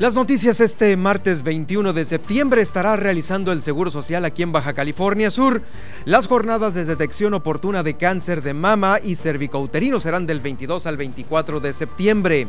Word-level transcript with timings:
Las 0.00 0.14
noticias 0.14 0.60
este 0.60 0.96
martes 0.96 1.42
21 1.42 1.92
de 1.92 2.06
septiembre 2.06 2.62
estará 2.62 2.96
realizando 2.96 3.52
el 3.52 3.62
Seguro 3.62 3.90
Social 3.90 4.24
aquí 4.24 4.42
en 4.42 4.50
Baja 4.50 4.72
California 4.72 5.30
Sur. 5.30 5.60
Las 6.06 6.26
jornadas 6.26 6.72
de 6.72 6.86
detección 6.86 7.34
oportuna 7.34 7.82
de 7.82 7.98
cáncer 7.98 8.40
de 8.40 8.54
mama 8.54 8.98
y 9.04 9.16
cervicouterino 9.16 10.00
serán 10.00 10.24
del 10.24 10.40
22 10.40 10.86
al 10.86 10.96
24 10.96 11.60
de 11.60 11.74
septiembre. 11.74 12.48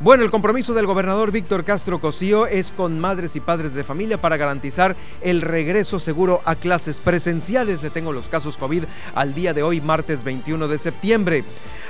Bueno, 0.00 0.22
el 0.22 0.30
compromiso 0.30 0.74
del 0.74 0.86
gobernador 0.86 1.32
Víctor 1.32 1.64
Castro 1.64 2.00
Cosío 2.00 2.46
es 2.46 2.70
con 2.70 3.00
madres 3.00 3.34
y 3.34 3.40
padres 3.40 3.74
de 3.74 3.82
familia 3.82 4.20
para 4.20 4.36
garantizar 4.36 4.94
el 5.22 5.40
regreso 5.40 5.98
seguro 5.98 6.40
a 6.44 6.54
clases 6.54 7.00
presenciales. 7.00 7.82
Le 7.82 7.90
tengo 7.90 8.12
los 8.12 8.28
casos 8.28 8.56
COVID 8.58 8.84
al 9.16 9.34
día 9.34 9.54
de 9.54 9.64
hoy, 9.64 9.80
martes 9.80 10.22
21 10.22 10.68
de 10.68 10.78
septiembre. 10.78 11.44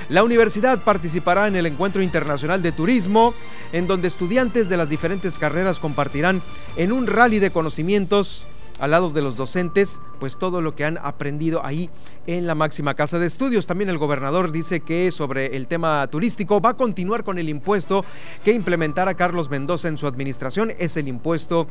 La 0.09 0.25
universidad 0.25 0.85
participará 0.85 1.49
en 1.49 1.57
el 1.57 1.67
Encuentro 1.67 2.01
Internacional 2.01 2.63
de 2.63 2.73
Turismo, 2.73 3.35
en 3.75 3.87
donde 3.87 4.09
estudiantes 4.09 4.71
de 4.71 4.79
las 4.79 4.89
diferentes 4.89 5.39
carreras 5.39 5.79
compartirán 5.79 6.41
en 6.77 6.93
un 6.93 7.09
rally 7.09 7.41
de 7.41 7.51
conocimientos 7.51 8.47
al 8.79 8.91
lado 8.91 9.11
de 9.11 9.23
los 9.23 9.37
docentes, 9.37 10.01
pues 10.21 10.39
todo 10.39 10.61
lo 10.61 10.75
que 10.75 10.85
han 10.85 10.99
aprendido 10.99 11.65
ahí 11.65 11.91
en 12.27 12.47
la 12.47 12.55
máxima 12.55 12.95
casa 12.95 13.19
de 13.19 13.27
estudios. 13.27 13.67
También 13.67 13.91
el 13.91 13.99
gobernador 13.99 14.53
dice 14.53 14.81
que 14.81 15.11
sobre 15.11 15.57
el 15.57 15.67
tema 15.67 16.07
turístico 16.09 16.61
va 16.61 16.71
a 16.71 16.77
continuar 16.77 17.25
con 17.25 17.39
el 17.39 17.49
impuesto 17.49 18.05
que 18.45 18.53
implementará 18.53 19.15
Carlos 19.15 19.51
Mendoza 19.51 19.89
en 19.89 19.97
su 19.97 20.07
administración, 20.07 20.73
es 20.79 20.97
el 20.97 21.09
impuesto 21.09 21.67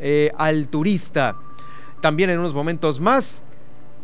eh, 0.00 0.30
al 0.36 0.68
turista. 0.68 1.36
También 2.00 2.30
en 2.30 2.38
unos 2.38 2.54
momentos 2.54 3.00
más 3.00 3.42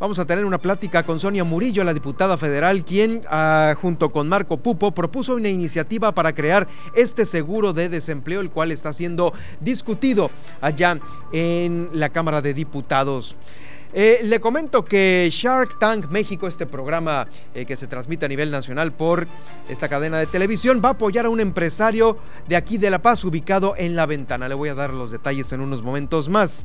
Vamos 0.01 0.19
a 0.19 0.25
tener 0.25 0.45
una 0.45 0.59
plática 0.59 1.05
con 1.05 1.21
Sonia 1.21 1.45
Murillo, 1.45 1.85
la 1.85 1.95
diputada 1.95 2.37
federal, 2.37 2.85
quien 2.85 3.21
ah, 3.31 3.77
junto 3.81 4.11
con 4.11 4.29
Marco 4.29 4.57
Pupo 4.57 4.91
propuso 4.91 5.37
una 5.37 5.49
iniciativa 5.49 6.13
para 6.13 6.35
crear 6.35 6.67
este 6.97 7.25
seguro 7.25 7.73
de 7.73 7.89
desempleo, 7.89 8.41
el 8.41 8.51
cual 8.51 8.73
está 8.73 8.93
siendo 8.93 9.33
discutido 9.61 10.33
allá 10.61 10.99
en 11.33 11.91
la 11.93 12.09
Cámara 12.09 12.43
de 12.43 12.55
Diputados. 12.55 13.37
Eh, 13.97 14.23
le 14.25 14.41
comento 14.41 14.85
que 14.85 15.29
Shark 15.31 15.79
Tank 15.79 16.11
México, 16.11 16.49
este 16.49 16.67
programa 16.67 17.29
eh, 17.55 17.65
que 17.65 17.77
se 17.77 17.87
transmite 17.87 18.27
a 18.27 18.29
nivel 18.29 18.51
nacional 18.51 18.91
por 18.91 19.29
esta 19.69 19.89
cadena 19.89 20.19
de 20.19 20.27
televisión, 20.27 20.83
va 20.85 20.89
a 20.89 20.93
apoyar 20.93 21.27
a 21.27 21.29
un 21.29 21.39
empresario 21.39 22.19
de 22.49 22.57
aquí 22.57 22.77
de 22.77 22.91
La 22.91 23.03
Paz 23.03 23.23
ubicado 23.23 23.75
en 23.79 23.95
La 23.95 24.07
Ventana. 24.07 24.49
Le 24.49 24.57
voy 24.57 24.69
a 24.69 24.75
dar 24.75 24.93
los 24.93 25.13
detalles 25.13 25.53
en 25.53 25.61
unos 25.61 25.85
momentos 25.85 26.29
más. 26.29 26.65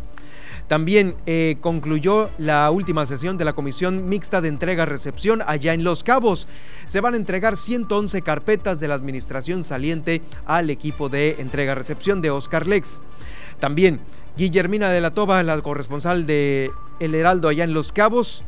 También 0.67 1.15
eh, 1.27 1.57
concluyó 1.61 2.31
la 2.39 2.71
última 2.71 3.05
sesión 3.05 3.37
de 3.37 3.45
la 3.45 3.53
Comisión 3.53 4.09
Mixta 4.09 4.41
de 4.41 4.47
Entrega-Recepción 4.47 5.43
allá 5.45 5.75
en 5.75 5.83
Los 5.83 6.03
Cabos. 6.03 6.47
Se 6.87 6.99
van 6.99 7.13
a 7.13 7.17
entregar 7.17 7.57
111 7.57 8.23
carpetas 8.23 8.79
de 8.79 8.87
la 8.87 8.95
administración 8.95 9.63
saliente 9.63 10.23
al 10.47 10.71
equipo 10.71 11.09
de 11.09 11.35
entrega-recepción 11.37 12.21
de 12.21 12.31
Oscar 12.31 12.65
Lex. 12.65 13.03
También 13.59 13.99
Guillermina 14.39 14.89
de 14.89 15.01
la 15.01 15.11
Toba, 15.11 15.43
la 15.43 15.61
corresponsal 15.61 16.25
de 16.25 16.71
El 17.01 17.13
Heraldo 17.13 17.49
allá 17.49 17.65
en 17.65 17.73
Los 17.73 17.91
Cabos, 17.91 18.43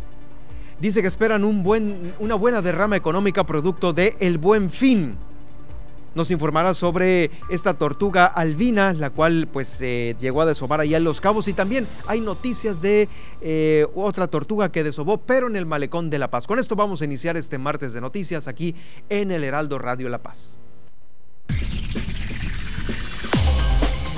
dice 0.79 1.01
que 1.01 1.09
esperan 1.09 1.43
un 1.43 1.63
buen, 1.63 2.13
una 2.19 2.35
buena 2.35 2.61
derrama 2.61 2.95
económica 2.95 3.45
producto 3.45 3.91
de 3.91 4.15
El 4.21 4.37
Buen 4.37 4.69
Fin 4.69 5.17
nos 6.15 6.31
informará 6.31 6.73
sobre 6.73 7.31
esta 7.49 7.73
tortuga 7.73 8.25
albina, 8.25 8.93
la 8.93 9.09
cual 9.09 9.47
pues 9.51 9.81
eh, 9.81 10.15
llegó 10.19 10.41
a 10.41 10.45
desovar 10.45 10.79
allá 10.79 10.97
en 10.97 11.03
Los 11.03 11.21
Cabos 11.21 11.47
y 11.47 11.53
también 11.53 11.87
hay 12.07 12.21
noticias 12.21 12.81
de 12.81 13.07
eh, 13.41 13.85
otra 13.93 14.27
tortuga 14.27 14.71
que 14.71 14.83
desobó, 14.83 15.17
pero 15.17 15.47
en 15.47 15.55
el 15.57 15.65
malecón 15.65 16.09
de 16.09 16.19
La 16.19 16.29
Paz. 16.29 16.47
Con 16.47 16.59
esto 16.59 16.75
vamos 16.75 17.01
a 17.01 17.05
iniciar 17.05 17.37
este 17.37 17.57
martes 17.57 17.93
de 17.93 18.01
noticias 18.01 18.47
aquí 18.47 18.75
en 19.09 19.31
el 19.31 19.43
Heraldo 19.43 19.77
Radio 19.77 20.09
La 20.09 20.21
Paz. 20.21 20.57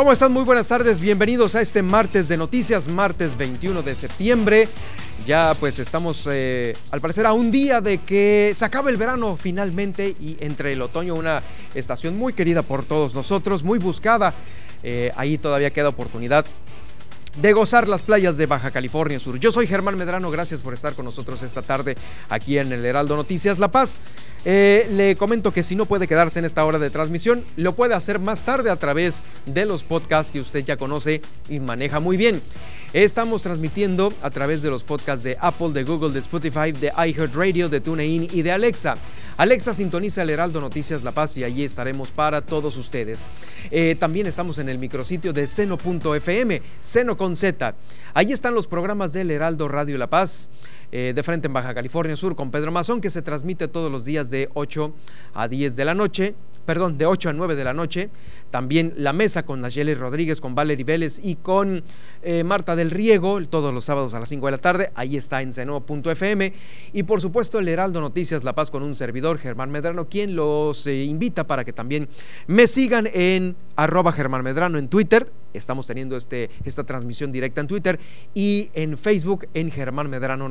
¿Cómo 0.00 0.14
están? 0.14 0.32
Muy 0.32 0.44
buenas 0.44 0.66
tardes, 0.66 0.98
bienvenidos 0.98 1.54
a 1.54 1.60
este 1.60 1.82
martes 1.82 2.26
de 2.26 2.38
noticias, 2.38 2.88
martes 2.88 3.36
21 3.36 3.82
de 3.82 3.94
septiembre. 3.94 4.66
Ya 5.26 5.52
pues 5.60 5.78
estamos 5.78 6.26
eh, 6.32 6.74
al 6.90 7.02
parecer 7.02 7.26
a 7.26 7.34
un 7.34 7.50
día 7.50 7.82
de 7.82 7.98
que 7.98 8.54
se 8.56 8.64
acabe 8.64 8.90
el 8.90 8.96
verano 8.96 9.36
finalmente 9.36 10.16
y 10.18 10.38
entre 10.40 10.72
el 10.72 10.80
otoño 10.80 11.14
una 11.16 11.42
estación 11.74 12.16
muy 12.16 12.32
querida 12.32 12.62
por 12.62 12.82
todos 12.86 13.14
nosotros, 13.14 13.62
muy 13.62 13.78
buscada. 13.78 14.32
Eh, 14.82 15.12
ahí 15.16 15.36
todavía 15.36 15.70
queda 15.70 15.90
oportunidad 15.90 16.46
de 17.36 17.52
gozar 17.52 17.88
las 17.88 18.02
playas 18.02 18.36
de 18.36 18.46
Baja 18.46 18.70
California 18.70 19.20
Sur. 19.20 19.38
Yo 19.38 19.52
soy 19.52 19.66
Germán 19.66 19.96
Medrano, 19.96 20.30
gracias 20.30 20.60
por 20.60 20.74
estar 20.74 20.94
con 20.94 21.04
nosotros 21.04 21.42
esta 21.42 21.62
tarde 21.62 21.96
aquí 22.28 22.58
en 22.58 22.72
el 22.72 22.84
Heraldo 22.84 23.16
Noticias 23.16 23.58
La 23.58 23.70
Paz. 23.70 23.98
Eh, 24.44 24.88
le 24.92 25.16
comento 25.16 25.52
que 25.52 25.62
si 25.62 25.76
no 25.76 25.84
puede 25.84 26.08
quedarse 26.08 26.38
en 26.38 26.44
esta 26.44 26.64
hora 26.64 26.78
de 26.78 26.90
transmisión, 26.90 27.44
lo 27.56 27.74
puede 27.74 27.94
hacer 27.94 28.18
más 28.18 28.44
tarde 28.44 28.70
a 28.70 28.76
través 28.76 29.24
de 29.46 29.66
los 29.66 29.84
podcasts 29.84 30.32
que 30.32 30.40
usted 30.40 30.64
ya 30.64 30.76
conoce 30.76 31.20
y 31.48 31.60
maneja 31.60 32.00
muy 32.00 32.16
bien. 32.16 32.42
Estamos 32.92 33.42
transmitiendo 33.42 34.12
a 34.22 34.30
través 34.30 34.62
de 34.62 34.70
los 34.70 34.82
podcasts 34.82 35.22
de 35.22 35.36
Apple, 35.40 35.70
de 35.72 35.84
Google, 35.84 36.12
de 36.12 36.20
Spotify, 36.20 36.72
de 36.72 36.92
iHeartRadio, 36.96 37.68
de 37.68 37.80
TuneIn 37.80 38.28
y 38.32 38.42
de 38.42 38.50
Alexa. 38.50 38.96
Alexa 39.40 39.72
sintoniza 39.72 40.20
el 40.20 40.28
Heraldo 40.28 40.60
Noticias 40.60 41.02
La 41.02 41.12
Paz 41.12 41.34
y 41.38 41.44
allí 41.44 41.64
estaremos 41.64 42.10
para 42.10 42.42
todos 42.42 42.76
ustedes. 42.76 43.20
Eh, 43.70 43.96
también 43.98 44.26
estamos 44.26 44.58
en 44.58 44.68
el 44.68 44.76
micrositio 44.76 45.32
de 45.32 45.46
seno.fm, 45.46 46.60
seno 46.82 47.16
con 47.16 47.34
Z. 47.34 47.74
Allí 48.12 48.34
están 48.34 48.54
los 48.54 48.66
programas 48.66 49.14
del 49.14 49.30
Heraldo 49.30 49.66
Radio 49.66 49.96
La 49.96 50.08
Paz. 50.08 50.50
Eh, 50.92 51.12
de 51.14 51.22
frente 51.22 51.46
en 51.46 51.52
Baja 51.52 51.72
California 51.72 52.16
Sur 52.16 52.34
con 52.34 52.50
Pedro 52.50 52.72
Mazón, 52.72 53.00
que 53.00 53.10
se 53.10 53.22
transmite 53.22 53.68
todos 53.68 53.92
los 53.92 54.04
días 54.04 54.28
de 54.28 54.50
8 54.54 54.92
a 55.34 55.46
10 55.46 55.76
de 55.76 55.84
la 55.84 55.94
noche, 55.94 56.34
perdón, 56.66 56.98
de 56.98 57.06
8 57.06 57.28
a 57.28 57.32
9 57.32 57.54
de 57.54 57.64
la 57.64 57.72
noche. 57.72 58.10
También 58.50 58.92
La 58.96 59.12
Mesa 59.12 59.44
con 59.44 59.60
Nayeli 59.60 59.94
Rodríguez, 59.94 60.40
con 60.40 60.56
Valerie 60.56 60.84
Vélez 60.84 61.20
y 61.22 61.36
con 61.36 61.84
eh, 62.22 62.42
Marta 62.42 62.74
del 62.74 62.90
Riego, 62.90 63.40
todos 63.46 63.72
los 63.72 63.84
sábados 63.84 64.14
a 64.14 64.20
las 64.20 64.28
5 64.28 64.46
de 64.46 64.52
la 64.52 64.58
tarde. 64.58 64.90
Ahí 64.94 65.16
está 65.16 65.42
en 65.42 65.52
seno.fm. 65.52 66.52
Y 66.92 67.02
por 67.04 67.20
supuesto, 67.20 67.60
el 67.60 67.68
Heraldo 67.68 68.00
Noticias 68.00 68.42
La 68.42 68.54
Paz 68.54 68.70
con 68.70 68.82
un 68.82 68.96
servidor, 68.96 69.38
Germán 69.38 69.70
Medrano, 69.70 70.08
quien 70.08 70.34
los 70.34 70.86
eh, 70.86 71.04
invita 71.04 71.46
para 71.46 71.64
que 71.64 71.72
también 71.72 72.08
me 72.48 72.66
sigan 72.66 73.08
en 73.12 73.54
arroba 73.76 74.12
Germán 74.12 74.42
Medrano 74.42 74.78
en 74.78 74.88
Twitter. 74.88 75.30
Estamos 75.52 75.86
teniendo 75.86 76.16
este, 76.16 76.50
esta 76.64 76.84
transmisión 76.84 77.32
directa 77.32 77.60
en 77.60 77.66
Twitter 77.66 77.98
y 78.34 78.70
en 78.74 78.96
Facebook 78.98 79.48
en 79.54 79.70
Germán 79.70 80.08
Medrano 80.08 80.48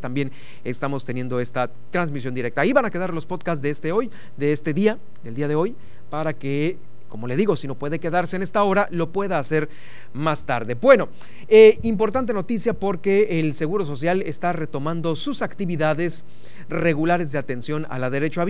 También 0.00 0.32
estamos 0.64 1.04
teniendo 1.04 1.40
esta 1.40 1.70
transmisión 1.90 2.34
directa. 2.34 2.60
Ahí 2.60 2.72
van 2.72 2.84
a 2.84 2.90
quedar 2.90 3.14
los 3.14 3.24
podcasts 3.24 3.62
de 3.62 3.70
este 3.70 3.92
hoy, 3.92 4.10
de 4.36 4.52
este 4.52 4.74
día, 4.74 4.98
del 5.22 5.34
día 5.34 5.48
de 5.48 5.54
hoy, 5.54 5.74
para 6.10 6.32
que 6.32 6.76
como 7.10 7.26
le 7.26 7.36
digo, 7.36 7.56
si 7.56 7.66
no 7.68 7.74
puede 7.74 7.98
quedarse 7.98 8.36
en 8.36 8.42
esta 8.42 8.62
hora, 8.62 8.88
lo 8.90 9.12
pueda 9.12 9.38
hacer 9.38 9.68
más 10.14 10.46
tarde. 10.46 10.74
Bueno, 10.74 11.08
eh, 11.48 11.78
importante 11.82 12.32
noticia 12.32 12.72
porque 12.72 13.40
el 13.40 13.52
Seguro 13.52 13.84
Social 13.84 14.22
está 14.22 14.54
retomando 14.54 15.16
sus 15.16 15.42
actividades 15.42 16.24
regulares 16.70 17.32
de 17.32 17.38
atención 17.38 17.86
a 17.90 17.98
la 17.98 18.08
derecho 18.08 18.40
a 18.40 18.46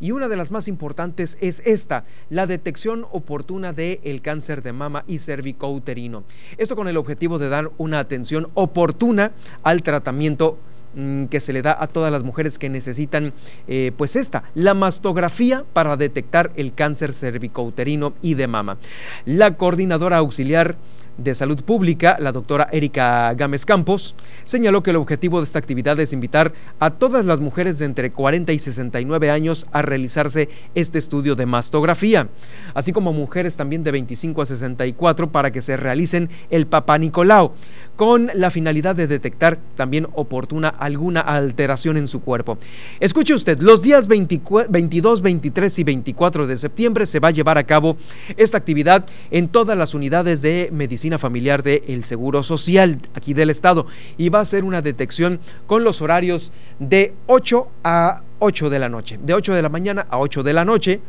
y 0.00 0.10
una 0.10 0.28
de 0.28 0.36
las 0.36 0.50
más 0.50 0.68
importantes 0.68 1.38
es 1.40 1.62
esta, 1.64 2.04
la 2.28 2.46
detección 2.46 3.06
oportuna 3.12 3.72
del 3.72 4.20
cáncer 4.20 4.62
de 4.62 4.72
mama 4.72 5.04
y 5.06 5.20
cervicouterino. 5.20 6.24
Esto 6.58 6.76
con 6.76 6.88
el 6.88 6.96
objetivo 6.96 7.38
de 7.38 7.48
dar 7.48 7.70
una 7.78 8.00
atención 8.00 8.48
oportuna 8.54 9.32
al 9.62 9.82
tratamiento 9.82 10.58
Mm, 10.96 11.26
que 11.26 11.40
se 11.40 11.52
le 11.52 11.60
da 11.60 11.76
a 11.78 11.88
todas 11.88 12.10
las 12.10 12.22
mujeres 12.22 12.58
que 12.58 12.70
necesitan, 12.70 13.34
eh, 13.68 13.92
pues 13.98 14.16
esta, 14.16 14.44
la 14.54 14.72
mastografía 14.72 15.62
para 15.74 15.94
detectar 15.98 16.52
el 16.56 16.72
cáncer 16.72 17.12
cervicouterino 17.12 18.14
y 18.22 18.32
de 18.32 18.46
mama. 18.46 18.78
La 19.26 19.58
coordinadora 19.58 20.16
auxiliar 20.16 20.76
de 21.18 21.34
Salud 21.34 21.62
Pública, 21.62 22.16
la 22.20 22.32
doctora 22.32 22.68
Erika 22.72 23.32
Gámez 23.34 23.64
Campos, 23.64 24.14
señaló 24.44 24.82
que 24.82 24.90
el 24.90 24.96
objetivo 24.96 25.40
de 25.40 25.44
esta 25.44 25.58
actividad 25.58 25.98
es 26.00 26.12
invitar 26.12 26.52
a 26.78 26.90
todas 26.90 27.24
las 27.24 27.40
mujeres 27.40 27.78
de 27.78 27.86
entre 27.86 28.10
40 28.10 28.52
y 28.52 28.58
69 28.58 29.30
años 29.30 29.66
a 29.72 29.82
realizarse 29.82 30.48
este 30.74 30.98
estudio 30.98 31.34
de 31.34 31.46
mastografía, 31.46 32.28
así 32.74 32.92
como 32.92 33.12
mujeres 33.12 33.56
también 33.56 33.82
de 33.82 33.92
25 33.92 34.42
a 34.42 34.46
64 34.46 35.32
para 35.32 35.50
que 35.50 35.62
se 35.62 35.76
realicen 35.76 36.28
el 36.50 36.66
Papá 36.66 36.98
Nicolau, 36.98 37.52
con 37.96 38.30
la 38.34 38.50
finalidad 38.50 38.94
de 38.94 39.06
detectar 39.06 39.58
también 39.74 40.06
oportuna 40.12 40.68
alguna 40.68 41.20
alteración 41.20 41.96
en 41.96 42.08
su 42.08 42.20
cuerpo. 42.20 42.58
Escuche 43.00 43.34
usted, 43.34 43.58
los 43.60 43.82
días 43.82 44.06
22, 44.06 45.22
23 45.22 45.78
y 45.78 45.84
24 45.84 46.46
de 46.46 46.58
septiembre 46.58 47.06
se 47.06 47.20
va 47.20 47.28
a 47.28 47.32
llevar 47.32 47.56
a 47.56 47.64
cabo 47.64 47.96
esta 48.36 48.58
actividad 48.58 49.06
en 49.30 49.48
todas 49.48 49.78
las 49.78 49.94
unidades 49.94 50.42
de 50.42 50.68
medicina 50.72 51.05
familiar 51.18 51.62
del 51.62 52.04
Seguro 52.04 52.42
Social 52.42 52.98
aquí 53.14 53.34
del 53.34 53.50
Estado 53.50 53.86
y 54.18 54.28
va 54.28 54.40
a 54.40 54.44
ser 54.44 54.64
una 54.64 54.82
detección 54.82 55.40
con 55.66 55.84
los 55.84 56.02
horarios 56.02 56.52
de 56.78 57.14
8 57.26 57.68
a 57.84 58.22
8 58.38 58.70
de 58.70 58.78
la 58.78 58.88
noche, 58.88 59.18
de 59.22 59.34
8 59.34 59.54
de 59.54 59.62
la 59.62 59.68
mañana 59.68 60.06
a 60.10 60.18
8 60.18 60.42
de 60.42 60.52
la 60.52 60.64
noche 60.64 61.00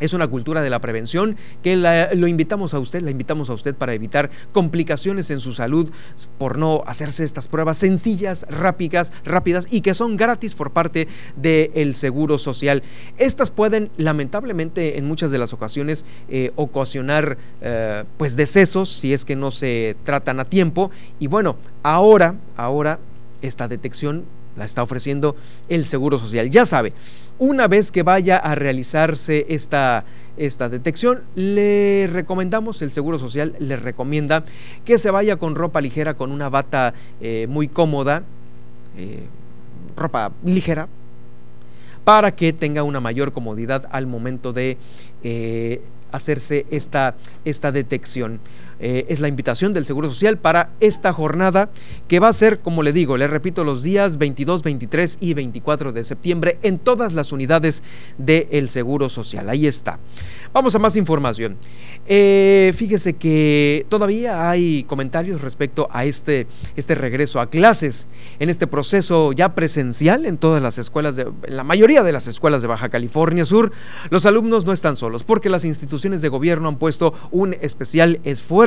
es 0.00 0.12
una 0.12 0.26
cultura 0.26 0.62
de 0.62 0.70
la 0.70 0.80
prevención 0.80 1.36
que 1.62 1.76
lo 1.76 2.26
invitamos 2.26 2.74
a 2.74 2.78
usted, 2.78 3.02
la 3.02 3.10
invitamos 3.10 3.50
a 3.50 3.54
usted 3.54 3.74
para 3.74 3.94
evitar 3.94 4.30
complicaciones 4.52 5.30
en 5.30 5.40
su 5.40 5.54
salud 5.54 5.90
por 6.38 6.58
no 6.58 6.82
hacerse 6.86 7.24
estas 7.24 7.48
pruebas 7.48 7.78
sencillas, 7.78 8.46
rápidas, 8.48 9.12
rápidas 9.24 9.66
y 9.70 9.80
que 9.80 9.94
son 9.94 10.16
gratis 10.16 10.54
por 10.54 10.72
parte 10.72 11.08
del 11.36 11.94
Seguro 11.94 12.38
Social. 12.38 12.82
Estas 13.18 13.50
pueden 13.50 13.90
lamentablemente 13.96 14.98
en 14.98 15.06
muchas 15.06 15.30
de 15.30 15.38
las 15.38 15.52
ocasiones 15.52 16.04
eh, 16.28 16.52
ocasionar 16.56 17.38
eh, 17.60 18.04
pues 18.16 18.36
decesos 18.36 18.90
si 18.90 19.12
es 19.12 19.24
que 19.24 19.36
no 19.36 19.50
se 19.50 19.96
tratan 20.04 20.40
a 20.40 20.44
tiempo 20.44 20.90
y 21.18 21.26
bueno, 21.26 21.56
ahora, 21.82 22.36
ahora 22.56 22.98
esta 23.42 23.68
detección 23.68 24.24
la 24.56 24.64
está 24.64 24.82
ofreciendo 24.82 25.36
el 25.68 25.84
Seguro 25.84 26.18
Social. 26.18 26.50
Ya 26.50 26.66
sabe, 26.66 26.92
una 27.38 27.66
vez 27.68 27.90
que 27.90 28.02
vaya 28.02 28.36
a 28.36 28.54
realizarse 28.54 29.46
esta, 29.48 30.04
esta 30.36 30.68
detección, 30.68 31.22
le 31.34 32.08
recomendamos, 32.12 32.80
el 32.82 32.92
Seguro 32.92 33.18
Social 33.18 33.54
le 33.58 33.76
recomienda 33.76 34.44
que 34.84 34.98
se 34.98 35.10
vaya 35.10 35.36
con 35.36 35.54
ropa 35.54 35.80
ligera, 35.80 36.14
con 36.14 36.30
una 36.30 36.48
bata 36.48 36.94
eh, 37.20 37.46
muy 37.48 37.68
cómoda, 37.68 38.22
eh, 38.96 39.24
ropa 39.96 40.32
ligera, 40.44 40.88
para 42.04 42.36
que 42.36 42.52
tenga 42.52 42.82
una 42.82 43.00
mayor 43.00 43.32
comodidad 43.32 43.88
al 43.90 44.06
momento 44.06 44.52
de 44.52 44.76
eh, 45.22 45.80
hacerse 46.12 46.66
esta, 46.70 47.16
esta 47.44 47.72
detección. 47.72 48.38
Eh, 48.80 49.06
es 49.08 49.20
la 49.20 49.28
invitación 49.28 49.72
del 49.72 49.86
Seguro 49.86 50.08
Social 50.08 50.38
para 50.38 50.70
esta 50.80 51.12
jornada 51.12 51.70
que 52.08 52.20
va 52.20 52.28
a 52.28 52.32
ser, 52.32 52.60
como 52.60 52.82
le 52.82 52.92
digo, 52.92 53.16
le 53.16 53.26
repito, 53.26 53.64
los 53.64 53.82
días 53.82 54.18
22, 54.18 54.62
23 54.62 55.18
y 55.20 55.34
24 55.34 55.92
de 55.92 56.04
septiembre 56.04 56.58
en 56.62 56.78
todas 56.78 57.12
las 57.12 57.32
unidades 57.32 57.82
del 58.18 58.68
Seguro 58.68 59.08
Social. 59.08 59.48
Ahí 59.48 59.66
está. 59.66 60.00
Vamos 60.52 60.74
a 60.74 60.78
más 60.78 60.96
información. 60.96 61.56
Eh, 62.06 62.72
fíjese 62.76 63.14
que 63.14 63.86
todavía 63.88 64.50
hay 64.50 64.84
comentarios 64.84 65.40
respecto 65.40 65.88
a 65.90 66.04
este, 66.04 66.46
este 66.76 66.94
regreso 66.94 67.40
a 67.40 67.48
clases 67.48 68.08
en 68.38 68.50
este 68.50 68.66
proceso 68.66 69.32
ya 69.32 69.54
presencial 69.54 70.26
en 70.26 70.36
todas 70.36 70.62
las 70.62 70.78
escuelas, 70.78 71.16
de, 71.16 71.22
en 71.22 71.56
la 71.56 71.64
mayoría 71.64 72.02
de 72.02 72.12
las 72.12 72.26
escuelas 72.26 72.62
de 72.62 72.68
Baja 72.68 72.88
California 72.88 73.46
Sur. 73.46 73.72
Los 74.10 74.26
alumnos 74.26 74.64
no 74.64 74.72
están 74.72 74.96
solos 74.96 75.24
porque 75.24 75.48
las 75.48 75.64
instituciones 75.64 76.22
de 76.22 76.28
gobierno 76.28 76.68
han 76.68 76.78
puesto 76.78 77.14
un 77.30 77.54
especial 77.60 78.20
esfuerzo 78.24 78.63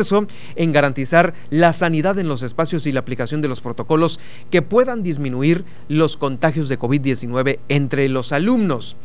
en 0.56 0.72
garantizar 0.72 1.34
la 1.50 1.74
sanidad 1.74 2.20
en 2.20 2.28
los 2.28 2.42
espacios 2.42 2.86
y 2.86 2.92
la 2.92 3.00
aplicación 3.00 3.42
de 3.42 3.48
los 3.48 3.62
protocolos 3.62 4.20
que 4.52 4.62
puedan 4.62 5.04
disminuir 5.04 5.66
los 5.88 6.18
contagios 6.18 6.70
de 6.70 6.80
COVID-19 6.80 7.60
entre 7.70 8.10
los 8.10 8.32
alumnos. 8.32 8.96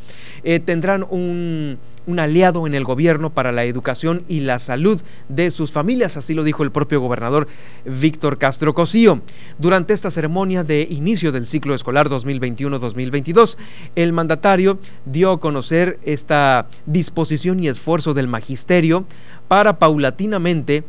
Eh, 0.45 0.61
tendrán 0.61 1.07
un, 1.09 1.79
un 2.07 2.19
aliado 2.19 2.67
en 2.67 2.75
el 2.75 2.85
gobierno 2.85 3.31
para 3.31 3.53
la 3.53 3.65
educación 3.65 4.25
y 4.29 4.41
la 4.41 4.59
salud 4.59 5.01
de 5.29 5.51
sus 5.51 5.73
familias, 5.73 6.17
así 6.17 6.35
lo 6.35 6.45
dijo 6.45 6.63
el 6.63 6.73
propio 6.73 7.01
gobernador 7.01 7.49
Víctor 7.85 8.39
Castro 8.39 8.75
Cosío. 8.75 9.21
Durante 9.59 9.93
esta 9.93 10.11
ceremonia 10.11 10.65
de 10.65 10.87
inicio 10.91 11.33
del 11.33 11.47
ciclo 11.47 11.75
escolar 11.75 12.09
2021-2022, 12.09 13.57
el 13.97 14.13
mandatario 14.13 14.79
dio 15.05 15.33
a 15.33 15.41
conocer 15.41 15.99
esta 16.05 16.67
disposición 16.87 17.63
y 17.63 17.69
esfuerzo 17.69 18.15
del 18.15 18.29
magisterio 18.29 19.05
para 19.49 19.79
paulatinamente 19.79 20.85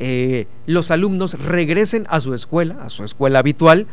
eh, 0.00 0.46
los 0.66 0.90
alumnos 0.90 1.34
regresen 1.34 2.06
a 2.08 2.20
su 2.20 2.34
escuela, 2.34 2.78
a 2.80 2.88
su 2.88 3.04
escuela 3.04 3.40
habitual, 3.40 3.86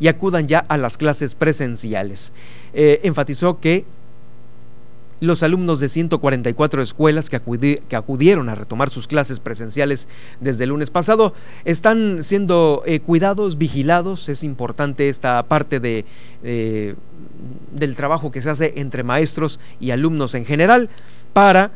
y 0.00 0.08
acudan 0.08 0.48
ya 0.48 0.58
a 0.58 0.76
las 0.76 0.96
clases 0.96 1.34
presenciales. 1.34 2.32
Eh, 2.74 3.00
enfatizó 3.04 3.60
que 3.60 3.84
los 5.22 5.44
alumnos 5.44 5.78
de 5.78 5.88
144 5.88 6.82
escuelas 6.82 7.30
que, 7.30 7.40
que, 7.88 7.96
acudieron 7.96 8.48
a 8.48 8.56
retomar 8.56 8.90
sus 8.90 9.06
clases 9.06 9.38
presenciales 9.38 10.08
desde 10.40 10.64
el 10.64 10.70
lunes 10.70 10.90
pasado 10.90 11.32
están 11.64 12.24
siendo 12.24 12.82
eh, 12.86 12.98
cuidados, 12.98 13.56
vigilados. 13.56 14.28
Es 14.28 14.42
importante 14.42 15.08
esta 15.08 15.40
parte 15.44 15.78
de, 15.78 16.04
del 16.42 17.94
trabajo 17.94 18.32
que 18.32 18.42
se 18.42 18.50
hace 18.50 18.72
entre 18.80 19.04
maestros 19.04 19.60
y 19.78 19.92
alumnos 19.92 20.34
en 20.34 20.44
general 20.44 20.90
para 21.32 21.70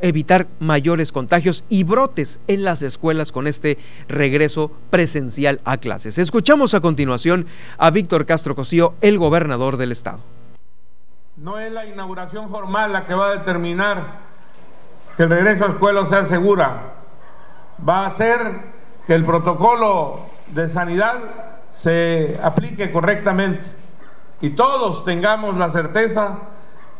evitar 0.00 0.46
mayores 0.58 1.12
contagios 1.12 1.64
y 1.68 1.84
brotes 1.84 2.40
en 2.48 2.64
las 2.64 2.80
escuelas 2.80 3.30
con 3.30 3.46
este 3.46 3.76
regreso 4.08 4.72
presencial 4.90 5.60
a 5.64 5.76
clases. 5.76 6.16
Escuchamos 6.16 6.72
a 6.72 6.80
continuación 6.80 7.46
a 7.76 7.90
Víctor 7.90 8.24
Castro 8.24 8.54
Cosío, 8.54 8.94
el 9.00 9.18
gobernador 9.18 9.76
del 9.76 9.92
estado. 9.92 10.35
No 11.36 11.58
es 11.58 11.70
la 11.70 11.84
inauguración 11.84 12.48
formal 12.48 12.94
la 12.94 13.04
que 13.04 13.14
va 13.14 13.28
a 13.28 13.32
determinar 13.32 14.20
que 15.18 15.24
el 15.24 15.30
regreso 15.30 15.66
a 15.66 15.68
escuela 15.68 16.06
sea 16.06 16.24
segura. 16.24 16.94
Va 17.86 18.06
a 18.06 18.10
ser 18.10 18.38
que 19.06 19.14
el 19.14 19.22
protocolo 19.22 20.20
de 20.48 20.66
sanidad 20.70 21.14
se 21.68 22.40
aplique 22.42 22.90
correctamente 22.90 23.68
y 24.40 24.50
todos 24.50 25.04
tengamos 25.04 25.58
la 25.58 25.68
certeza 25.68 26.38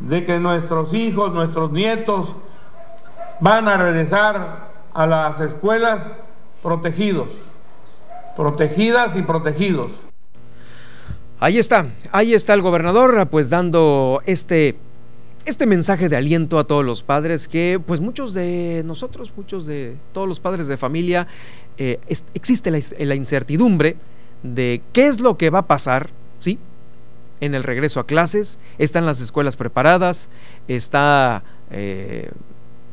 de 0.01 0.27
que 0.27 0.39
nuestros 0.39 0.93
hijos, 0.93 1.33
nuestros 1.33 1.73
nietos, 1.73 2.37
van 3.41 3.69
a 3.69 3.79
regresar 3.79 4.67
a 4.93 5.07
las 5.07 5.41
escuelas 5.41 6.11
protegidos, 6.63 7.31
protegidas 8.37 9.17
y 9.17 9.23
protegidos. 9.23 10.06
Ahí 11.39 11.59
está, 11.59 11.91
ahí 12.13 12.33
está 12.33 12.55
el 12.55 12.63
gobernador, 12.63 13.29
pues 13.29 13.51
dando 13.51 14.23
este, 14.25 14.77
este 15.45 15.67
mensaje 15.67 16.09
de 16.09 16.17
aliento 16.17 16.59
a 16.59 16.65
todos 16.65 16.83
los 16.83 17.03
padres 17.03 17.47
que, 17.47 17.79
pues 17.85 18.01
muchos 18.01 18.33
de 18.33 18.83
nosotros, 18.87 19.31
muchos 19.37 19.67
de 19.67 19.97
todos 20.15 20.27
los 20.27 20.41
padres 20.41 20.67
de 20.67 20.79
familia, 20.79 21.27
eh, 21.77 22.01
existe 22.33 22.71
la, 22.71 22.79
la, 23.01 23.15
incertidumbre 23.15 23.97
de 24.43 24.81
qué 24.95 25.09
es 25.09 25.21
lo 25.21 25.37
que 25.37 25.51
va 25.51 25.59
a 25.59 25.67
pasar, 25.67 26.09
¿sí? 26.41 26.59
En 27.43 27.55
el 27.55 27.65
regreso 27.65 28.01
a 28.01 28.07
clases, 28.07 28.59
están 28.79 29.05
las 29.05 29.21
escuelas 29.21 29.57
preparadas, 29.57 30.31
está... 30.69 31.43
Eh, 31.71 32.31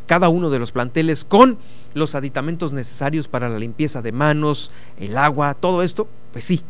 cada 0.06 0.28
uno 0.28 0.50
de 0.50 0.60
los 0.60 0.74
planteles 0.74 1.24
con 1.24 1.58
los 1.94 2.14
aditamentos 2.14 2.74
necesarios 2.74 3.30
para 3.30 3.48
la 3.48 3.58
limpieza 3.58 4.02
de 4.02 4.12
manos, 4.12 4.70
el 5.00 5.18
agua, 5.18 5.54
todo 5.54 5.82
esto, 5.82 6.10
pues 6.34 6.44
sí, 6.44 6.62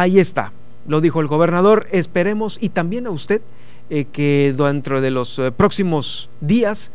ahí 0.00 0.18
está, 0.18 0.52
lo 0.86 1.00
dijo 1.00 1.20
el 1.20 1.26
gobernador, 1.26 1.86
esperemos 1.90 2.58
y 2.60 2.68
también 2.68 3.06
a 3.06 3.10
usted 3.10 3.40
eh, 3.88 4.04
que 4.04 4.54
dentro 4.56 5.00
de 5.00 5.10
los 5.10 5.38
eh, 5.38 5.52
próximos 5.52 6.28
días 6.40 6.92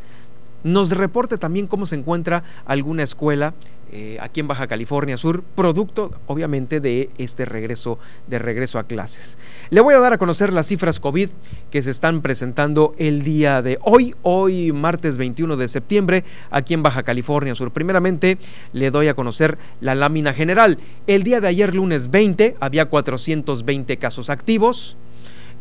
nos 0.64 0.92
reporte 0.92 1.38
también 1.38 1.68
cómo 1.68 1.86
se 1.86 1.96
encuentra 1.96 2.44
alguna 2.66 3.04
escuela 3.04 3.54
eh, 3.94 4.18
aquí 4.22 4.40
en 4.40 4.48
Baja 4.48 4.68
California 4.68 5.18
Sur, 5.18 5.44
producto 5.44 6.12
obviamente 6.26 6.80
de 6.80 7.10
este 7.18 7.44
regreso, 7.44 8.00
de 8.28 8.40
regreso 8.40 8.80
a 8.80 8.84
clases. 8.84 9.38
Le 9.70 9.82
voy 9.82 9.94
a 9.94 10.00
dar 10.00 10.14
a 10.14 10.18
conocer 10.18 10.54
las 10.54 10.68
cifras 10.68 11.02
COVID 11.02 11.28
que 11.72 11.84
se 11.84 11.92
están 11.92 12.22
presentando 12.22 12.96
el 12.98 13.24
día 13.24 13.62
de 13.62 13.80
hoy, 13.82 14.16
hoy 14.22 14.72
martes 14.72 15.18
21 15.18 15.58
de 15.58 15.68
septiembre, 15.68 16.24
aquí 16.52 16.74
en 16.74 16.84
Baja 16.84 17.04
California 17.04 17.54
Sur. 17.54 17.72
Primeramente 17.72 18.38
le 18.72 18.92
doy 18.92 19.10
a 19.10 19.14
conocer 19.14 19.58
la 19.82 19.94
lámina 19.94 20.34
general. 20.34 20.78
El 21.06 21.24
día 21.24 21.42
de 21.42 21.50
ayer, 21.50 21.76
lunes 21.76 22.10
20, 22.10 22.56
había 22.62 22.86
420 22.86 23.98
casos 23.98 24.30
activos. 24.30 24.96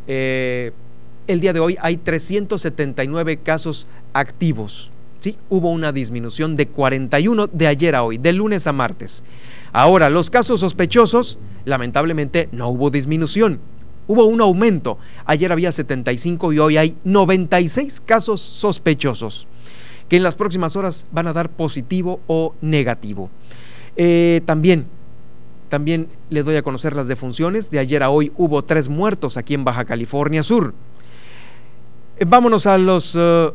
Eh, 0.07 0.71
el 1.26 1.40
día 1.40 1.52
de 1.52 1.61
hoy 1.61 1.76
hay 1.80 1.97
379 1.97 3.38
casos 3.38 3.87
activos. 4.12 4.90
¿sí? 5.19 5.37
Hubo 5.49 5.71
una 5.71 5.93
disminución 5.93 6.57
de 6.57 6.69
41 6.69 7.49
de 7.49 7.67
ayer 7.67 7.95
a 7.95 8.02
hoy, 8.02 8.19
de 8.19 8.33
lunes 8.33 8.67
a 8.67 8.73
martes. 8.73 9.23
Ahora, 9.73 10.11
los 10.11 10.31
casos 10.31 10.61
sospechosos, 10.61 11.38
lamentablemente 11.64 12.49
no 12.52 12.69
hubo 12.69 12.90
disminución, 12.90 13.61
hubo 14.07 14.25
un 14.25 14.40
aumento. 14.40 14.99
Ayer 15.26 15.52
había 15.52 15.71
75 15.71 16.52
y 16.52 16.59
hoy 16.59 16.76
hay 16.76 16.97
96 17.05 18.00
casos 18.00 18.40
sospechosos, 18.40 19.47
que 20.09 20.17
en 20.17 20.25
las 20.25 20.37
próximas 20.37 20.75
horas 20.75 21.07
van 21.12 21.29
a 21.29 21.33
dar 21.33 21.50
positivo 21.50 22.21
o 22.26 22.55
negativo. 22.61 23.31
Eh, 23.97 24.40
también, 24.45 24.87
también 25.69 26.09
le 26.31 26.43
doy 26.43 26.57
a 26.57 26.62
conocer 26.62 26.97
las 26.97 27.07
defunciones. 27.07 27.71
De 27.71 27.79
ayer 27.79 28.02
a 28.02 28.11
hoy 28.11 28.33
hubo 28.37 28.64
tres 28.64 28.88
muertos 28.88 29.37
aquí 29.37 29.55
en 29.55 29.64
Baja 29.64 29.85
California 29.85 30.43
Sur. 30.43 30.75
Eh, 32.19 32.25
vámonos 32.26 32.67
a 32.67 32.79
los... 32.79 33.14
Eh, 33.17 33.52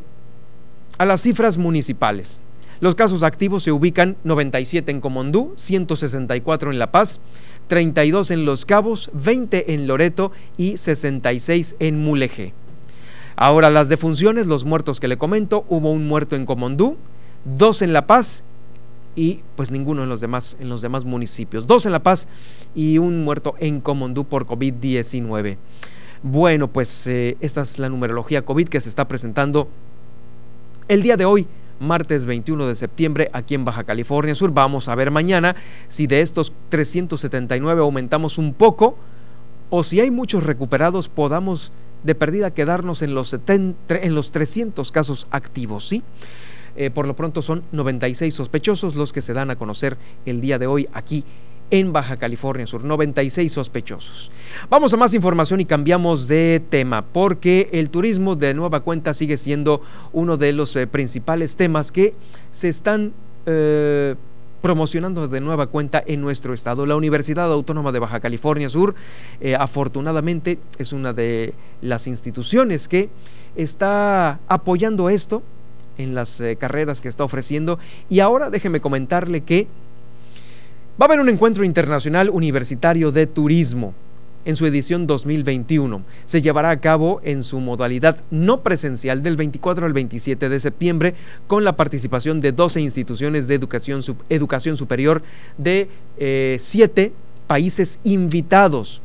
a 0.97 1.05
las 1.05 1.21
cifras 1.21 1.57
municipales. 1.57 2.41
Los 2.81 2.95
casos 2.95 3.23
activos 3.23 3.63
se 3.63 3.71
ubican 3.71 4.17
97 4.23 4.91
en 4.91 5.01
Comondú, 5.01 5.53
164 5.55 6.71
en 6.71 6.79
La 6.79 6.91
Paz, 6.91 7.21
32 7.67 8.31
en 8.31 8.45
Los 8.45 8.65
Cabos, 8.65 9.09
20 9.13 9.73
en 9.73 9.87
Loreto 9.87 10.31
y 10.57 10.77
66 10.77 11.77
en 11.79 12.03
Mulegé. 12.03 12.53
Ahora 13.37 13.69
las 13.69 13.89
defunciones, 13.89 14.47
los 14.47 14.65
muertos 14.65 14.99
que 14.99 15.07
le 15.07 15.17
comento, 15.17 15.65
hubo 15.69 15.91
un 15.91 16.07
muerto 16.07 16.35
en 16.35 16.45
Comondú, 16.45 16.97
dos 17.43 17.81
en 17.81 17.93
La 17.93 18.07
Paz 18.07 18.43
y 19.15 19.41
pues 19.55 19.71
ninguno 19.71 20.03
en 20.03 20.09
los 20.09 20.21
demás, 20.21 20.57
en 20.59 20.69
los 20.69 20.81
demás 20.81 21.05
municipios. 21.05 21.67
Dos 21.67 21.85
en 21.85 21.93
La 21.93 22.03
Paz 22.03 22.27
y 22.75 22.97
un 22.97 23.23
muerto 23.23 23.55
en 23.59 23.79
Comondú 23.79 24.25
por 24.25 24.45
COVID-19. 24.45 25.57
Bueno, 26.23 26.67
pues 26.69 27.07
eh, 27.07 27.37
esta 27.39 27.61
es 27.61 27.79
la 27.79 27.89
numerología 27.89 28.43
COVID 28.43 28.67
que 28.67 28.81
se 28.81 28.89
está 28.89 29.07
presentando 29.07 29.69
el 30.87 31.01
día 31.01 31.17
de 31.17 31.25
hoy, 31.25 31.47
martes 31.79 32.25
21 32.25 32.67
de 32.67 32.75
septiembre, 32.75 33.29
aquí 33.33 33.55
en 33.55 33.65
Baja 33.65 33.83
California 33.83 34.35
Sur, 34.35 34.51
vamos 34.51 34.87
a 34.87 34.95
ver 34.95 35.11
mañana 35.11 35.55
si 35.87 36.07
de 36.07 36.21
estos 36.21 36.53
379 36.69 37.81
aumentamos 37.81 38.37
un 38.37 38.53
poco 38.53 38.97
o 39.69 39.83
si 39.83 39.99
hay 39.99 40.11
muchos 40.11 40.43
recuperados 40.43 41.09
podamos 41.09 41.71
de 42.03 42.13
perdida 42.13 42.53
quedarnos 42.53 43.01
en 43.01 43.15
los, 43.15 43.35
en 43.47 44.15
los 44.15 44.31
300 44.31 44.91
casos 44.91 45.27
activos, 45.31 45.87
¿sí? 45.87 46.03
Eh, 46.75 46.91
por 46.91 47.07
lo 47.07 47.15
pronto 47.15 47.41
son 47.41 47.63
96 47.71 48.33
sospechosos 48.33 48.95
los 48.95 49.11
que 49.11 49.21
se 49.21 49.33
dan 49.33 49.49
a 49.49 49.55
conocer 49.55 49.97
el 50.25 50.41
día 50.41 50.59
de 50.59 50.67
hoy 50.67 50.87
aquí 50.93 51.23
en 51.71 51.93
Baja 51.93 52.17
California 52.17 52.67
Sur, 52.67 52.83
96 52.83 53.51
sospechosos. 53.51 54.31
Vamos 54.69 54.93
a 54.93 54.97
más 54.97 55.13
información 55.13 55.61
y 55.61 55.65
cambiamos 55.65 56.27
de 56.27 56.61
tema, 56.69 57.03
porque 57.03 57.69
el 57.71 57.89
turismo 57.89 58.35
de 58.35 58.53
nueva 58.53 58.81
cuenta 58.81 59.13
sigue 59.13 59.37
siendo 59.37 59.81
uno 60.13 60.37
de 60.37 60.53
los 60.53 60.75
eh, 60.75 60.87
principales 60.87 61.55
temas 61.55 61.91
que 61.91 62.13
se 62.51 62.69
están 62.69 63.13
eh, 63.45 64.15
promocionando 64.61 65.27
de 65.27 65.41
nueva 65.41 65.67
cuenta 65.67 66.03
en 66.05 66.21
nuestro 66.21 66.53
estado. 66.53 66.85
La 66.85 66.95
Universidad 66.95 67.51
Autónoma 67.51 67.91
de 67.91 67.99
Baja 67.99 68.19
California 68.19 68.69
Sur, 68.69 68.95
eh, 69.41 69.55
afortunadamente, 69.55 70.59
es 70.77 70.93
una 70.93 71.13
de 71.13 71.53
las 71.81 72.07
instituciones 72.07 72.87
que 72.87 73.09
está 73.55 74.39
apoyando 74.47 75.09
esto 75.09 75.43
en 75.97 76.13
las 76.13 76.43
carreras 76.59 76.99
que 76.99 77.07
está 77.07 77.23
ofreciendo. 77.23 77.79
Y 78.09 78.19
ahora 78.19 78.49
déjeme 78.49 78.81
comentarle 78.81 79.41
que 79.41 79.67
Va 80.99 81.05
a 81.05 81.07
haber 81.07 81.19
un 81.19 81.27
encuentro 81.27 81.65
internacional 81.65 82.29
universitario 82.29 83.11
de 83.11 83.27
turismo 83.27 83.93
en 84.45 84.55
su 84.55 84.65
edición 84.65 85.07
2021. 85.07 86.05
Se 86.25 86.41
llevará 86.41 86.69
a 86.69 86.79
cabo 86.79 87.19
en 87.25 87.43
su 87.43 87.59
modalidad 87.59 88.21
no 88.31 88.61
presencial 88.61 89.21
del 89.21 89.35
24 89.35 89.87
al 89.87 89.91
27 89.91 90.47
de 90.47 90.59
septiembre 90.61 91.13
con 91.47 91.65
la 91.65 91.75
participación 91.75 92.39
de 92.39 92.53
12 92.53 92.79
instituciones 92.79 93.49
de 93.49 93.55
educación, 93.55 94.77
superior 94.77 95.21
de 95.57 95.89
eh, 96.17 96.55
siete 96.61 97.11
países 97.45 97.99
invitados. 98.05 99.01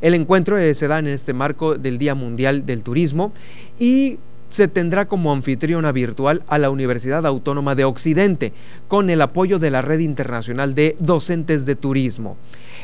El 0.00 0.14
encuentro 0.14 0.56
eh, 0.56 0.74
se 0.74 0.88
da 0.88 1.00
en 1.00 1.06
este 1.06 1.34
marco 1.34 1.74
del 1.74 1.98
Día 1.98 2.14
Mundial 2.14 2.64
del 2.64 2.82
Turismo 2.82 3.34
y 3.78 4.20
se 4.48 4.68
tendrá 4.68 5.06
como 5.06 5.32
anfitriona 5.32 5.92
virtual 5.92 6.42
a 6.46 6.58
la 6.58 6.70
Universidad 6.70 7.26
Autónoma 7.26 7.74
de 7.74 7.84
Occidente, 7.84 8.52
con 8.88 9.10
el 9.10 9.20
apoyo 9.22 9.58
de 9.58 9.70
la 9.70 9.82
Red 9.82 10.00
Internacional 10.00 10.74
de 10.74 10.96
Docentes 11.00 11.66
de 11.66 11.76
Turismo. 11.76 12.36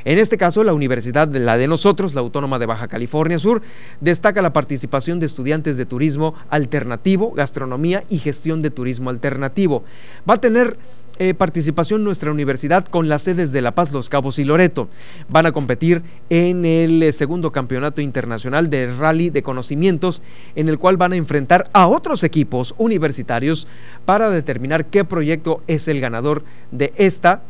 En 0.05 0.19
este 0.19 0.37
caso, 0.37 0.65
la 0.65 0.75
Universidad 0.75 1.29
de 1.29 1.39
la 1.39 1.57
de 1.57 1.69
nosotros, 1.69 2.15
la 2.15 2.21
Autónoma 2.21 2.59
de 2.59 2.67
Baja 2.67 2.89
California 2.89 3.39
Sur, 3.39 3.63
destaca 4.01 4.43
la 4.43 4.53
participación 4.53 5.21
de 5.21 5.27
estudiantes 5.27 5.77
de 5.77 5.87
turismo 5.87 6.35
alternativo, 6.51 7.33
gastronomía 7.33 8.03
y 8.09 8.19
gestión 8.19 8.63
de 8.63 8.71
turismo 8.71 9.11
alternativo. 9.11 9.85
Va 10.29 10.35
a 10.35 10.41
tener 10.41 10.77
eh, 11.25 11.35
participación 11.35 12.03
nuestra 12.03 12.33
universidad 12.33 12.85
con 12.85 13.09
las 13.09 13.23
sedes 13.23 13.53
de 13.53 13.63
La 13.63 13.77
Paz, 13.77 13.93
Los 13.93 14.09
Cabos 14.09 14.41
y 14.41 14.45
Loreto. 14.45 14.89
Van 15.29 15.47
a 15.47 15.53
competir 15.53 16.03
en 16.31 16.65
el 16.65 17.01
eh, 17.01 17.13
segundo 17.13 17.53
campeonato 17.53 18.01
internacional 18.01 18.69
de 18.69 18.93
rally 18.93 19.31
de 19.31 19.45
conocimientos, 19.45 20.21
en 20.57 20.69
el 20.69 20.81
cual 20.81 20.97
van 20.97 21.13
a 21.13 21.17
enfrentar 21.17 21.71
a 21.75 21.87
otros 21.87 22.25
equipos 22.25 22.75
universitarios 22.77 23.69
para 24.05 24.31
determinar 24.31 24.87
qué 24.87 25.05
proyecto 25.05 25.61
es 25.69 25.87
el 25.87 26.01
ganador 26.01 26.43
de 26.73 26.93
esta, 26.97 27.45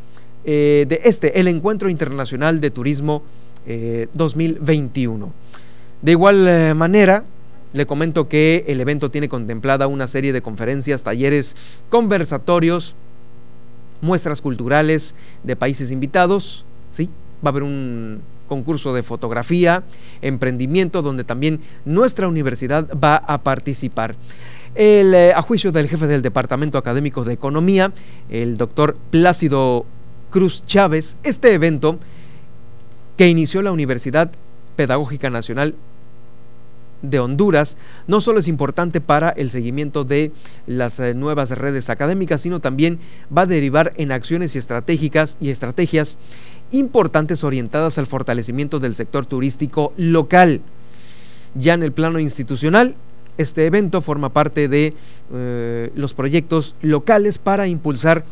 eh, 0.45 0.85
de 0.87 1.01
este, 1.03 1.39
el 1.39 1.47
Encuentro 1.47 1.89
Internacional 1.89 2.61
de 2.61 2.69
Turismo 2.69 3.23
2021. 3.65 5.33
De 6.03 6.11
igual 6.11 6.75
manera, 6.75 7.23
le 7.71 7.87
comento 7.87 8.27
que 8.27 8.65
el 8.67 8.81
evento 8.81 9.09
tiene 9.09 9.29
contemplada 9.29 9.87
una 9.87 10.07
serie 10.07 10.31
de 10.31 10.43
conferencias, 10.43 11.01
talleres, 11.01 11.55
conversatorios, 11.89 12.95
muestras 14.03 14.41
culturales 14.41 15.15
de 15.43 15.55
países 15.55 15.89
invitados, 15.89 16.65
¿sí? 16.91 17.09
Va 17.43 17.49
a 17.49 17.49
haber 17.49 17.63
un 17.63 18.21
concurso 18.47 18.93
de 18.93 19.01
fotografía, 19.01 19.83
emprendimiento, 20.21 21.01
donde 21.01 21.23
también 21.23 21.61
nuestra 21.85 22.27
universidad 22.27 22.87
va 23.01 23.15
a 23.15 23.41
participar. 23.41 24.15
El, 24.75 25.13
eh, 25.13 25.33
a 25.33 25.41
juicio 25.41 25.71
del 25.71 25.87
jefe 25.87 26.07
del 26.07 26.21
Departamento 26.21 26.77
Académico 26.77 27.23
de 27.23 27.33
Economía, 27.33 27.93
el 28.29 28.57
doctor 28.57 28.97
Plácido 29.09 29.85
Cruz 30.29 30.65
Chávez, 30.65 31.15
este 31.23 31.53
evento 31.53 31.97
que 33.17 33.29
inició 33.29 33.61
la 33.61 33.71
Universidad 33.71 34.31
Pedagógica 34.75 35.29
Nacional 35.29 35.75
de 37.03 37.19
Honduras 37.19 37.77
no 38.07 38.19
solo 38.21 38.39
es 38.39 38.47
importante 38.47 38.99
para 38.99 39.29
el 39.29 39.51
seguimiento 39.51 40.03
de 40.03 40.31
las 40.65 40.99
eh, 40.99 41.13
nuevas 41.13 41.51
redes 41.51 41.91
académicas, 41.91 42.41
sino 42.41 42.59
también 42.59 42.97
va 43.35 43.43
a 43.43 43.45
derivar 43.45 43.93
en 43.97 44.11
acciones 44.11 44.55
y 44.55 44.57
estratégicas 44.57 45.37
y 45.39 45.49
estrategias 45.49 46.17
importantes 46.71 47.43
orientadas 47.43 47.99
al 47.99 48.07
fortalecimiento 48.07 48.79
del 48.79 48.95
sector 48.95 49.27
turístico 49.27 49.93
local. 49.97 50.61
Ya 51.53 51.75
en 51.75 51.83
el 51.83 51.91
plano 51.91 52.19
institucional, 52.19 52.95
este 53.37 53.65
evento 53.65 54.01
forma 54.01 54.29
parte 54.29 54.67
de 54.67 54.93
eh, 55.33 55.91
los 55.95 56.13
proyectos 56.13 56.75
locales 56.81 57.37
para 57.37 57.67
impulsar 57.67 58.25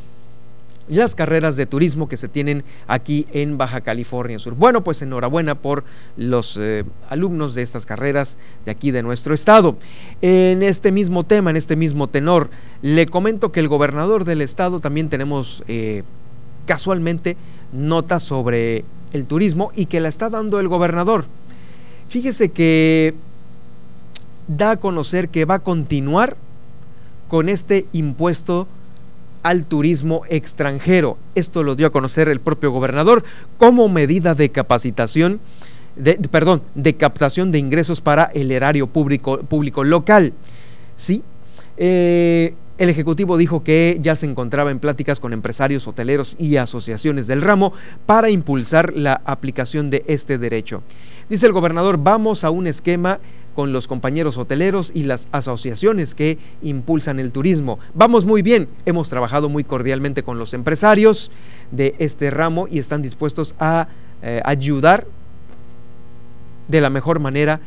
las 0.88 1.16
carreras 1.16 1.56
de 1.56 1.66
turismo 1.66 2.08
que 2.08 2.18
se 2.18 2.28
tienen 2.28 2.64
aquí 2.88 3.26
en 3.32 3.58
Baja 3.58 3.82
California 3.82 4.40
Sur. 4.40 4.56
Bueno, 4.56 4.84
pues 4.84 5.02
enhorabuena 5.02 5.56
por 5.56 5.84
los 6.18 6.58
eh, 6.60 6.84
alumnos 7.10 7.56
de 7.56 7.62
estas 7.62 7.86
carreras 7.86 8.38
de 8.66 8.72
aquí 8.72 8.92
de 8.92 9.04
nuestro 9.04 9.34
estado. 9.34 9.78
En 10.22 10.64
este 10.64 10.92
mismo 10.92 11.24
tema, 11.24 11.50
en 11.50 11.58
este 11.58 11.76
mismo 11.76 12.08
tenor, 12.08 12.50
le 12.82 13.06
comento 13.06 13.52
que 13.52 13.60
el 13.60 13.68
gobernador 13.68 14.26
del 14.26 14.42
estado 14.42 14.80
también 14.80 15.10
tenemos 15.10 15.64
eh, 15.68 16.04
casualmente 16.66 17.38
notas 17.72 18.24
sobre 18.24 18.84
el 19.14 19.28
turismo 19.28 19.72
y 19.76 19.86
que 19.86 20.00
la 20.00 20.10
está 20.10 20.30
dando 20.30 20.60
el 20.60 20.68
gobernador. 20.68 21.26
Fíjese 22.10 22.50
que 22.50 23.14
da 24.48 24.72
a 24.72 24.78
conocer 24.78 25.30
que 25.30 25.46
va 25.46 25.56
a 25.56 25.60
continuar 25.60 26.36
con 27.30 27.48
este 27.48 27.86
impuesto 27.94 28.68
al 29.44 29.66
turismo 29.66 30.24
extranjero. 30.30 31.18
Esto 31.36 31.64
lo 31.64 31.76
dio 31.76 31.88
a 31.88 31.92
conocer 31.92 32.30
el 32.30 32.40
propio 32.40 32.72
gobernador 32.72 33.24
como 33.58 33.90
medida 33.90 34.36
de 34.36 34.50
capacitación, 34.50 35.40
de, 35.96 36.16
perdón, 36.16 36.62
de 36.76 36.96
captación 36.96 37.52
de 37.52 37.60
ingresos 37.60 38.02
para 38.02 38.26
el 38.26 38.52
erario 38.52 38.88
público, 38.88 39.84
local. 39.84 40.34
¿Sí? 40.98 41.24
Eh, 41.78 42.54
El 42.78 42.90
Ejecutivo 42.90 43.38
dijo 43.38 43.64
que 43.64 44.00
ya 44.02 44.16
se 44.16 44.26
encontraba 44.26 44.72
en 44.72 44.80
pláticas 44.80 45.20
con 45.20 45.34
empresarios 45.34 45.88
hoteleros 45.88 46.36
y 46.40 46.58
asociaciones 46.58 47.28
del 47.28 47.44
ramo 47.44 47.74
para 48.08 48.32
impulsar 48.32 48.94
la 48.96 49.22
aplicación 49.26 49.92
de 49.92 50.04
este 50.08 50.40
derecho. 50.40 50.82
Dice 51.30 51.46
el 51.46 51.52
gobernador, 51.54 52.00
vamos 52.00 52.44
a 52.44 52.50
un 52.50 52.66
esquema 52.66 53.20
con 53.56 53.74
los 53.74 53.88
compañeros 53.88 54.38
hoteleros 54.38 54.92
y 54.94 55.04
las 55.04 55.28
asociaciones 55.32 56.16
que 56.16 56.38
impulsan 56.62 57.20
el 57.20 57.32
turismo. 57.32 57.80
Vamos 57.94 58.26
muy 58.26 58.42
bien, 58.42 58.68
hemos 58.86 59.10
trabajado 59.10 59.50
muy 59.50 59.64
cordialmente 59.64 60.24
con 60.24 60.40
los 60.40 60.54
empresarios 60.54 61.32
de 61.72 61.96
este 62.00 62.32
ramo 62.32 62.68
y 62.70 62.80
están 62.80 63.02
dispuestos 63.02 63.56
a 63.60 63.88
eh, 64.22 64.42
ayudar 64.46 65.06
de 66.68 66.82
la 66.82 66.90
mejor 66.90 67.20
manera 67.20 67.60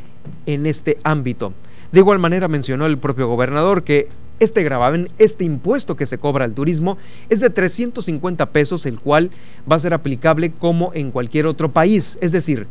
en 0.47 0.67
este 0.67 0.99
ámbito. 1.05 1.53
De 1.93 2.01
igual 2.01 2.19
manera 2.19 2.49
mencionó 2.49 2.87
el 2.87 2.99
propio 2.99 3.29
gobernador 3.29 3.85
que 3.85 4.09
este 4.41 4.65
gravamen, 4.65 5.11
este 5.19 5.45
impuesto 5.45 5.97
que 5.97 6.07
se 6.07 6.19
cobra 6.19 6.45
al 6.45 6.55
turismo 6.55 6.99
es 7.29 7.41
de 7.41 7.51
350 7.51 8.51
pesos, 8.51 8.85
el 8.87 8.99
cual 8.99 9.31
va 9.71 9.77
a 9.77 9.81
ser 9.81 9.95
aplicable 9.95 10.51
como 10.51 10.93
en 10.95 11.11
cualquier 11.11 11.47
otro 11.47 11.73
país. 11.73 12.19
Es 12.21 12.33
decir, 12.33 12.67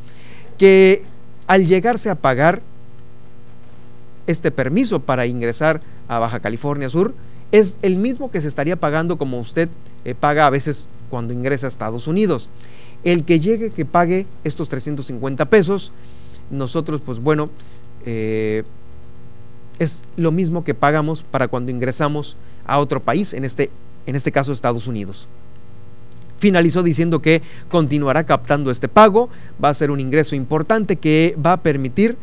que 0.58 1.04
al 1.48 1.66
llegarse 1.68 2.10
a 2.10 2.16
pagar 2.16 2.62
este 4.28 4.52
permiso 4.52 5.00
para 5.02 5.26
ingresar 5.26 5.82
a 6.08 6.20
Baja 6.20 6.40
California 6.40 6.90
Sur 6.90 7.14
es 7.52 7.78
el 7.82 7.98
mismo 7.98 8.32
que 8.32 8.42
se 8.42 8.48
estaría 8.48 8.76
pagando 8.76 9.18
como 9.18 9.40
usted 9.40 9.70
eh, 10.06 10.16
paga 10.16 10.48
a 10.48 10.50
veces 10.50 10.88
cuando 11.10 11.34
ingresa 11.34 11.68
a 11.68 11.70
Estados 11.70 12.08
Unidos. 12.08 12.50
El 13.04 13.26
que 13.26 13.40
llegue 13.40 13.72
que 13.72 13.86
pague 13.86 14.26
estos 14.44 14.70
350 14.70 15.46
pesos, 15.46 15.92
nosotros 16.50 17.02
pues 17.06 17.20
bueno, 17.20 17.50
eh, 18.06 18.64
es 19.78 20.04
lo 20.18 20.32
mismo 20.32 20.64
que 20.64 20.74
pagamos 20.74 21.24
para 21.24 21.48
cuando 21.48 21.72
ingresamos 21.72 22.38
a 22.66 22.80
otro 22.80 23.02
país, 23.02 23.34
en 23.34 23.44
este, 23.44 23.70
en 24.06 24.16
este 24.16 24.32
caso 24.32 24.52
Estados 24.52 24.88
Unidos. 24.88 25.28
Finalizó 26.40 26.84
diciendo 26.84 27.22
que 27.22 27.42
continuará 27.70 28.26
captando 28.26 28.72
este 28.72 28.88
pago, 28.88 29.30
va 29.64 29.70
a 29.70 29.74
ser 29.74 29.92
un 29.92 30.00
ingreso 30.00 30.36
importante 30.36 30.96
que 30.96 31.38
va 31.44 31.54
a 31.54 31.62
permitir 31.62 32.18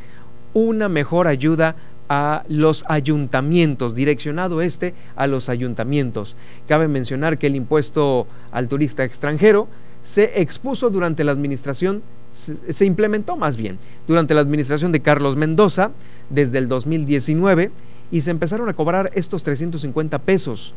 una 0.53 0.89
mejor 0.89 1.27
ayuda 1.27 1.77
a 2.11 2.43
los 2.49 2.85
ayuntamientos, 2.89 3.95
direccionado 3.95 4.61
este 4.63 4.95
a 5.15 5.29
los 5.29 5.49
ayuntamientos. 5.49 6.35
Cabe 6.67 6.89
mencionar 6.89 7.39
que 7.39 7.47
el 7.47 7.55
impuesto 7.55 8.27
al 8.51 8.67
turista 8.67 9.05
extranjero 9.05 9.69
se 10.03 10.41
expuso 10.43 10.91
durante 10.91 11.23
la 11.23 11.31
administración, 11.31 12.03
se, 12.33 12.85
implementó 12.85 13.37
más 13.37 13.57
bien, 13.57 13.79
durante 14.09 14.35
la 14.35 14.41
administración 14.41 14.91
de 14.91 15.01
Carlos 15.01 15.37
Mendoza 15.37 15.93
desde 16.31 16.59
el 16.59 16.67
2019 16.67 17.71
y 18.11 18.23
se 18.23 18.33
empezaron 18.33 18.69
a 18.69 18.73
cobrar 18.75 19.13
estos 19.15 19.45
350 19.45 20.19
pesos. 20.19 20.75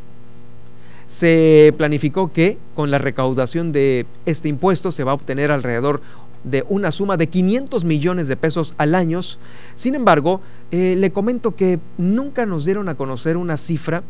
Se 1.07 1.73
planificó 1.77 2.31
que 2.31 2.59
con 2.75 2.91
la 2.91 2.99
recaudación 2.99 3.71
de 3.71 4.05
este 4.27 4.49
impuesto 4.49 4.91
se 4.91 5.03
va 5.03 5.13
a 5.13 5.15
obtener 5.15 5.49
alrededor 5.49 6.01
de 6.43 6.65
una 6.69 6.91
suma 6.91 7.17
de 7.17 7.27
500 7.27 7.85
millones 7.85 8.27
de 8.27 8.35
pesos 8.35 8.73
al 8.77 8.95
año. 8.95 9.21
Sin 9.75 9.95
embargo, 9.95 10.41
eh, 10.71 10.95
le 10.97 11.11
comento 11.11 11.55
que 11.55 11.79
nunca 11.97 12.45
nos 12.45 12.65
dieron 12.65 12.89
a 12.89 12.95
conocer 12.95 13.37
una 13.37 13.57
cifra, 13.57 14.03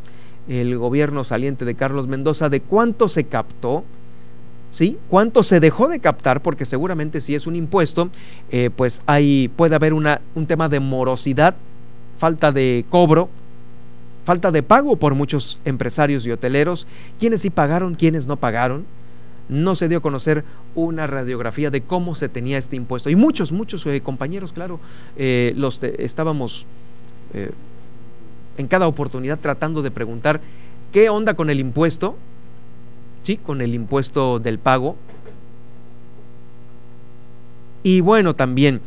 el 0.48 0.78
gobierno 0.78 1.24
saliente 1.24 1.66
de 1.66 1.75
Carlos 1.75 2.08
Mendoza, 2.08 2.50
de 2.50 2.62
cuánto 2.62 3.08
se 3.08 3.24
captó, 3.25 3.84
¿sí? 4.72 4.98
¿Cuánto 5.10 5.44
se 5.44 5.60
dejó 5.60 5.88
de 5.88 6.00
captar? 6.00 6.42
Porque 6.42 6.66
seguramente 6.66 7.22
si 7.22 7.36
es 7.36 7.48
un 7.48 7.56
impuesto, 7.56 8.10
eh, 8.52 8.70
pues 8.75 9.02
ahí 9.06 9.50
puede 9.56 9.75
haber 9.75 9.94
una, 9.94 10.22
un 10.36 10.46
tema 10.46 10.68
de 10.68 10.80
morosidad, 10.80 11.56
falta 12.18 12.52
de 12.52 12.86
cobro, 12.90 13.30
falta 14.25 14.52
de 14.52 14.63
pago 14.63 14.96
por 14.96 15.16
muchos 15.16 15.60
empresarios 15.66 16.25
y 16.25 16.32
hoteleros, 16.32 16.88
quienes 17.20 17.42
sí 17.42 17.50
pagaron, 17.50 17.96
quienes 17.96 18.28
no 18.28 18.38
pagaron 18.38 18.86
no 19.53 19.75
se 19.75 19.88
dio 19.88 20.00
a 20.00 20.01
conocer 20.01 20.43
una 20.75 21.07
radiografía 21.07 21.69
de 21.69 21.81
cómo 21.81 22.15
se 22.15 22.27
tenía 22.27 22.57
este 22.57 22.75
impuesto. 22.75 23.10
Y 23.10 23.15
muchos, 23.15 23.51
muchos 23.51 23.86
eh, 23.86 24.01
compañeros, 24.01 24.51
claro, 24.51 24.79
eh, 25.15 25.53
los 25.55 25.81
estábamos 25.83 26.65
eh, 27.33 27.51
en 28.57 28.67
cada 28.67 28.88
oportunidad 28.88 29.39
tratando 29.39 29.81
de 29.81 29.91
preguntar 29.91 30.41
qué 30.91 31.10
onda 31.10 31.36
con 31.36 31.50
el 31.50 31.60
impuesto, 31.60 32.17
¿sí? 33.22 33.38
Con 33.38 33.62
el 33.62 33.74
impuesto 33.75 34.39
del 34.39 34.60
pago. 34.60 34.98
Y 37.83 38.01
bueno, 38.01 38.36
también 38.36 38.81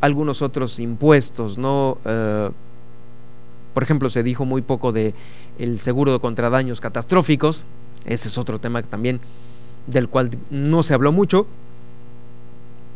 algunos 0.00 0.42
otros 0.42 0.80
impuestos, 0.80 1.56
¿no? 1.56 1.98
por 3.72 3.82
ejemplo, 3.82 4.10
se 4.10 4.22
dijo 4.22 4.44
muy 4.44 4.62
poco 4.62 4.90
de 4.90 5.14
el 5.58 5.78
seguro 5.78 6.20
contra 6.20 6.50
daños 6.50 6.80
catastróficos, 6.80 7.64
ese 8.04 8.28
es 8.28 8.38
otro 8.38 8.58
tema 8.58 8.82
también 8.82 9.20
del 9.86 10.08
cual 10.08 10.30
no 10.50 10.82
se 10.82 10.94
habló 10.94 11.12
mucho. 11.12 11.46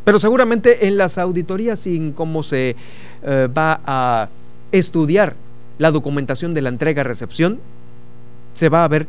Pero 0.04 0.18
seguramente 0.18 0.86
en 0.86 0.96
las 0.96 1.18
auditorías 1.18 1.86
y 1.86 1.96
en 1.96 2.12
cómo 2.12 2.42
se 2.42 2.76
eh, 3.22 3.48
va 3.56 3.80
a 3.84 4.28
estudiar 4.70 5.34
la 5.78 5.90
documentación 5.90 6.54
de 6.54 6.62
la 6.62 6.68
entrega-recepción, 6.68 7.58
se 8.54 8.68
va 8.68 8.84
a 8.84 8.88
ver 8.88 9.08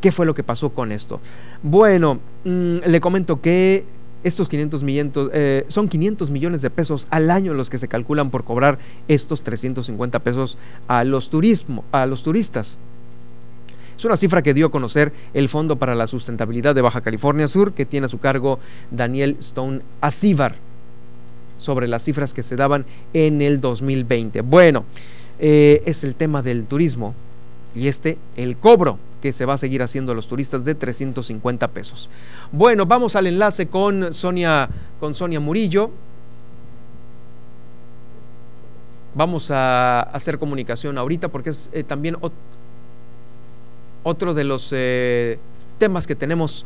qué 0.00 0.12
fue 0.12 0.24
lo 0.24 0.34
que 0.34 0.44
pasó 0.44 0.70
con 0.70 0.92
esto. 0.92 1.20
Bueno, 1.62 2.20
mm, 2.44 2.76
le 2.86 3.00
comento 3.00 3.40
que 3.40 3.84
estos 4.22 4.48
500 4.48 4.82
millones, 4.82 5.12
eh, 5.32 5.64
son 5.68 5.88
500 5.88 6.30
millones 6.30 6.62
de 6.62 6.70
pesos 6.70 7.06
al 7.10 7.30
año 7.30 7.54
los 7.54 7.70
que 7.70 7.78
se 7.78 7.88
calculan 7.88 8.30
por 8.30 8.44
cobrar 8.44 8.78
estos 9.08 9.42
350 9.42 10.20
pesos 10.20 10.58
a 10.88 11.04
los, 11.04 11.30
turismo, 11.30 11.84
a 11.92 12.06
los 12.06 12.22
turistas. 12.22 12.78
Es 13.96 14.04
una 14.04 14.16
cifra 14.16 14.42
que 14.42 14.52
dio 14.52 14.66
a 14.66 14.70
conocer 14.70 15.12
el 15.32 15.48
Fondo 15.48 15.76
para 15.76 15.94
la 15.94 16.06
Sustentabilidad 16.06 16.74
de 16.74 16.82
Baja 16.82 17.00
California 17.00 17.48
Sur, 17.48 17.72
que 17.72 17.86
tiene 17.86 18.06
a 18.06 18.08
su 18.08 18.18
cargo 18.18 18.58
Daniel 18.90 19.36
Stone 19.40 19.80
Asívar, 20.02 20.56
sobre 21.58 21.88
las 21.88 22.04
cifras 22.04 22.34
que 22.34 22.42
se 22.42 22.56
daban 22.56 22.84
en 23.14 23.40
el 23.40 23.60
2020. 23.60 24.42
Bueno, 24.42 24.84
eh, 25.38 25.82
es 25.86 26.04
el 26.04 26.14
tema 26.14 26.42
del 26.42 26.66
turismo 26.66 27.14
y 27.74 27.88
este, 27.88 28.18
el 28.36 28.56
cobro 28.56 28.98
que 29.22 29.32
se 29.32 29.44
va 29.44 29.54
a 29.54 29.58
seguir 29.58 29.82
haciendo 29.82 30.12
a 30.12 30.14
los 30.14 30.28
turistas 30.28 30.64
de 30.64 30.74
350 30.74 31.68
pesos. 31.68 32.10
Bueno, 32.52 32.86
vamos 32.86 33.16
al 33.16 33.26
enlace 33.26 33.68
con 33.68 34.12
Sonia, 34.12 34.68
con 35.00 35.14
Sonia 35.14 35.40
Murillo. 35.40 35.90
Vamos 39.14 39.50
a 39.50 40.02
hacer 40.02 40.38
comunicación 40.38 40.98
ahorita 40.98 41.28
porque 41.28 41.50
es 41.50 41.70
eh, 41.72 41.82
también 41.82 42.16
otro 44.06 44.34
de 44.34 44.44
los 44.44 44.68
eh, 44.70 45.36
temas 45.78 46.06
que 46.06 46.14
tenemos 46.14 46.64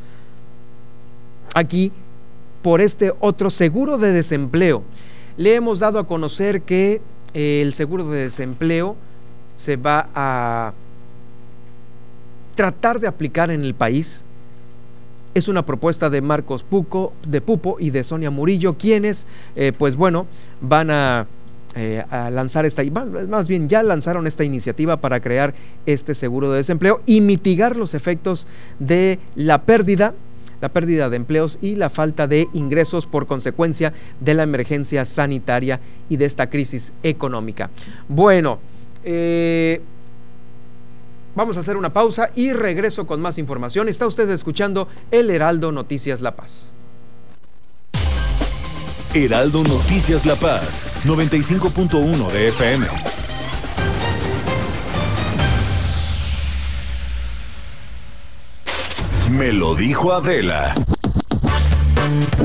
aquí 1.55 1.91
por 2.61 2.83
este 2.83 3.15
otro 3.19 3.49
seguro 3.49 3.97
de 3.97 4.13
desempleo. 4.13 4.83
Le 5.39 5.55
hemos 5.55 5.79
dado 5.79 5.99
a 5.99 6.07
conocer 6.07 6.61
que 6.61 7.01
eh, 7.33 7.63
el 7.63 7.73
seguro 7.73 8.05
de 8.11 8.25
desempleo 8.25 8.95
se 9.57 9.77
va 9.77 10.11
a 10.15 10.75
tratar 12.57 13.01
de 13.01 13.09
aplicar 13.09 13.51
en 13.51 13.65
el 13.65 13.75
país. 13.75 14.27
Es 15.33 15.49
una 15.49 15.65
propuesta 15.65 16.11
de 16.11 16.21
Marcos 16.21 16.63
Puco, 16.63 17.15
de 17.27 17.41
Pupo 17.41 17.79
y 17.81 17.89
de 17.89 18.05
Sonia 18.05 18.31
Murillo, 18.31 18.77
quienes, 18.77 19.27
eh, 19.57 19.73
pues 19.73 19.97
bueno, 19.97 20.27
van 20.61 20.91
a 20.91 21.27
eh, 21.77 22.05
a 22.11 22.31
lanzar 22.31 22.67
esta, 22.67 22.83
más 23.29 23.47
bien 23.47 23.69
ya 23.69 23.83
lanzaron 23.83 24.27
esta 24.27 24.43
iniciativa 24.45 24.97
para 24.97 25.21
crear 25.21 25.55
este 25.87 26.15
seguro 26.15 26.51
de 26.51 26.59
desempleo 26.59 27.01
y 27.07 27.21
mitigar 27.21 27.77
los 27.77 27.95
efectos 27.95 28.47
de 28.79 29.19
la 29.37 29.63
pérdida 29.63 30.15
la 30.61 30.69
pérdida 30.69 31.09
de 31.09 31.17
empleos 31.17 31.59
y 31.63 31.77
la 31.77 31.89
falta 31.89 32.27
de 32.27 32.49
ingresos 32.53 33.07
por 33.07 33.27
consecuencia 33.27 33.93
de 34.21 34.35
la 34.35 34.43
emergencia 34.43 35.05
sanitaria 35.05 35.81
y 36.09 36.17
de 36.17 36.27
esta 36.27 36.51
crisis 36.51 36.93
económica. 37.03 37.71
Bueno, 38.09 38.59
eh, 39.05 39.81
vamos 41.35 41.57
a 41.57 41.61
hacer 41.61 41.77
una 41.77 41.93
pausa 41.93 42.31
y 42.35 42.53
regreso 42.53 43.07
con 43.07 43.21
más 43.21 43.39
información. 43.39 43.89
Está 43.89 44.07
usted 44.07 44.29
escuchando 44.31 44.89
El 45.11 45.31
Heraldo 45.31 45.73
Noticias 45.73 46.21
La 46.21 46.37
Paz. 46.37 46.73
Heraldo 49.13 49.65
Noticias 49.65 50.25
La 50.25 50.37
Paz, 50.37 50.85
95.1 51.05 52.31
de 52.31 52.49
FM. 52.49 52.87
Me 59.31 59.53
lo 59.53 59.75
dijo 59.75 60.13
Adela. 60.13 60.75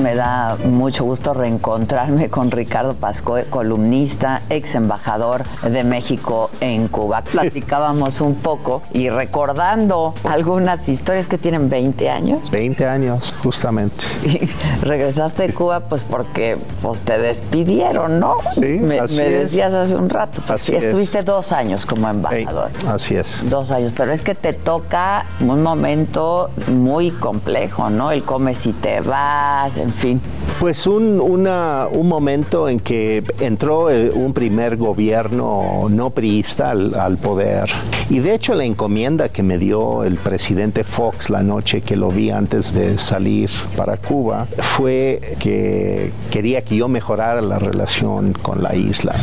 Me 0.05 0.13
da 0.13 0.55
mucho 0.63 1.03
gusto 1.03 1.33
reencontrarme 1.33 2.29
con 2.29 2.51
Ricardo 2.51 2.93
Pasco, 2.93 3.39
columnista, 3.49 4.43
ex 4.51 4.75
embajador 4.75 5.43
de 5.63 5.83
México 5.83 6.51
en 6.61 6.89
Cuba. 6.89 7.23
Platicábamos 7.31 8.21
un 8.21 8.35
poco 8.35 8.83
y 8.93 9.09
recordando 9.09 10.13
algunas 10.23 10.87
historias 10.89 11.25
que 11.25 11.39
tienen 11.39 11.69
20 11.69 12.07
años. 12.11 12.51
20 12.51 12.85
años, 12.85 13.33
justamente. 13.41 14.05
Y 14.25 14.47
regresaste 14.85 15.47
de 15.47 15.53
Cuba 15.55 15.79
pues 15.79 16.03
porque 16.03 16.57
pues, 16.83 17.01
te 17.01 17.17
despidieron, 17.17 18.19
¿no? 18.19 18.37
Sí, 18.53 18.77
me, 18.79 18.99
así 18.99 19.17
me 19.17 19.27
es. 19.27 19.51
decías 19.51 19.73
hace 19.73 19.95
un 19.95 20.09
rato. 20.09 20.43
Pues, 20.45 20.61
Así 20.61 20.71
sí, 20.73 20.77
es. 20.77 20.85
estuviste 20.85 21.23
dos 21.23 21.51
años 21.51 21.87
como 21.87 22.07
embajador. 22.09 22.69
Así 22.87 23.15
es. 23.15 23.49
Dos 23.49 23.71
años, 23.71 23.93
pero 23.97 24.11
es 24.11 24.21
que 24.21 24.35
te 24.35 24.53
toca 24.53 25.25
un 25.39 25.63
momento 25.63 26.51
muy 26.67 27.09
complejo, 27.09 27.89
¿no? 27.89 28.11
El 28.11 28.23
come 28.23 28.53
si 28.53 28.71
te 28.73 29.01
vas, 29.01 29.77
en 29.77 29.94
fin. 29.95 30.21
Pues 30.59 30.85
un, 30.87 31.19
una- 31.19 31.87
un 31.91 32.07
momento 32.07 32.69
en 32.69 32.79
que 32.79 33.23
entró 33.39 33.89
eh, 33.89 34.11
un 34.13 34.33
primer 34.33 34.77
gobierno 34.77 35.87
no 35.89 36.09
priista 36.11 36.71
al, 36.71 36.93
al 36.95 37.17
poder. 37.17 37.69
Y 38.09 38.19
de 38.19 38.33
hecho 38.35 38.53
la 38.55 38.63
encomienda 38.65 39.29
que 39.29 39.43
me 39.43 39.57
dio 39.57 40.03
el 40.03 40.15
presidente 40.17 40.83
Fox 40.83 41.29
la 41.29 41.43
noche 41.43 41.81
que 41.81 41.95
lo 41.95 42.09
vi 42.09 42.29
antes 42.31 42.73
de 42.73 42.97
salir 42.97 43.49
para 43.75 43.97
Cuba 43.97 44.47
fue 44.59 45.35
que 45.39 46.11
quería 46.31 46.61
que 46.63 46.75
yo 46.77 46.87
mejorara 46.87 47.41
la 47.41 47.59
relación 47.59 48.33
con 48.33 48.61
la 48.61 48.75
isla. 48.75 49.13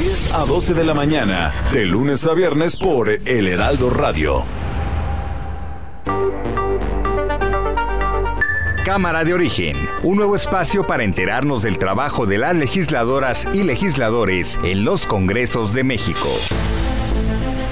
10 0.00 0.34
a 0.34 0.44
12 0.44 0.74
de 0.74 0.84
la 0.84 0.94
mañana, 0.94 1.52
de 1.72 1.84
lunes 1.84 2.26
a 2.26 2.32
viernes 2.34 2.76
por 2.76 3.08
El 3.10 3.48
Heraldo 3.48 3.90
Radio. 3.90 4.44
Cámara 8.88 9.22
de 9.22 9.34
Origen, 9.34 9.76
un 10.02 10.16
nuevo 10.16 10.34
espacio 10.34 10.86
para 10.86 11.04
enterarnos 11.04 11.62
del 11.62 11.78
trabajo 11.78 12.24
de 12.24 12.38
las 12.38 12.56
legisladoras 12.56 13.46
y 13.52 13.62
legisladores 13.62 14.58
en 14.62 14.86
los 14.86 15.04
Congresos 15.04 15.74
de 15.74 15.84
México. 15.84 16.30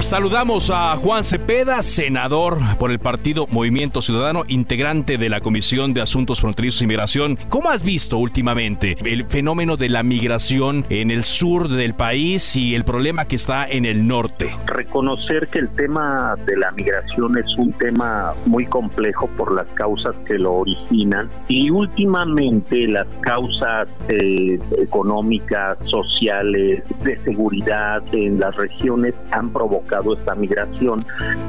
Saludamos 0.07 0.71
a 0.73 0.95
Juan 0.95 1.25
Cepeda, 1.25 1.83
senador 1.83 2.59
por 2.79 2.91
el 2.91 2.99
partido 2.99 3.45
Movimiento 3.51 4.01
Ciudadano, 4.01 4.43
integrante 4.47 5.17
de 5.17 5.27
la 5.27 5.41
Comisión 5.41 5.93
de 5.93 5.99
Asuntos 5.99 6.39
Fronterizos 6.39 6.81
y 6.81 6.87
Migración. 6.87 7.37
¿Cómo 7.49 7.71
has 7.71 7.83
visto 7.83 8.17
últimamente 8.17 8.95
el 9.03 9.25
fenómeno 9.25 9.75
de 9.75 9.89
la 9.89 10.03
migración 10.03 10.85
en 10.89 11.11
el 11.11 11.25
sur 11.25 11.67
del 11.67 11.93
país 11.93 12.55
y 12.55 12.73
el 12.73 12.85
problema 12.85 13.25
que 13.25 13.35
está 13.35 13.67
en 13.67 13.83
el 13.83 14.07
norte? 14.07 14.55
reconocer 14.67 15.49
que 15.49 15.59
el 15.59 15.69
tema 15.75 16.35
de 16.45 16.55
la 16.55 16.71
migración 16.71 17.37
es 17.37 17.53
un 17.57 17.73
tema 17.73 18.33
muy 18.45 18.65
complejo 18.65 19.27
por 19.35 19.53
las 19.53 19.67
causas 19.73 20.15
que 20.25 20.39
lo 20.39 20.53
originan 20.53 21.29
y 21.49 21.69
últimamente 21.69 22.87
las 22.87 23.07
causas 23.19 23.89
eh, 24.07 24.57
económicas, 24.77 25.77
sociales, 25.85 26.81
de 27.03 27.21
seguridad 27.25 28.01
en 28.13 28.39
las 28.39 28.55
regiones 28.55 29.13
han 29.31 29.51
provocado 29.51 29.96
esta 30.05 30.35
migración. 30.35 30.99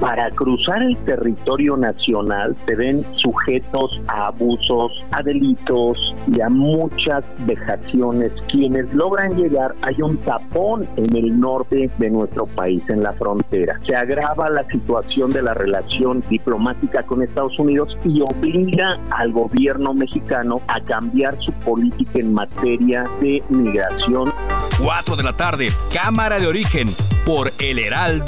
Para 0.01 0.31
cruzar 0.31 0.83
el 0.83 0.97
territorio 0.99 1.77
nacional 1.77 2.57
se 2.67 2.75
ven 2.75 3.05
sujetos 3.13 4.01
a 4.09 4.29
abusos, 4.29 4.93
a 5.13 5.23
delitos 5.23 6.15
y 6.27 6.41
a 6.41 6.49
muchas 6.49 7.25
vejaciones. 7.41 8.33
Quienes 8.51 8.93
logran 8.93 9.37
llegar, 9.37 9.75
hay 9.83 10.01
un 10.03 10.17
tapón 10.19 10.87
en 10.97 11.17
el 11.17 11.39
norte 11.39 11.91
de 11.99 12.11
nuestro 12.11 12.47
país, 12.47 12.83
en 12.89 13.03
la 13.03 13.13
frontera. 13.15 13.81
Se 13.87 13.95
agrava 13.95 14.49
la 14.51 14.65
situación 14.65 15.33
de 15.33 15.43
la 15.43 15.55
relación 15.55 16.23
diplomática 16.29 17.03
con 17.05 17.23
Estados 17.23 17.59
Unidos 17.59 17.97
y 18.05 18.21
obliga 18.21 18.99
al 19.11 19.33
gobierno 19.33 19.95
mexicano 19.95 20.61
a 20.69 20.81
cambiar 20.81 21.37
su 21.41 21.53
política 21.53 22.19
en 22.19 22.35
materia 22.35 23.05
de 23.21 23.43
migración. 23.49 24.33
4 24.81 25.17
de 25.17 25.23
la 25.23 25.33
tarde, 25.33 25.69
Cámara 25.93 26.39
de 26.39 26.47
Origen 26.47 26.89
por 27.25 27.53
El 27.59 27.79
Heraldo 27.79 28.28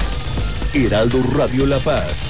Heraldo 0.73 1.21
Radio 1.35 1.65
La 1.65 1.79
Paz, 1.79 2.27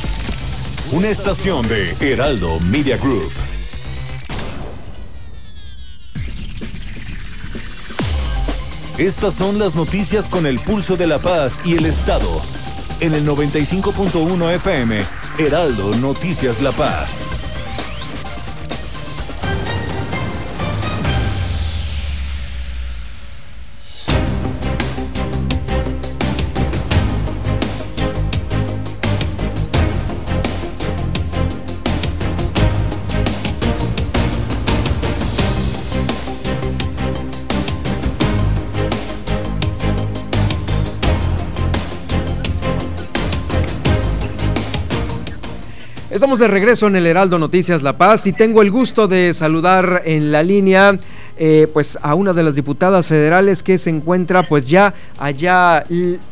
una 0.93 1.09
estación 1.09 1.67
de 1.67 1.95
Heraldo 1.99 2.59
Media 2.61 2.97
Group. 2.97 3.31
Estas 8.97 9.35
son 9.35 9.59
las 9.59 9.75
noticias 9.75 10.27
con 10.27 10.47
el 10.47 10.59
pulso 10.59 10.97
de 10.97 11.05
la 11.05 11.19
paz 11.19 11.59
y 11.65 11.75
el 11.75 11.85
Estado. 11.85 12.41
En 12.99 13.13
el 13.13 13.27
95.1 13.27 14.55
FM, 14.55 15.05
Heraldo 15.37 15.93
Noticias 15.95 16.63
La 16.63 16.71
Paz. 16.71 17.21
Estamos 46.11 46.39
de 46.39 46.49
regreso 46.49 46.87
en 46.87 46.97
el 46.97 47.07
Heraldo 47.07 47.39
Noticias 47.39 47.83
La 47.83 47.97
Paz 47.97 48.27
y 48.27 48.33
tengo 48.33 48.61
el 48.61 48.69
gusto 48.69 49.07
de 49.07 49.33
saludar 49.33 50.01
en 50.03 50.33
la 50.33 50.43
línea 50.43 50.97
eh, 51.37 51.69
pues 51.71 51.97
a 52.01 52.15
una 52.15 52.33
de 52.33 52.43
las 52.43 52.53
diputadas 52.53 53.07
federales 53.07 53.63
que 53.63 53.77
se 53.77 53.91
encuentra 53.91 54.43
pues 54.43 54.67
ya 54.67 54.93
allá 55.17 55.85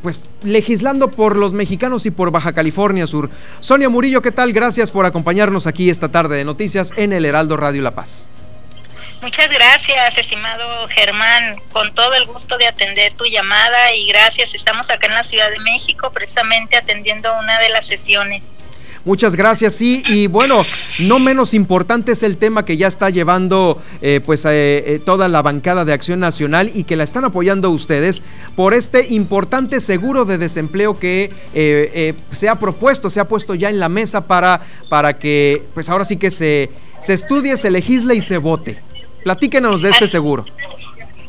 pues 0.04 0.20
legislando 0.44 1.12
por 1.12 1.38
los 1.38 1.54
mexicanos 1.54 2.06
y 2.06 2.12
por 2.12 2.30
Baja 2.30 2.52
California 2.52 3.08
Sur. 3.08 3.30
Sonia 3.62 3.88
Murillo, 3.88 4.22
¿qué 4.22 4.34
tal? 4.34 4.52
Gracias 4.52 4.92
por 4.92 5.06
acompañarnos 5.06 5.66
aquí 5.66 5.90
esta 5.90 6.10
tarde 6.10 6.36
de 6.36 6.44
noticias 6.44 6.92
en 6.98 7.14
el 7.14 7.24
Heraldo 7.24 7.56
Radio 7.56 7.82
La 7.82 7.92
Paz. 7.92 8.28
Muchas 9.22 9.50
gracias, 9.50 10.18
estimado 10.18 10.90
Germán. 10.90 11.56
Con 11.72 11.94
todo 11.94 12.14
el 12.16 12.26
gusto 12.26 12.58
de 12.58 12.68
atender 12.68 13.14
tu 13.14 13.24
llamada 13.24 13.94
y 13.96 14.08
gracias. 14.08 14.54
Estamos 14.56 14.90
acá 14.90 15.08
en 15.08 15.14
la 15.14 15.24
Ciudad 15.24 15.50
de 15.50 15.60
México, 15.60 16.12
precisamente 16.12 16.76
atendiendo 16.76 17.34
una 17.40 17.60
de 17.60 17.70
las 17.70 17.88
sesiones. 17.88 18.58
Muchas 19.06 19.36
gracias, 19.36 19.76
sí, 19.76 20.04
y 20.08 20.28
bueno, 20.28 20.64
no 21.00 21.20
menos 21.20 21.54
importante 21.54 22.12
es 22.12 22.22
el 22.22 22.36
tema 22.36 22.66
que 22.66 22.76
ya 22.76 22.88
está 22.88 23.10
llevando 23.10 23.82
eh, 24.02 24.20
pues 24.26 24.44
eh, 24.44 24.50
eh, 24.86 25.02
toda 25.04 25.30
la 25.30 25.42
bancada 25.42 25.86
de 25.86 25.94
Acción 25.94 26.20
Nacional 26.20 26.70
y 26.74 26.84
que 26.84 26.98
la 26.98 27.06
están 27.06 27.24
apoyando 27.24 27.70
ustedes 27.70 28.24
por 28.58 28.74
este 28.74 29.08
importante 29.14 29.80
seguro 29.80 30.26
de 30.26 30.38
desempleo 30.38 31.00
que 31.00 31.32
eh, 31.54 31.92
eh, 31.94 32.14
se 32.32 32.50
ha 32.50 32.56
propuesto, 32.60 33.10
se 33.10 33.22
ha 33.22 33.28
puesto 33.28 33.56
ya 33.56 33.70
en 33.70 33.80
la 33.80 33.88
mesa 33.88 34.28
para, 34.28 34.62
para 34.90 35.18
que 35.18 35.64
pues 35.74 35.90
ahora 35.90 36.04
sí 36.04 36.18
que 36.18 36.30
se, 36.30 36.70
se 37.00 37.14
estudie, 37.14 37.56
se 37.56 37.72
legisle 37.72 38.16
y 38.16 38.22
se 38.22 38.38
vote. 38.38 38.80
Platíquenos 39.24 39.82
de 39.82 39.90
este 39.92 40.08
seguro. 40.08 40.46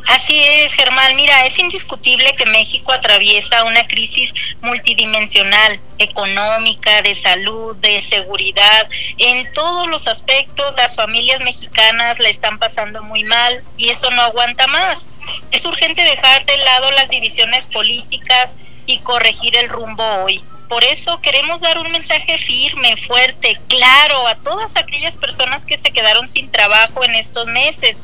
Así 0.06 0.42
es, 0.42 0.72
Germán. 0.74 1.16
Mira, 1.16 1.46
es 1.46 1.58
indiscutible 1.58 2.34
que 2.34 2.46
México 2.46 2.92
atraviesa 2.92 3.64
una 3.64 3.86
crisis 3.86 4.34
multidimensional, 4.60 5.80
económica, 5.98 7.02
de 7.02 7.14
salud, 7.14 7.76
de 7.76 8.02
seguridad. 8.02 8.88
En 9.18 9.52
todos 9.52 9.88
los 9.88 10.06
aspectos, 10.06 10.74
las 10.76 10.96
familias 10.96 11.40
mexicanas 11.40 12.18
la 12.18 12.28
están 12.28 12.58
pasando 12.58 13.02
muy 13.02 13.24
mal 13.24 13.62
y 13.76 13.90
eso 13.90 14.10
no 14.10 14.22
aguanta 14.22 14.66
más. 14.66 15.08
Es 15.50 15.64
urgente 15.64 16.02
dejar 16.02 16.44
de 16.44 16.56
lado 16.58 16.90
las 16.92 17.08
divisiones 17.08 17.66
políticas 17.66 18.56
y 18.86 18.98
corregir 19.00 19.56
el 19.56 19.68
rumbo 19.68 20.04
hoy. 20.24 20.42
Por 20.68 20.84
eso 20.84 21.20
queremos 21.20 21.60
dar 21.60 21.78
un 21.78 21.90
mensaje 21.90 22.38
firme, 22.38 22.96
fuerte, 22.96 23.60
claro 23.68 24.28
a 24.28 24.36
todas 24.36 24.76
aquellas 24.76 25.16
personas 25.16 25.66
que 25.66 25.76
se 25.76 25.90
quedaron 25.90 26.28
sin 26.28 26.48
trabajo 26.50 27.04
en 27.04 27.16
estos 27.16 27.46
meses 27.46 27.96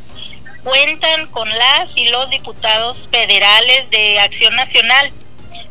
cuentan 0.67 1.29
con 1.29 1.49
las 1.49 1.97
y 1.97 2.09
los 2.09 2.29
diputados 2.29 3.09
federales 3.13 3.89
de 3.91 4.19
Acción 4.19 4.57
Nacional. 4.57 5.13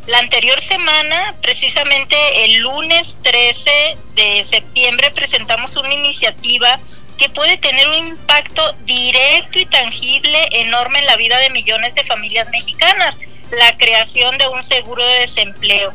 La 0.08 0.20
anterior 0.20 0.58
semana, 0.62 1.36
precisamente 1.42 2.16
el 2.46 2.60
lunes 2.60 3.18
13 3.22 3.98
de 4.16 4.42
septiembre, 4.46 5.12
presentamos 5.12 5.76
una 5.76 5.94
iniciativa 5.94 6.80
que 7.18 7.28
puede 7.28 7.58
tener 7.58 7.90
un 7.90 7.96
impacto 8.08 8.62
directo 8.86 9.60
y 9.60 9.66
tangible 9.66 10.40
enorme 10.52 11.00
en 11.00 11.08
la 11.08 11.18
vida 11.18 11.40
de 11.40 11.50
millones 11.50 11.94
de 11.94 12.06
familias 12.06 12.48
mexicanas, 12.50 13.20
la 13.52 13.78
creación 13.78 14.38
de 14.38 14.48
un 14.48 14.64
seguro 14.64 15.06
de 15.06 15.20
desempleo. 15.20 15.94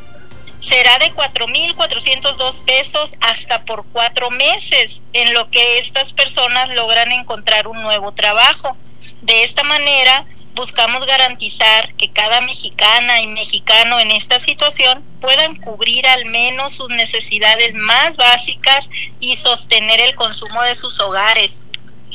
Será 0.61 0.99
de 0.99 1.11
4.402 1.15 2.65
pesos 2.65 3.17
hasta 3.23 3.65
por 3.65 3.87
cuatro 3.95 4.31
meses, 4.31 5.03
en 5.15 5.33
lo 5.33 5.51
que 5.51 5.79
estas 5.79 6.13
personas 6.13 6.69
logran 6.75 7.13
encontrar 7.13 7.67
un 7.67 7.81
nuevo 7.81 8.13
trabajo. 8.13 8.77
De 9.23 9.43
esta 9.45 9.63
manera, 9.65 10.27
buscamos 10.55 11.07
garantizar 11.07 11.95
que 11.95 12.11
cada 12.11 12.41
mexicana 12.43 13.21
y 13.23 13.29
mexicano 13.29 13.99
en 14.01 14.11
esta 14.11 14.39
situación 14.39 15.03
puedan 15.21 15.57
cubrir 15.57 16.07
al 16.07 16.27
menos 16.27 16.73
sus 16.73 16.89
necesidades 16.91 17.75
más 17.75 18.17
básicas 18.17 18.91
y 19.21 19.35
sostener 19.35 20.01
el 20.01 20.15
consumo 20.17 20.63
de 20.63 20.75
sus 20.75 21.01
hogares. 21.01 21.67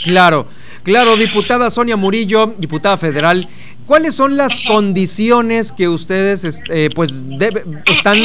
Claro, 0.04 0.48
claro, 0.84 1.16
diputada 1.16 1.72
Sonia 1.72 1.96
Murillo, 1.96 2.54
diputada 2.58 2.98
federal. 2.98 3.48
¿Cuáles 3.86 4.16
son 4.16 4.36
las 4.36 4.58
condiciones 4.58 5.72
que 5.72 5.88
ustedes 5.88 6.44
este, 6.44 6.90
pues 6.90 7.14
están, 7.86 8.18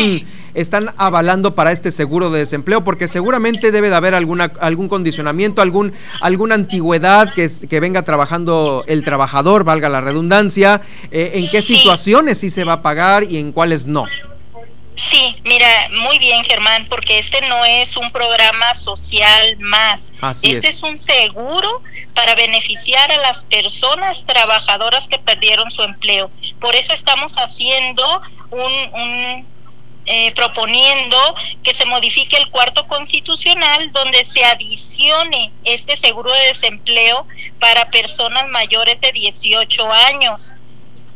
están 0.54 0.94
avalando 0.96 1.54
para 1.54 1.72
este 1.72 1.92
seguro 1.92 2.30
de 2.30 2.40
desempleo? 2.40 2.82
Porque 2.82 3.08
seguramente 3.08 3.72
debe 3.72 3.90
de 3.90 3.96
haber 3.96 4.14
alguna, 4.14 4.52
algún 4.60 4.88
condicionamiento, 4.88 5.62
algún, 5.62 5.92
alguna 6.20 6.54
antigüedad 6.54 7.32
que, 7.34 7.50
que 7.68 7.80
venga 7.80 8.02
trabajando 8.02 8.84
el 8.86 9.04
trabajador, 9.04 9.64
valga 9.64 9.88
la 9.88 10.00
redundancia. 10.00 10.80
Eh, 11.10 11.32
¿En 11.34 11.50
qué 11.50 11.62
situaciones 11.62 12.38
sí 12.38 12.50
se 12.50 12.64
va 12.64 12.74
a 12.74 12.80
pagar 12.80 13.24
y 13.24 13.38
en 13.38 13.52
cuáles 13.52 13.86
no? 13.86 14.06
Sí, 14.96 15.36
mira, 15.44 15.66
muy 16.02 16.18
bien 16.18 16.44
Germán, 16.44 16.86
porque 16.90 17.18
este 17.18 17.40
no 17.48 17.64
es 17.64 17.96
un 17.96 18.10
programa 18.12 18.74
social 18.74 19.56
más. 19.58 20.12
este 20.42 20.68
es. 20.68 20.82
un 20.82 20.98
seguro 20.98 21.82
para 22.14 22.34
beneficiar 22.34 23.10
a 23.10 23.16
las 23.18 23.44
personas 23.44 24.24
trabajadoras 24.26 25.08
que 25.08 25.18
perdieron 25.18 25.70
su 25.70 25.82
empleo. 25.82 26.30
Por 26.60 26.74
eso 26.74 26.92
estamos 26.92 27.34
haciendo 27.36 28.02
un, 28.50 29.46
eh, 30.12 30.32
proponiendo 30.34 31.16
que 31.62 31.72
se 31.72 31.84
modifique 31.84 32.36
el 32.36 32.50
cuarto 32.50 32.84
constitucional 32.88 33.92
donde 33.92 34.24
se 34.24 34.44
adicione 34.44 35.52
este 35.62 35.96
seguro 35.96 36.32
de 36.32 36.46
desempleo 36.46 37.28
para 37.60 37.92
personas 37.92 38.48
mayores 38.48 39.00
de 39.00 39.12
18 39.12 39.92
años. 39.92 40.50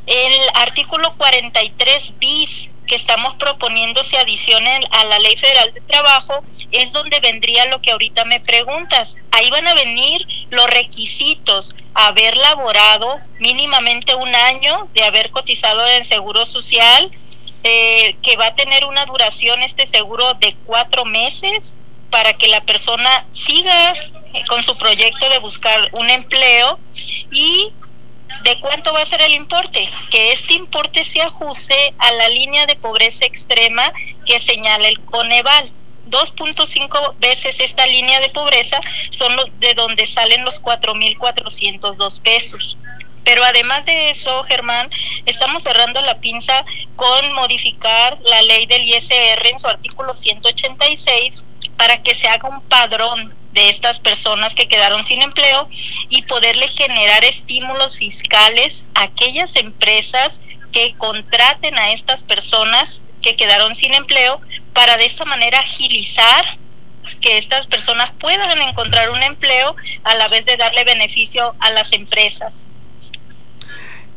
El 0.06 0.32
artículo 0.54 1.12
43 1.16 2.20
bis 2.20 2.68
que 2.86 2.94
estamos 2.94 3.34
proponiendo 3.34 4.04
se 4.04 4.16
adicionen 4.16 4.84
a 4.92 5.02
la 5.06 5.18
Ley 5.18 5.36
Federal 5.36 5.74
de 5.74 5.80
Trabajo 5.80 6.44
es 6.70 6.92
donde 6.92 7.18
vendría 7.18 7.64
lo 7.64 7.82
que 7.82 7.90
ahorita 7.90 8.24
me 8.26 8.38
preguntas. 8.38 9.16
Ahí 9.32 9.50
van 9.50 9.66
a 9.66 9.74
venir 9.74 10.24
los 10.50 10.68
requisitos, 10.68 11.74
haber 11.94 12.36
laborado 12.36 13.18
mínimamente 13.40 14.14
un 14.14 14.32
año 14.32 14.88
de 14.94 15.02
haber 15.02 15.32
cotizado 15.32 15.84
en 15.88 15.94
el 15.94 16.04
Seguro 16.04 16.44
Social, 16.44 17.10
eh, 17.64 18.16
que 18.22 18.36
va 18.36 18.46
a 18.46 18.54
tener 18.54 18.84
una 18.84 19.04
duración 19.06 19.62
este 19.62 19.86
seguro 19.86 20.34
de 20.34 20.54
cuatro 20.64 21.04
meses 21.04 21.74
para 22.10 22.34
que 22.34 22.48
la 22.48 22.60
persona 22.60 23.26
siga 23.32 23.94
con 24.48 24.62
su 24.62 24.76
proyecto 24.76 25.28
de 25.30 25.38
buscar 25.38 25.90
un 25.92 26.10
empleo 26.10 26.78
y 27.30 27.72
¿De 28.42 28.60
cuánto 28.60 28.92
va 28.92 29.00
a 29.00 29.06
ser 29.06 29.22
el 29.22 29.32
importe? 29.32 29.88
Que 30.10 30.32
este 30.32 30.54
importe 30.54 31.02
se 31.04 31.22
ajuste 31.22 31.94
a 31.98 32.12
la 32.12 32.28
línea 32.28 32.66
de 32.66 32.76
pobreza 32.76 33.24
extrema 33.24 33.90
que 34.26 34.38
señala 34.38 34.88
el 34.88 35.00
Coneval. 35.00 35.70
2.5 36.10 37.14
veces 37.20 37.60
esta 37.60 37.86
línea 37.86 38.20
de 38.20 38.28
pobreza 38.28 38.78
son 39.08 39.34
de 39.60 39.72
donde 39.74 40.06
salen 40.06 40.44
los 40.44 40.60
4.402 40.60 42.20
pesos. 42.20 42.76
Pero 43.24 43.42
además 43.44 43.84
de 43.86 44.10
eso, 44.10 44.42
Germán, 44.44 44.90
estamos 45.26 45.62
cerrando 45.62 46.00
la 46.02 46.20
pinza 46.20 46.64
con 46.96 47.32
modificar 47.32 48.18
la 48.22 48.42
ley 48.42 48.66
del 48.66 48.84
ISR 48.84 49.46
en 49.46 49.60
su 49.60 49.66
artículo 49.66 50.14
186 50.14 51.44
para 51.76 52.02
que 52.02 52.14
se 52.14 52.28
haga 52.28 52.48
un 52.48 52.60
padrón 52.62 53.34
de 53.52 53.68
estas 53.68 54.00
personas 54.00 54.54
que 54.54 54.68
quedaron 54.68 55.04
sin 55.04 55.22
empleo 55.22 55.68
y 56.08 56.22
poderle 56.22 56.68
generar 56.68 57.24
estímulos 57.24 57.98
fiscales 57.98 58.84
a 58.94 59.04
aquellas 59.04 59.56
empresas 59.56 60.40
que 60.72 60.94
contraten 60.98 61.78
a 61.78 61.92
estas 61.92 62.24
personas 62.24 63.00
que 63.22 63.36
quedaron 63.36 63.74
sin 63.74 63.94
empleo 63.94 64.40
para 64.72 64.96
de 64.96 65.06
esta 65.06 65.24
manera 65.24 65.60
agilizar 65.60 66.58
que 67.20 67.38
estas 67.38 67.66
personas 67.66 68.12
puedan 68.18 68.60
encontrar 68.60 69.10
un 69.10 69.22
empleo 69.22 69.76
a 70.02 70.14
la 70.16 70.28
vez 70.28 70.44
de 70.44 70.56
darle 70.56 70.84
beneficio 70.84 71.54
a 71.60 71.70
las 71.70 71.92
empresas. 71.92 72.66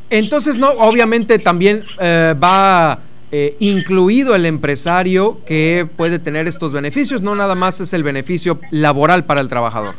Entonces, 0.09 0.55
no, 0.55 0.69
obviamente 0.69 1.39
también 1.39 1.85
eh, 1.99 2.33
va 2.41 2.99
eh, 3.31 3.57
incluido 3.59 4.35
el 4.35 4.45
empresario 4.45 5.41
que 5.45 5.85
puede 5.97 6.17
tener 6.17 6.47
estos 6.47 6.71
beneficios, 6.71 7.21
no 7.21 7.35
nada 7.35 7.55
más 7.55 7.81
es 7.81 7.91
el 7.93 8.03
beneficio 8.03 8.59
laboral 8.71 9.25
para 9.25 9.41
el 9.41 9.49
trabajador. 9.49 9.95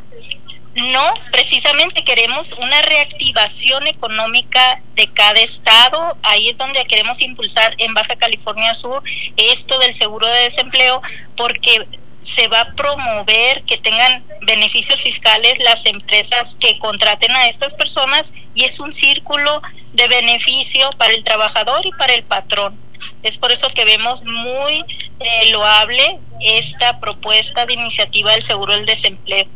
No, 0.93 1.03
precisamente 1.33 2.05
queremos 2.05 2.53
una 2.53 2.81
reactivación 2.83 3.87
económica 3.89 4.81
de 4.95 5.09
cada 5.09 5.41
estado. 5.41 6.17
Ahí 6.23 6.49
es 6.49 6.57
donde 6.57 6.85
queremos 6.85 7.21
impulsar 7.21 7.75
en 7.79 7.95
Baja 7.95 8.15
California 8.15 8.73
Sur 8.75 9.03
esto 9.37 9.79
del 9.81 9.93
seguro 9.93 10.29
de 10.29 10.45
desempleo, 10.45 11.03
porque 11.37 11.85
se 12.29 12.47
va 12.49 12.61
a 12.61 12.73
promover 12.75 13.63
que 13.63 13.79
tengan 13.79 14.23
beneficios 14.43 15.01
fiscales 15.01 15.59
las 15.61 15.87
empresas 15.87 16.57
que 16.61 16.79
contraten 16.79 17.33
a 17.33 17.49
estas 17.49 17.75
personas 17.75 18.35
y 18.55 18.65
es 18.65 18.81
un 18.81 18.93
círculo 18.93 19.63
de 19.95 20.09
beneficio 20.09 20.91
para 20.99 21.15
el 21.15 21.25
trabajador 21.25 21.87
y 21.87 21.93
para 21.93 22.15
el 22.15 22.23
patrón. 22.25 22.79
Es 23.23 23.39
por 23.39 23.51
eso 23.51 23.69
que 23.71 23.85
vemos 23.85 24.25
muy 24.25 24.85
eh, 25.21 25.51
loable 25.51 26.19
esta 26.41 27.01
propuesta 27.01 27.65
de 27.65 27.75
iniciativa 27.75 28.33
del 28.33 28.43
seguro 28.43 28.75
del 28.75 28.87
desempleo. 28.87 29.47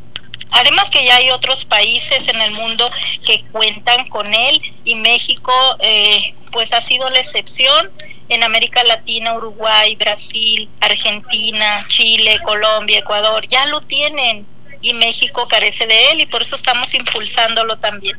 Además 0.52 0.90
que 0.90 1.04
ya 1.04 1.16
hay 1.16 1.30
otros 1.30 1.64
países 1.64 2.28
en 2.28 2.40
el 2.40 2.52
mundo 2.54 2.88
que 3.26 3.42
cuentan 3.52 4.08
con 4.08 4.32
él 4.32 4.60
y 4.84 4.94
México 4.96 5.52
eh, 5.80 6.34
pues 6.52 6.72
ha 6.72 6.80
sido 6.80 7.08
la 7.10 7.18
excepción. 7.18 7.90
En 8.28 8.42
América 8.44 8.82
Latina, 8.84 9.34
Uruguay, 9.34 9.96
Brasil, 9.96 10.68
Argentina, 10.80 11.84
Chile, 11.88 12.38
Colombia, 12.44 13.00
Ecuador 13.00 13.46
ya 13.48 13.66
lo 13.66 13.80
tienen 13.82 14.46
y 14.80 14.94
México 14.94 15.46
carece 15.48 15.86
de 15.86 16.12
él 16.12 16.20
y 16.20 16.26
por 16.26 16.42
eso 16.42 16.56
estamos 16.56 16.94
impulsándolo 16.94 17.78
también. 17.78 18.16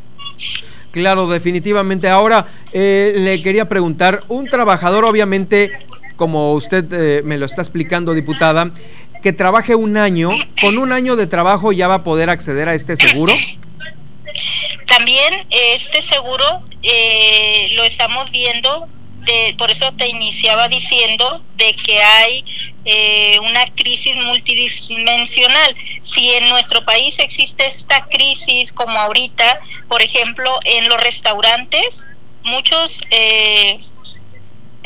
Claro, 0.91 1.27
definitivamente. 1.27 2.07
Ahora, 2.07 2.47
eh, 2.73 3.13
le 3.17 3.41
quería 3.41 3.67
preguntar, 3.67 4.19
un 4.29 4.45
trabajador 4.47 5.05
obviamente, 5.05 5.71
como 6.15 6.53
usted 6.53 6.85
eh, 6.91 7.21
me 7.23 7.37
lo 7.37 7.47
está 7.47 7.61
explicando, 7.61 8.13
diputada, 8.13 8.71
que 9.23 9.31
trabaje 9.31 9.73
un 9.73 9.95
año, 9.95 10.29
con 10.59 10.77
un 10.77 10.91
año 10.91 11.15
de 11.15 11.27
trabajo 11.27 11.71
ya 11.71 11.87
va 11.87 11.95
a 11.95 12.03
poder 12.03 12.29
acceder 12.29 12.67
a 12.67 12.75
este 12.75 12.97
seguro. 12.97 13.33
También 14.85 15.47
este 15.49 16.01
seguro 16.01 16.61
eh, 16.83 17.71
lo 17.75 17.83
estamos 17.83 18.29
viendo, 18.31 18.87
de, 19.19 19.55
por 19.57 19.71
eso 19.71 19.93
te 19.93 20.09
iniciaba 20.09 20.67
diciendo 20.67 21.41
de 21.55 21.73
que 21.73 22.01
hay 22.01 22.43
eh, 22.83 23.39
una 23.39 23.65
crisis 23.75 24.17
multidimensional. 24.17 25.73
Si 26.01 26.29
en 26.33 26.49
nuestro 26.49 26.83
país 26.83 27.17
existe 27.19 27.65
esta 27.65 28.05
crisis 28.07 28.73
como 28.73 28.99
ahorita, 28.99 29.61
por 29.87 30.01
ejemplo, 30.01 30.59
en 30.65 30.89
los 30.89 30.99
restaurantes, 30.99 32.03
muchos 32.43 32.99
eh, 33.09 33.79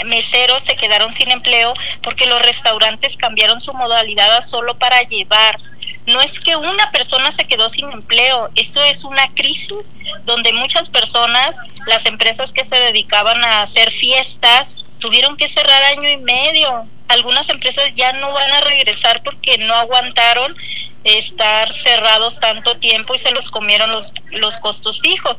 meseros 0.05 0.63
se 0.63 0.75
quedaron 0.75 1.11
sin 1.13 1.31
empleo 1.31 1.73
porque 2.01 2.25
los 2.25 2.41
restaurantes 2.41 3.17
cambiaron 3.17 3.61
su 3.61 3.73
modalidad 3.73 4.35
a 4.35 4.41
solo 4.41 4.77
para 4.77 5.01
llevar. 5.03 5.59
No 6.05 6.21
es 6.21 6.39
que 6.39 6.55
una 6.55 6.91
persona 6.91 7.31
se 7.31 7.47
quedó 7.47 7.69
sin 7.69 7.91
empleo, 7.91 8.49
esto 8.55 8.81
es 8.83 9.03
una 9.03 9.27
crisis 9.33 9.93
donde 10.25 10.53
muchas 10.53 10.89
personas, 10.89 11.57
las 11.85 12.05
empresas 12.05 12.51
que 12.51 12.63
se 12.63 12.79
dedicaban 12.79 13.43
a 13.43 13.61
hacer 13.61 13.91
fiestas, 13.91 14.83
tuvieron 14.99 15.37
que 15.37 15.47
cerrar 15.47 15.83
año 15.83 16.09
y 16.09 16.17
medio 16.17 16.87
algunas 17.07 17.49
empresas 17.49 17.91
ya 17.93 18.13
no 18.13 18.31
van 18.33 18.51
a 18.51 18.61
regresar 18.61 19.23
porque 19.23 19.57
no 19.59 19.73
aguantaron 19.73 20.55
estar 21.03 21.71
cerrados 21.71 22.39
tanto 22.39 22.77
tiempo 22.77 23.15
y 23.15 23.17
se 23.17 23.31
los 23.31 23.49
comieron 23.49 23.91
los, 23.91 24.11
los 24.31 24.57
costos 24.57 24.99
fijos. 24.99 25.37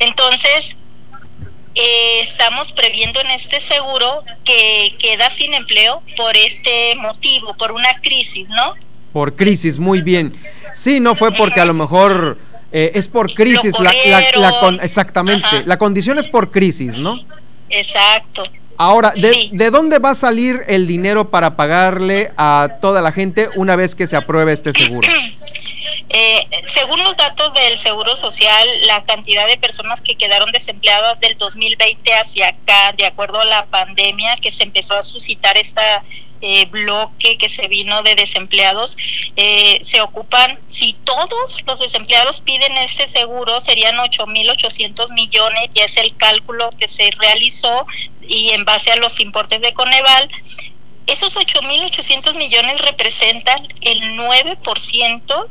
Entonces, 0.00 0.76
eh, 1.74 2.20
estamos 2.20 2.72
previendo 2.72 3.20
en 3.20 3.30
este 3.32 3.60
seguro 3.60 4.22
que 4.44 4.94
queda 4.98 5.30
sin 5.30 5.54
empleo 5.54 6.02
por 6.16 6.36
este 6.36 6.94
motivo, 6.96 7.54
por 7.54 7.72
una 7.72 8.00
crisis, 8.00 8.48
¿no? 8.48 8.74
Por 9.12 9.34
crisis, 9.36 9.78
muy 9.78 10.00
bien. 10.00 10.34
Sí, 10.72 11.00
no 11.00 11.14
fue 11.14 11.32
porque 11.32 11.60
a 11.60 11.64
lo 11.64 11.74
mejor 11.74 12.38
eh, 12.72 12.92
es 12.94 13.08
por 13.08 13.32
crisis, 13.32 13.74
la, 13.78 13.92
exactamente, 14.82 15.64
la 15.64 15.78
condición 15.78 16.18
es 16.18 16.26
por 16.26 16.50
crisis, 16.50 16.98
¿no? 16.98 17.16
Exacto. 17.70 18.42
Ahora, 18.76 19.12
de, 19.12 19.70
dónde 19.70 19.98
va 19.98 20.10
a 20.10 20.14
salir 20.14 20.62
el 20.66 20.86
dinero 20.86 21.30
para 21.30 21.56
pagarle 21.56 22.32
a 22.36 22.68
toda 22.80 23.00
la 23.02 23.12
gente 23.12 23.48
una 23.54 23.76
vez 23.76 23.94
que 23.94 24.06
se 24.06 24.16
apruebe 24.16 24.52
este 24.52 24.72
seguro? 24.72 25.08
Eh, 26.08 26.46
según 26.66 27.02
los 27.02 27.16
datos 27.16 27.52
del 27.54 27.76
Seguro 27.78 28.16
Social, 28.16 28.68
la 28.86 29.04
cantidad 29.04 29.46
de 29.46 29.56
personas 29.56 30.00
que 30.00 30.16
quedaron 30.16 30.52
desempleadas 30.52 31.18
del 31.20 31.36
2020 31.38 32.14
hacia 32.14 32.48
acá, 32.48 32.92
de 32.96 33.06
acuerdo 33.06 33.40
a 33.40 33.44
la 33.44 33.66
pandemia 33.66 34.36
que 34.36 34.50
se 34.50 34.62
empezó 34.62 34.94
a 34.94 35.02
suscitar 35.02 35.56
esta 35.56 36.02
eh, 36.40 36.66
bloque 36.66 37.38
que 37.38 37.48
se 37.48 37.68
vino 37.68 38.02
de 38.02 38.14
desempleados, 38.14 38.96
eh, 39.36 39.78
se 39.82 40.00
ocupan, 40.00 40.58
si 40.68 40.92
todos 40.92 41.64
los 41.66 41.80
desempleados 41.80 42.40
piden 42.40 42.76
ese 42.78 43.08
seguro, 43.08 43.60
serían 43.60 43.96
8.800 43.96 45.12
millones, 45.12 45.70
y 45.74 45.80
es 45.80 45.96
el 45.96 46.16
cálculo 46.16 46.70
que 46.78 46.88
se 46.88 47.10
realizó 47.12 47.86
y 48.20 48.50
en 48.50 48.64
base 48.64 48.92
a 48.92 48.96
los 48.96 49.20
importes 49.20 49.60
de 49.60 49.72
Coneval, 49.74 50.30
esos 51.06 51.36
8.800 51.36 52.34
millones 52.36 52.80
representan 52.80 53.66
el 53.82 54.00
9%, 54.18 55.46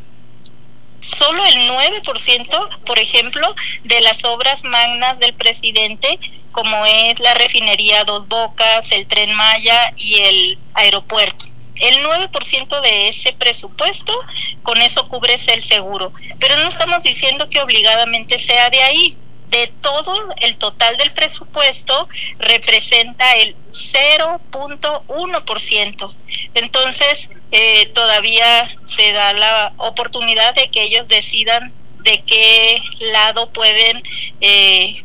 solo 1.03 1.45
el 1.45 1.69
9%, 1.69 2.69
por 2.85 2.97
ejemplo, 2.97 3.53
de 3.83 4.01
las 4.01 4.23
obras 4.23 4.63
magnas 4.63 5.19
del 5.19 5.33
presidente, 5.33 6.19
como 6.51 6.85
es 6.85 7.19
la 7.19 7.33
refinería 7.33 8.05
Dos 8.05 8.27
Bocas, 8.27 8.91
el 8.91 9.05
tren 9.07 9.33
Maya 9.33 9.93
y 9.97 10.19
el 10.21 10.57
aeropuerto. 10.73 11.45
El 11.75 12.05
9% 12.05 12.81
de 12.81 13.09
ese 13.09 13.33
presupuesto, 13.33 14.13
con 14.61 14.81
eso 14.81 15.09
cubres 15.09 15.47
el 15.47 15.63
seguro. 15.63 16.13
Pero 16.39 16.55
no 16.57 16.69
estamos 16.69 17.03
diciendo 17.03 17.49
que 17.49 17.59
obligadamente 17.59 18.37
sea 18.37 18.69
de 18.69 18.81
ahí 18.81 19.17
de 19.53 19.71
todo 19.81 20.13
el 20.37 20.57
total 20.57 20.97
del 20.97 21.11
presupuesto 21.11 22.09
representa 22.39 23.35
el 23.35 23.55
0.1%. 23.71 26.15
Entonces, 26.55 27.29
eh, 27.55 27.85
todavía 27.93 28.75
se 28.87 29.13
da 29.13 29.31
la 29.31 29.73
oportunidad 29.77 30.55
de 30.55 30.71
que 30.71 30.81
ellos 30.81 31.07
decidan 31.07 31.71
de 31.99 32.23
qué 32.23 32.81
lado 33.11 33.53
pueden 33.53 34.01
eh, 34.41 35.03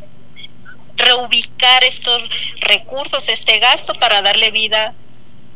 reubicar 0.96 1.84
estos 1.84 2.22
recursos, 2.60 3.28
este 3.28 3.58
gasto 3.58 3.92
para 3.92 4.22
darle 4.22 4.50
vida 4.50 4.94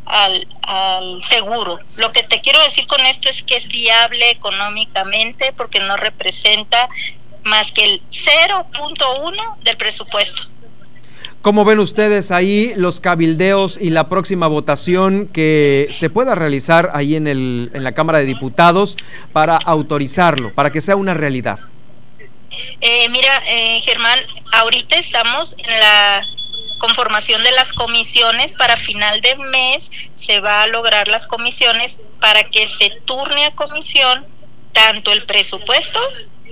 al, 0.04 0.46
al, 0.60 1.24
seguro. 1.24 1.78
Lo 1.96 2.12
que 2.12 2.24
te 2.24 2.42
quiero 2.42 2.62
decir 2.62 2.86
con 2.86 3.00
esto 3.06 3.30
es 3.30 3.42
que 3.42 3.56
es 3.56 3.68
viable 3.68 4.28
económicamente 4.28 5.54
porque 5.54 5.80
no 5.80 5.96
representa 5.96 6.90
más 7.42 7.72
que 7.72 7.84
el 7.84 8.02
0.1 8.10 9.56
del 9.62 9.78
presupuesto. 9.78 10.42
¿Cómo 11.42 11.64
ven 11.64 11.80
ustedes 11.80 12.30
ahí 12.30 12.72
los 12.76 13.00
cabildeos 13.00 13.76
y 13.80 13.90
la 13.90 14.08
próxima 14.08 14.46
votación 14.46 15.26
que 15.26 15.88
se 15.90 16.08
pueda 16.08 16.36
realizar 16.36 16.92
ahí 16.94 17.16
en, 17.16 17.26
el, 17.26 17.72
en 17.74 17.82
la 17.82 17.92
Cámara 17.92 18.20
de 18.20 18.26
Diputados 18.26 18.96
para 19.32 19.56
autorizarlo, 19.56 20.54
para 20.54 20.70
que 20.70 20.80
sea 20.80 20.94
una 20.94 21.14
realidad? 21.14 21.58
Eh, 22.80 23.08
mira, 23.08 23.42
eh, 23.48 23.80
Germán, 23.80 24.20
ahorita 24.52 24.96
estamos 24.96 25.56
en 25.58 25.80
la 25.80 26.24
conformación 26.78 27.42
de 27.42 27.50
las 27.50 27.72
comisiones. 27.72 28.52
Para 28.52 28.76
final 28.76 29.20
de 29.20 29.34
mes 29.34 29.90
se 30.14 30.38
va 30.38 30.62
a 30.62 30.68
lograr 30.68 31.08
las 31.08 31.26
comisiones 31.26 31.98
para 32.20 32.44
que 32.44 32.68
se 32.68 32.90
turne 33.04 33.46
a 33.46 33.54
comisión 33.56 34.24
tanto 34.72 35.10
el 35.10 35.24
presupuesto 35.24 35.98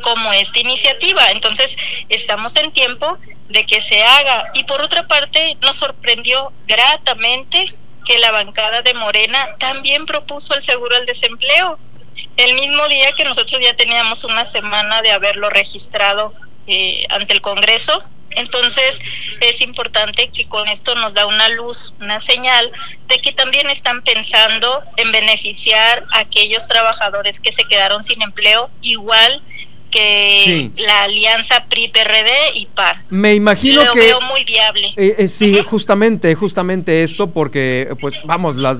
como 0.02 0.32
esta 0.32 0.58
iniciativa. 0.58 1.30
Entonces, 1.30 1.76
estamos 2.08 2.56
en 2.56 2.72
tiempo 2.72 3.18
de 3.50 3.66
que 3.66 3.80
se 3.80 4.02
haga. 4.02 4.50
Y 4.54 4.64
por 4.64 4.80
otra 4.80 5.06
parte, 5.06 5.56
nos 5.60 5.76
sorprendió 5.76 6.52
gratamente 6.66 7.74
que 8.04 8.18
la 8.18 8.32
bancada 8.32 8.82
de 8.82 8.94
Morena 8.94 9.56
también 9.58 10.06
propuso 10.06 10.54
el 10.54 10.62
seguro 10.62 10.96
al 10.96 11.06
desempleo. 11.06 11.78
El 12.36 12.54
mismo 12.54 12.88
día 12.88 13.12
que 13.12 13.24
nosotros 13.24 13.60
ya 13.62 13.74
teníamos 13.76 14.24
una 14.24 14.44
semana 14.44 15.02
de 15.02 15.12
haberlo 15.12 15.50
registrado 15.50 16.34
eh, 16.66 17.04
ante 17.10 17.32
el 17.32 17.40
Congreso, 17.40 18.02
entonces 18.32 19.00
es 19.40 19.60
importante 19.60 20.28
que 20.28 20.46
con 20.46 20.68
esto 20.68 20.94
nos 20.94 21.14
da 21.14 21.26
una 21.26 21.48
luz, 21.48 21.94
una 22.00 22.20
señal 22.20 22.70
de 23.08 23.20
que 23.20 23.32
también 23.32 23.68
están 23.70 24.02
pensando 24.02 24.82
en 24.96 25.10
beneficiar 25.10 26.04
a 26.12 26.20
aquellos 26.20 26.68
trabajadores 26.68 27.40
que 27.40 27.52
se 27.52 27.64
quedaron 27.64 28.04
sin 28.04 28.22
empleo, 28.22 28.70
igual 28.82 29.42
que 29.90 30.70
la 30.76 31.02
alianza 31.04 31.66
PRI-PRD 31.68 32.30
y 32.54 32.66
PAN. 32.66 32.96
Me 33.10 33.34
imagino 33.34 33.84
Lo 33.84 33.92
que... 33.92 34.00
veo 34.00 34.20
muy 34.22 34.44
viable. 34.44 34.92
Eh, 34.96 35.16
eh, 35.18 35.28
sí, 35.28 35.58
justamente, 35.64 36.34
justamente 36.34 37.02
esto, 37.02 37.30
porque, 37.30 37.94
pues, 38.00 38.20
vamos, 38.24 38.56
las, 38.56 38.78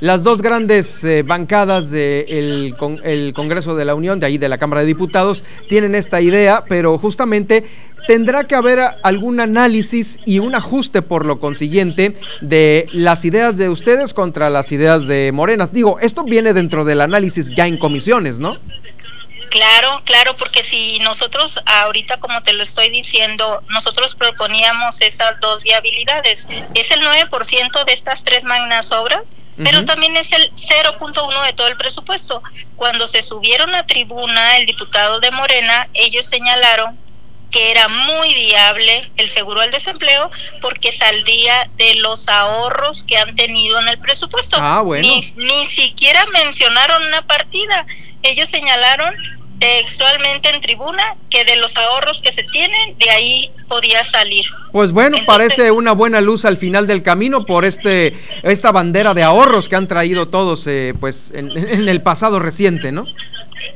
las 0.00 0.24
dos 0.24 0.42
grandes 0.42 1.04
eh, 1.04 1.22
bancadas 1.22 1.90
del 1.90 2.74
de 2.76 3.00
el 3.04 3.32
Congreso 3.34 3.74
de 3.76 3.84
la 3.84 3.94
Unión, 3.94 4.18
de 4.18 4.26
ahí 4.26 4.36
de 4.36 4.48
la 4.48 4.58
Cámara 4.58 4.80
de 4.80 4.88
Diputados, 4.88 5.44
tienen 5.68 5.94
esta 5.94 6.20
idea, 6.20 6.64
pero 6.68 6.98
justamente 6.98 7.64
tendrá 8.06 8.44
que 8.44 8.54
haber 8.54 8.80
algún 9.02 9.38
análisis 9.38 10.18
y 10.26 10.40
un 10.40 10.54
ajuste 10.54 11.02
por 11.02 11.24
lo 11.24 11.38
consiguiente 11.38 12.16
de 12.40 12.86
las 12.92 13.24
ideas 13.24 13.56
de 13.56 13.68
ustedes 13.68 14.12
contra 14.12 14.50
las 14.50 14.72
ideas 14.72 15.06
de 15.06 15.30
Morenas. 15.32 15.72
Digo, 15.72 15.98
esto 16.00 16.24
viene 16.24 16.52
dentro 16.52 16.84
del 16.84 17.00
análisis 17.00 17.52
ya 17.54 17.66
en 17.66 17.78
comisiones, 17.78 18.38
¿no? 18.38 18.56
Claro, 19.52 20.00
claro, 20.06 20.34
porque 20.38 20.64
si 20.64 20.98
nosotros 21.00 21.60
ahorita, 21.66 22.18
como 22.20 22.42
te 22.42 22.54
lo 22.54 22.62
estoy 22.62 22.88
diciendo, 22.88 23.62
nosotros 23.68 24.14
proponíamos 24.14 25.02
esas 25.02 25.38
dos 25.40 25.62
viabilidades, 25.62 26.46
es 26.72 26.90
el 26.90 27.02
9% 27.02 27.84
de 27.84 27.92
estas 27.92 28.24
tres 28.24 28.44
magnas 28.44 28.92
obras, 28.92 29.36
pero 29.62 29.84
también 29.84 30.16
es 30.16 30.32
el 30.32 30.50
0.1 30.54 31.44
de 31.44 31.52
todo 31.52 31.66
el 31.68 31.76
presupuesto. 31.76 32.42
Cuando 32.76 33.06
se 33.06 33.20
subieron 33.20 33.74
a 33.74 33.86
tribuna 33.86 34.56
el 34.56 34.64
diputado 34.64 35.20
de 35.20 35.30
Morena, 35.30 35.86
ellos 35.92 36.24
señalaron 36.24 36.98
que 37.50 37.72
era 37.72 37.88
muy 37.88 38.32
viable 38.32 39.10
el 39.18 39.28
seguro 39.28 39.60
al 39.60 39.70
desempleo 39.70 40.30
porque 40.62 40.92
saldría 40.92 41.68
de 41.76 41.96
los 41.96 42.30
ahorros 42.30 43.04
que 43.04 43.18
han 43.18 43.36
tenido 43.36 43.78
en 43.78 43.88
el 43.88 43.98
presupuesto. 43.98 44.56
Ah, 44.58 44.80
bueno. 44.80 45.06
Ni, 45.06 45.20
ni 45.36 45.66
siquiera 45.66 46.24
mencionaron 46.32 47.02
una 47.06 47.20
partida. 47.20 47.84
Ellos 48.22 48.48
señalaron 48.48 49.14
textualmente 49.62 50.48
en 50.48 50.60
tribuna 50.60 51.14
que 51.30 51.44
de 51.44 51.54
los 51.54 51.76
ahorros 51.76 52.20
que 52.20 52.32
se 52.32 52.42
tienen, 52.42 52.98
de 52.98 53.10
ahí 53.10 53.50
podía 53.68 54.02
salir. 54.02 54.44
Pues 54.72 54.90
bueno, 54.90 55.18
parece 55.24 55.70
una 55.70 55.92
buena 55.92 56.20
luz 56.20 56.44
al 56.44 56.56
final 56.56 56.88
del 56.88 57.04
camino 57.04 57.46
por 57.46 57.64
este 57.64 58.12
esta 58.42 58.72
bandera 58.72 59.14
de 59.14 59.22
ahorros 59.22 59.68
que 59.68 59.76
han 59.76 59.86
traído 59.86 60.26
todos 60.26 60.66
eh, 60.66 60.94
pues 60.98 61.30
en, 61.32 61.56
en 61.56 61.88
el 61.88 62.02
pasado 62.02 62.40
reciente, 62.40 62.90
¿no? 62.90 63.04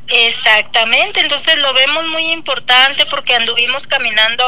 Exactamente, 0.09 1.21
entonces 1.21 1.61
lo 1.61 1.73
vemos 1.75 2.07
muy 2.07 2.25
importante 2.33 3.07
porque 3.07 3.35
anduvimos 3.35 3.87
caminando 3.87 4.45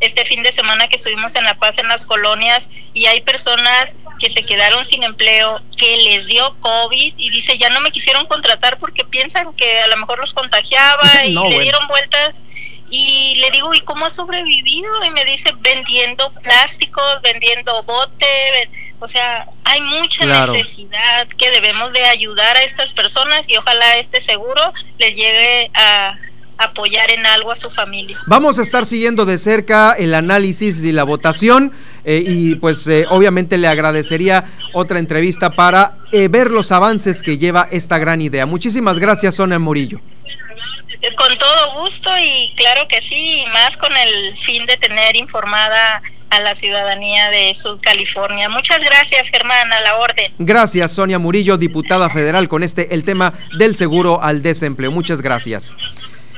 este 0.00 0.24
fin 0.24 0.42
de 0.42 0.52
semana 0.52 0.88
que 0.88 0.96
estuvimos 0.96 1.34
en 1.34 1.44
La 1.44 1.54
Paz 1.54 1.78
en 1.78 1.88
las 1.88 2.06
colonias 2.06 2.70
y 2.94 3.06
hay 3.06 3.20
personas 3.20 3.96
que 4.18 4.30
se 4.30 4.44
quedaron 4.44 4.84
sin 4.84 5.04
empleo, 5.04 5.60
que 5.76 5.96
les 5.98 6.26
dio 6.26 6.56
COVID 6.60 7.14
y 7.16 7.30
dice, 7.30 7.56
ya 7.56 7.70
no 7.70 7.80
me 7.80 7.90
quisieron 7.90 8.26
contratar 8.26 8.78
porque 8.78 9.04
piensan 9.04 9.52
que 9.54 9.80
a 9.80 9.86
lo 9.88 9.96
mejor 9.96 10.18
los 10.18 10.34
contagiaba 10.34 11.02
y 11.24 11.32
le 11.32 11.60
dieron 11.60 11.86
vueltas. 11.88 12.42
Y 12.90 13.36
le 13.36 13.50
digo, 13.50 13.72
¿y 13.74 13.80
cómo 13.82 14.06
ha 14.06 14.10
sobrevivido? 14.10 15.04
Y 15.04 15.10
me 15.10 15.24
dice, 15.24 15.52
vendiendo 15.60 16.32
plásticos, 16.42 17.20
vendiendo 17.22 17.82
bote, 17.82 18.26
o 19.00 19.06
sea, 19.06 19.46
hay 19.64 19.80
mucha 19.82 20.26
necesidad 20.26 21.28
que 21.28 21.50
debemos 21.50 21.92
de 21.92 22.04
ayudar 22.04 22.56
a 22.56 22.62
estas 22.62 22.92
personas 22.92 23.48
y 23.48 23.56
ojalá 23.56 23.98
este 23.98 24.20
seguro 24.20 24.72
les 24.98 25.14
llegue 25.14 25.70
a 25.74 26.16
apoyar 26.58 27.10
en 27.10 27.24
algo 27.24 27.52
a 27.52 27.54
su 27.54 27.70
familia. 27.70 28.18
Vamos 28.26 28.58
a 28.58 28.62
estar 28.62 28.84
siguiendo 28.84 29.24
de 29.24 29.38
cerca 29.38 29.92
el 29.92 30.14
análisis 30.14 30.82
y 30.84 30.90
la 30.90 31.04
votación 31.04 31.72
eh, 32.04 32.22
y 32.26 32.56
pues 32.56 32.86
eh, 32.88 33.06
obviamente 33.08 33.56
le 33.58 33.68
agradecería 33.68 34.44
otra 34.72 34.98
entrevista 34.98 35.50
para 35.50 35.94
eh, 36.10 36.26
ver 36.28 36.50
los 36.50 36.72
avances 36.72 37.22
que 37.22 37.38
lleva 37.38 37.68
esta 37.70 37.98
gran 37.98 38.20
idea. 38.20 38.44
Muchísimas 38.44 38.98
gracias, 38.98 39.36
Sonia 39.36 39.60
Murillo. 39.60 40.00
Con 41.16 41.38
todo 41.38 41.80
gusto 41.80 42.10
y 42.20 42.52
claro 42.56 42.88
que 42.88 43.00
sí, 43.00 43.42
y 43.42 43.46
más 43.46 43.76
con 43.76 43.96
el 43.96 44.36
fin 44.36 44.66
de 44.66 44.76
tener 44.76 45.16
informada 45.16 46.02
a 46.30 46.40
la 46.40 46.54
ciudadanía 46.54 47.30
de 47.30 47.54
Sud 47.54 47.80
California. 47.80 48.48
Muchas 48.48 48.82
gracias, 48.82 49.28
Germán, 49.28 49.72
a 49.72 49.80
la 49.80 49.96
orden. 49.96 50.32
Gracias, 50.38 50.92
Sonia 50.92 51.18
Murillo, 51.18 51.56
diputada 51.56 52.10
federal, 52.10 52.48
con 52.48 52.62
este 52.62 52.94
el 52.94 53.04
tema 53.04 53.32
del 53.56 53.76
seguro 53.76 54.22
al 54.22 54.42
desempleo. 54.42 54.90
Muchas 54.90 55.22
gracias. 55.22 55.76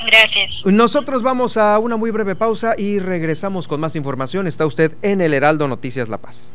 Gracias. 0.07 0.65
Nosotros 0.65 1.23
vamos 1.23 1.57
a 1.57 1.79
una 1.79 1.97
muy 1.97 2.11
breve 2.11 2.35
pausa 2.35 2.75
y 2.77 2.99
regresamos 2.99 3.69
con 3.69 3.81
más 3.81 3.97
información. 3.97 4.47
Está 4.47 4.67
usted 4.67 4.95
en 5.03 5.21
el 5.21 5.35
Heraldo 5.35 5.69
Noticias 5.69 6.09
La 6.09 6.19
Paz. 6.19 6.53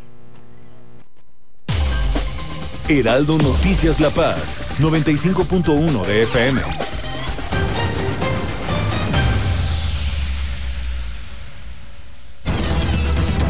Heraldo 2.88 3.38
Noticias 3.38 4.00
La 4.00 4.10
Paz, 4.12 4.58
95.1 4.80 6.06
de 6.06 6.24
FM. 6.24 6.62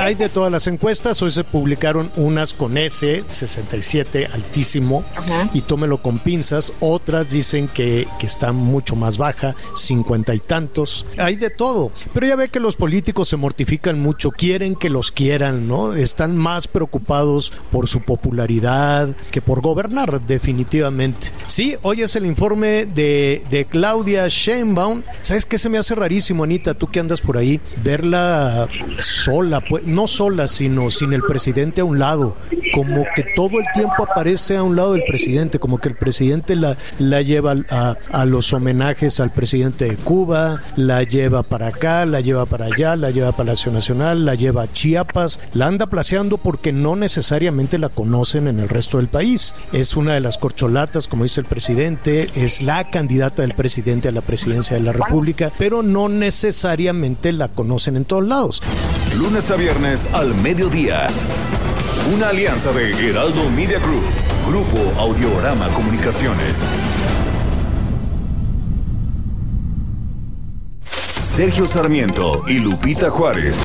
Hay 0.00 0.14
de 0.14 0.28
todas 0.28 0.50
las 0.50 0.66
encuestas. 0.66 1.20
Hoy 1.22 1.30
se 1.30 1.44
publicaron 1.44 2.10
unas 2.16 2.54
con 2.54 2.78
S, 2.78 3.22
67, 3.28 4.28
altísimo, 4.32 5.04
y 5.52 5.60
tómelo 5.60 6.00
con 6.00 6.18
pinzas. 6.18 6.72
Otras 6.80 7.30
dicen 7.30 7.68
que, 7.68 8.08
que 8.18 8.26
está 8.26 8.52
mucho 8.52 8.96
más 8.96 9.18
baja, 9.18 9.54
50 9.76 10.34
y 10.34 10.40
tantos. 10.40 11.04
Hay 11.18 11.36
de 11.36 11.50
todo. 11.50 11.92
Pero 12.14 12.26
ya 12.26 12.36
ve 12.36 12.48
que 12.48 12.60
los 12.60 12.76
políticos 12.76 13.28
se 13.28 13.36
mortifican 13.36 14.00
mucho, 14.00 14.30
quieren 14.30 14.74
que 14.74 14.88
los 14.88 15.12
quieran, 15.12 15.68
¿no? 15.68 15.94
Están 15.94 16.36
más 16.36 16.66
preocupados 16.66 17.52
por 17.70 17.88
su 17.88 18.00
popularidad 18.00 19.14
que 19.30 19.42
por 19.42 19.60
gobernar, 19.60 20.20
definitivamente. 20.22 21.30
Sí, 21.46 21.76
hoy 21.82 22.02
es 22.02 22.16
el 22.16 22.24
informe 22.24 22.86
de, 22.86 23.42
de 23.50 23.66
Claudia 23.66 24.26
Sheinbaum. 24.28 25.02
¿Sabes 25.20 25.44
qué 25.44 25.58
se 25.58 25.68
me 25.68 25.78
hace 25.78 25.94
rarísimo, 25.94 26.44
Anita? 26.44 26.72
Tú 26.72 26.86
que 26.86 27.00
andas 27.00 27.20
por 27.20 27.36
ahí, 27.36 27.60
verla 27.84 28.66
sola, 28.98 29.60
pues, 29.60 29.89
no 29.90 30.08
sola, 30.08 30.48
sino 30.48 30.90
sin 30.90 31.12
el 31.12 31.22
presidente 31.22 31.80
a 31.80 31.84
un 31.84 31.98
lado, 31.98 32.36
como 32.74 33.04
que 33.14 33.24
todo 33.34 33.58
el 33.58 33.66
tiempo 33.74 34.04
aparece 34.10 34.56
a 34.56 34.62
un 34.62 34.76
lado 34.76 34.92
del 34.92 35.04
presidente, 35.04 35.58
como 35.58 35.78
que 35.78 35.88
el 35.88 35.96
presidente 35.96 36.56
la, 36.56 36.76
la 36.98 37.22
lleva 37.22 37.54
a, 37.70 37.96
a 38.10 38.24
los 38.24 38.52
homenajes 38.52 39.20
al 39.20 39.32
presidente 39.32 39.86
de 39.86 39.96
Cuba, 39.96 40.62
la 40.76 41.02
lleva 41.02 41.42
para 41.42 41.68
acá, 41.68 42.06
la 42.06 42.20
lleva 42.20 42.46
para 42.46 42.66
allá, 42.66 42.96
la 42.96 43.10
lleva 43.10 43.28
a 43.28 43.36
Palacio 43.36 43.72
Nacional, 43.72 44.24
la 44.24 44.34
lleva 44.34 44.62
a 44.62 44.72
Chiapas, 44.72 45.40
la 45.52 45.66
anda 45.66 45.86
placeando 45.86 46.38
porque 46.38 46.72
no 46.72 46.96
necesariamente 46.96 47.78
la 47.78 47.88
conocen 47.88 48.48
en 48.48 48.60
el 48.60 48.68
resto 48.68 48.98
del 48.98 49.08
país. 49.08 49.54
Es 49.72 49.96
una 49.96 50.14
de 50.14 50.20
las 50.20 50.38
corcholatas, 50.38 51.08
como 51.08 51.24
dice 51.24 51.40
el 51.40 51.46
presidente, 51.46 52.30
es 52.34 52.62
la 52.62 52.90
candidata 52.90 53.42
del 53.42 53.54
presidente 53.54 54.08
a 54.08 54.12
la 54.12 54.20
presidencia 54.20 54.76
de 54.76 54.82
la 54.82 54.92
República, 54.92 55.52
pero 55.58 55.82
no 55.82 56.08
necesariamente 56.08 57.32
la 57.32 57.48
conocen 57.48 57.96
en 57.96 58.04
todos 58.04 58.26
lados. 58.26 58.62
Lunes 59.18 59.50
a 59.50 59.56
al 59.80 60.34
mediodía. 60.34 61.06
Una 62.14 62.28
alianza 62.28 62.70
de 62.70 62.90
Heraldo 62.90 63.48
Media 63.56 63.78
Group, 63.78 64.04
Grupo 64.46 65.00
Audiorama 65.00 65.68
Comunicaciones. 65.68 66.66
Sergio 71.18 71.66
Sarmiento 71.66 72.44
y 72.46 72.58
Lupita 72.58 73.08
Juárez. 73.08 73.64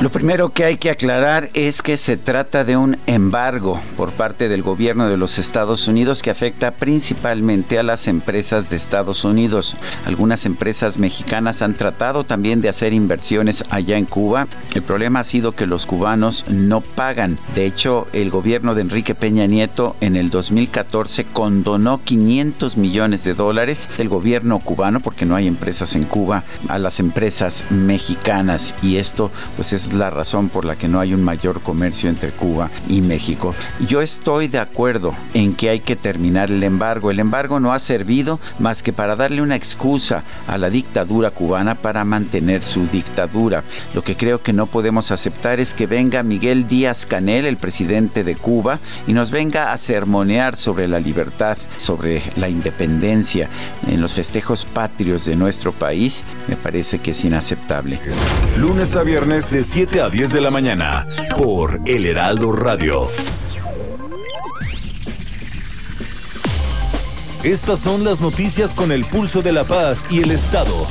Lo 0.00 0.08
primero 0.08 0.48
que 0.48 0.64
hay 0.64 0.78
que 0.78 0.88
aclarar 0.88 1.50
es 1.52 1.82
que 1.82 1.98
se 1.98 2.16
trata 2.16 2.64
de 2.64 2.74
un 2.78 2.96
embargo 3.06 3.78
por 3.98 4.12
parte 4.12 4.48
del 4.48 4.62
gobierno 4.62 5.06
de 5.10 5.18
los 5.18 5.38
Estados 5.38 5.88
Unidos 5.88 6.22
que 6.22 6.30
afecta 6.30 6.70
principalmente 6.70 7.78
a 7.78 7.82
las 7.82 8.08
empresas 8.08 8.70
de 8.70 8.76
Estados 8.76 9.24
Unidos. 9.24 9.76
Algunas 10.06 10.46
empresas 10.46 10.96
mexicanas 10.96 11.60
han 11.60 11.74
tratado 11.74 12.24
también 12.24 12.62
de 12.62 12.70
hacer 12.70 12.94
inversiones 12.94 13.62
allá 13.68 13.98
en 13.98 14.06
Cuba. 14.06 14.48
El 14.74 14.82
problema 14.82 15.20
ha 15.20 15.24
sido 15.24 15.52
que 15.52 15.66
los 15.66 15.84
cubanos 15.84 16.46
no 16.48 16.80
pagan. 16.80 17.36
De 17.54 17.66
hecho, 17.66 18.06
el 18.14 18.30
gobierno 18.30 18.74
de 18.74 18.80
Enrique 18.80 19.14
Peña 19.14 19.46
Nieto 19.46 19.96
en 20.00 20.16
el 20.16 20.30
2014 20.30 21.26
condonó 21.26 22.02
500 22.02 22.78
millones 22.78 23.22
de 23.24 23.34
dólares 23.34 23.90
del 23.98 24.08
gobierno 24.08 24.60
cubano, 24.60 25.00
porque 25.00 25.26
no 25.26 25.36
hay 25.36 25.46
empresas 25.46 25.94
en 25.94 26.04
Cuba, 26.04 26.44
a 26.68 26.78
las 26.78 27.00
empresas 27.00 27.64
mexicanas. 27.68 28.74
Y 28.82 28.96
esto 28.96 29.30
pues 29.56 29.74
es 29.74 29.89
la 29.92 30.10
razón 30.10 30.48
por 30.48 30.64
la 30.64 30.76
que 30.76 30.88
no 30.88 31.00
hay 31.00 31.14
un 31.14 31.22
mayor 31.22 31.60
comercio 31.60 32.08
entre 32.08 32.30
Cuba 32.30 32.70
y 32.88 33.00
México. 33.00 33.54
Yo 33.86 34.02
estoy 34.02 34.48
de 34.48 34.58
acuerdo 34.58 35.12
en 35.34 35.54
que 35.54 35.70
hay 35.70 35.80
que 35.80 35.96
terminar 35.96 36.50
el 36.50 36.62
embargo. 36.62 37.10
El 37.10 37.20
embargo 37.20 37.60
no 37.60 37.72
ha 37.72 37.78
servido 37.78 38.40
más 38.58 38.82
que 38.82 38.92
para 38.92 39.16
darle 39.16 39.42
una 39.42 39.56
excusa 39.56 40.22
a 40.46 40.58
la 40.58 40.70
dictadura 40.70 41.30
cubana 41.30 41.74
para 41.74 42.04
mantener 42.04 42.62
su 42.62 42.86
dictadura. 42.86 43.64
Lo 43.94 44.02
que 44.02 44.16
creo 44.16 44.42
que 44.42 44.52
no 44.52 44.66
podemos 44.66 45.10
aceptar 45.10 45.60
es 45.60 45.74
que 45.74 45.86
venga 45.86 46.22
Miguel 46.22 46.66
Díaz 46.66 47.06
Canel, 47.06 47.46
el 47.46 47.56
presidente 47.56 48.24
de 48.24 48.36
Cuba, 48.36 48.80
y 49.06 49.12
nos 49.12 49.30
venga 49.30 49.72
a 49.72 49.78
sermonear 49.78 50.56
sobre 50.56 50.88
la 50.88 51.00
libertad, 51.00 51.56
sobre 51.76 52.22
la 52.36 52.48
independencia 52.48 53.48
en 53.88 54.00
los 54.00 54.14
festejos 54.14 54.64
patrios 54.64 55.24
de 55.24 55.36
nuestro 55.36 55.72
país. 55.72 56.22
Me 56.48 56.56
parece 56.56 56.98
que 56.98 57.12
es 57.12 57.24
inaceptable. 57.24 57.98
Lunes 58.56 58.96
a 58.96 59.02
viernes 59.02 59.50
de 59.50 59.62
7 59.80 60.02
a 60.02 60.10
10 60.10 60.34
de 60.34 60.40
la 60.42 60.50
mañana 60.50 61.06
por 61.38 61.80
El 61.86 62.04
Heraldo 62.04 62.52
Radio. 62.52 63.08
Estas 67.42 67.78
son 67.78 68.04
las 68.04 68.20
noticias 68.20 68.74
con 68.74 68.92
el 68.92 69.06
pulso 69.06 69.40
de 69.40 69.52
la 69.52 69.64
paz 69.64 70.04
y 70.10 70.20
el 70.20 70.32
Estado. 70.32 70.86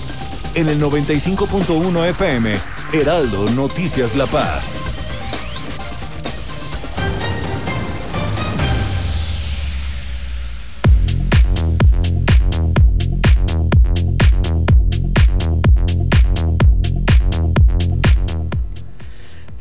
En 0.56 0.70
el 0.70 0.82
95.1 0.82 2.08
FM, 2.08 2.56
Heraldo 2.92 3.48
Noticias 3.52 4.16
La 4.16 4.26
Paz. 4.26 4.80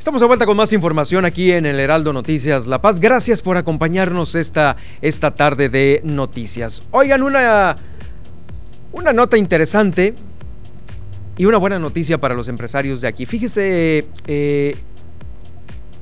Estamos 0.09 0.23
de 0.23 0.27
vuelta 0.27 0.47
con 0.47 0.57
más 0.57 0.73
información 0.73 1.27
aquí 1.27 1.53
en 1.53 1.67
el 1.67 1.79
Heraldo 1.79 2.15
Noticias 2.15 2.67
La 2.67 2.81
Paz. 2.81 2.99
Gracias 2.99 3.43
por 3.43 3.59
acompañarnos 3.59 4.37
esta, 4.37 4.79
esta 5.03 5.35
tarde 5.35 5.69
de 5.69 6.01
noticias. 6.03 6.81
Oigan, 6.93 7.23
una, 7.23 7.77
una 8.93 9.13
nota 9.13 9.37
interesante 9.37 10.15
y 11.37 11.45
una 11.45 11.59
buena 11.59 11.79
noticia 11.79 12.19
para 12.19 12.35
los 12.35 12.49
empresarios 12.49 13.03
de 13.03 13.09
aquí. 13.09 13.27
Fíjese, 13.27 14.09
eh, 14.27 14.77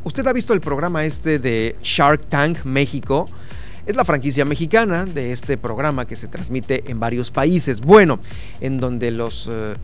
usted 0.04 0.24
ha 0.28 0.32
visto 0.32 0.52
el 0.52 0.60
programa 0.60 1.04
este 1.04 1.40
de 1.40 1.74
Shark 1.82 2.28
Tank 2.28 2.64
México. 2.64 3.26
Es 3.86 3.96
la 3.96 4.04
franquicia 4.04 4.44
mexicana 4.44 5.04
de 5.04 5.32
este 5.32 5.58
programa 5.58 6.06
que 6.06 6.14
se 6.14 6.28
transmite 6.28 6.84
en 6.86 7.00
varios 7.00 7.32
países. 7.32 7.80
Bueno, 7.80 8.20
en 8.60 8.78
donde 8.78 9.10
los 9.10 9.48
eh, 9.50 9.74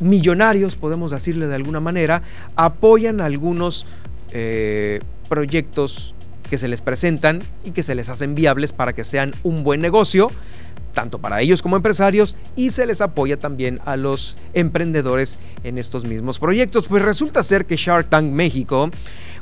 millonarios, 0.00 0.76
podemos 0.76 1.10
decirle 1.10 1.46
de 1.46 1.54
alguna 1.54 1.80
manera, 1.80 2.22
apoyan 2.56 3.20
algunos 3.20 3.86
eh, 4.32 5.00
proyectos 5.28 6.14
que 6.48 6.58
se 6.58 6.68
les 6.68 6.80
presentan 6.80 7.42
y 7.64 7.72
que 7.72 7.82
se 7.82 7.94
les 7.94 8.08
hacen 8.08 8.34
viables 8.34 8.72
para 8.72 8.92
que 8.92 9.04
sean 9.04 9.34
un 9.42 9.64
buen 9.64 9.80
negocio, 9.80 10.30
tanto 10.94 11.18
para 11.18 11.40
ellos 11.40 11.60
como 11.60 11.76
empresarios, 11.76 12.36
y 12.54 12.70
se 12.70 12.86
les 12.86 13.00
apoya 13.00 13.38
también 13.38 13.80
a 13.84 13.96
los 13.96 14.36
emprendedores 14.54 15.38
en 15.64 15.78
estos 15.78 16.04
mismos 16.04 16.38
proyectos. 16.38 16.86
Pues 16.86 17.02
resulta 17.02 17.42
ser 17.42 17.66
que 17.66 17.76
Shark 17.76 18.08
Tank 18.08 18.30
México 18.30 18.90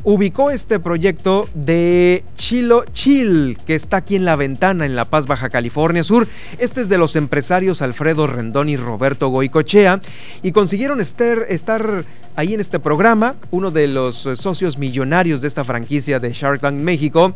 ubicó 0.05 0.51
este 0.51 0.79
proyecto 0.79 1.49
de 1.55 2.25
Chilo 2.37 2.85
Chill, 2.93 3.57
que 3.67 3.75
está 3.75 3.99
aquí 3.99 4.17
en 4.17 4.27
la 4.27 4.37
ventana 4.37 4.85
en 4.85 4.95
La 4.95 5.07
Paz, 5.07 5.27
Baja 5.27 5.49
California 5.49 6.05
Sur. 6.05 6.29
Este 6.59 6.83
es 6.83 6.89
de 6.89 6.99
los 6.99 7.17
empresarios 7.17 7.81
Alfredo 7.81 8.27
Rendón 8.27 8.69
y 8.69 8.77
Roberto 8.77 9.29
Goicochea 9.29 10.01
y 10.43 10.53
consiguieron 10.53 11.01
estar, 11.01 12.05
ahí 12.37 12.55
en 12.55 12.61
este 12.61 12.79
programa, 12.79 13.37
uno 13.51 13.71
de 13.71 13.89
los 13.89 14.29
socios 14.35 14.77
millonarios 14.77 15.41
de 15.41 15.49
esta 15.49 15.65
franquicia 15.65 16.21
de 16.21 16.33
Shark 16.33 16.61
Tank 16.61 16.75
México. 16.75 17.35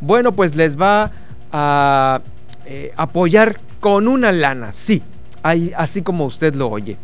Bueno, 0.00 0.32
pues 0.32 0.54
les 0.54 0.80
va 0.80 1.10
a 1.50 2.20
eh, 2.66 2.92
apoyar 2.96 3.60
con 3.80 4.06
una 4.06 4.30
lana, 4.30 4.72
sí, 4.72 5.02
así 5.42 6.02
como 6.02 6.26
usted 6.26 6.54
lo 6.54 6.68
oye. 6.68 6.96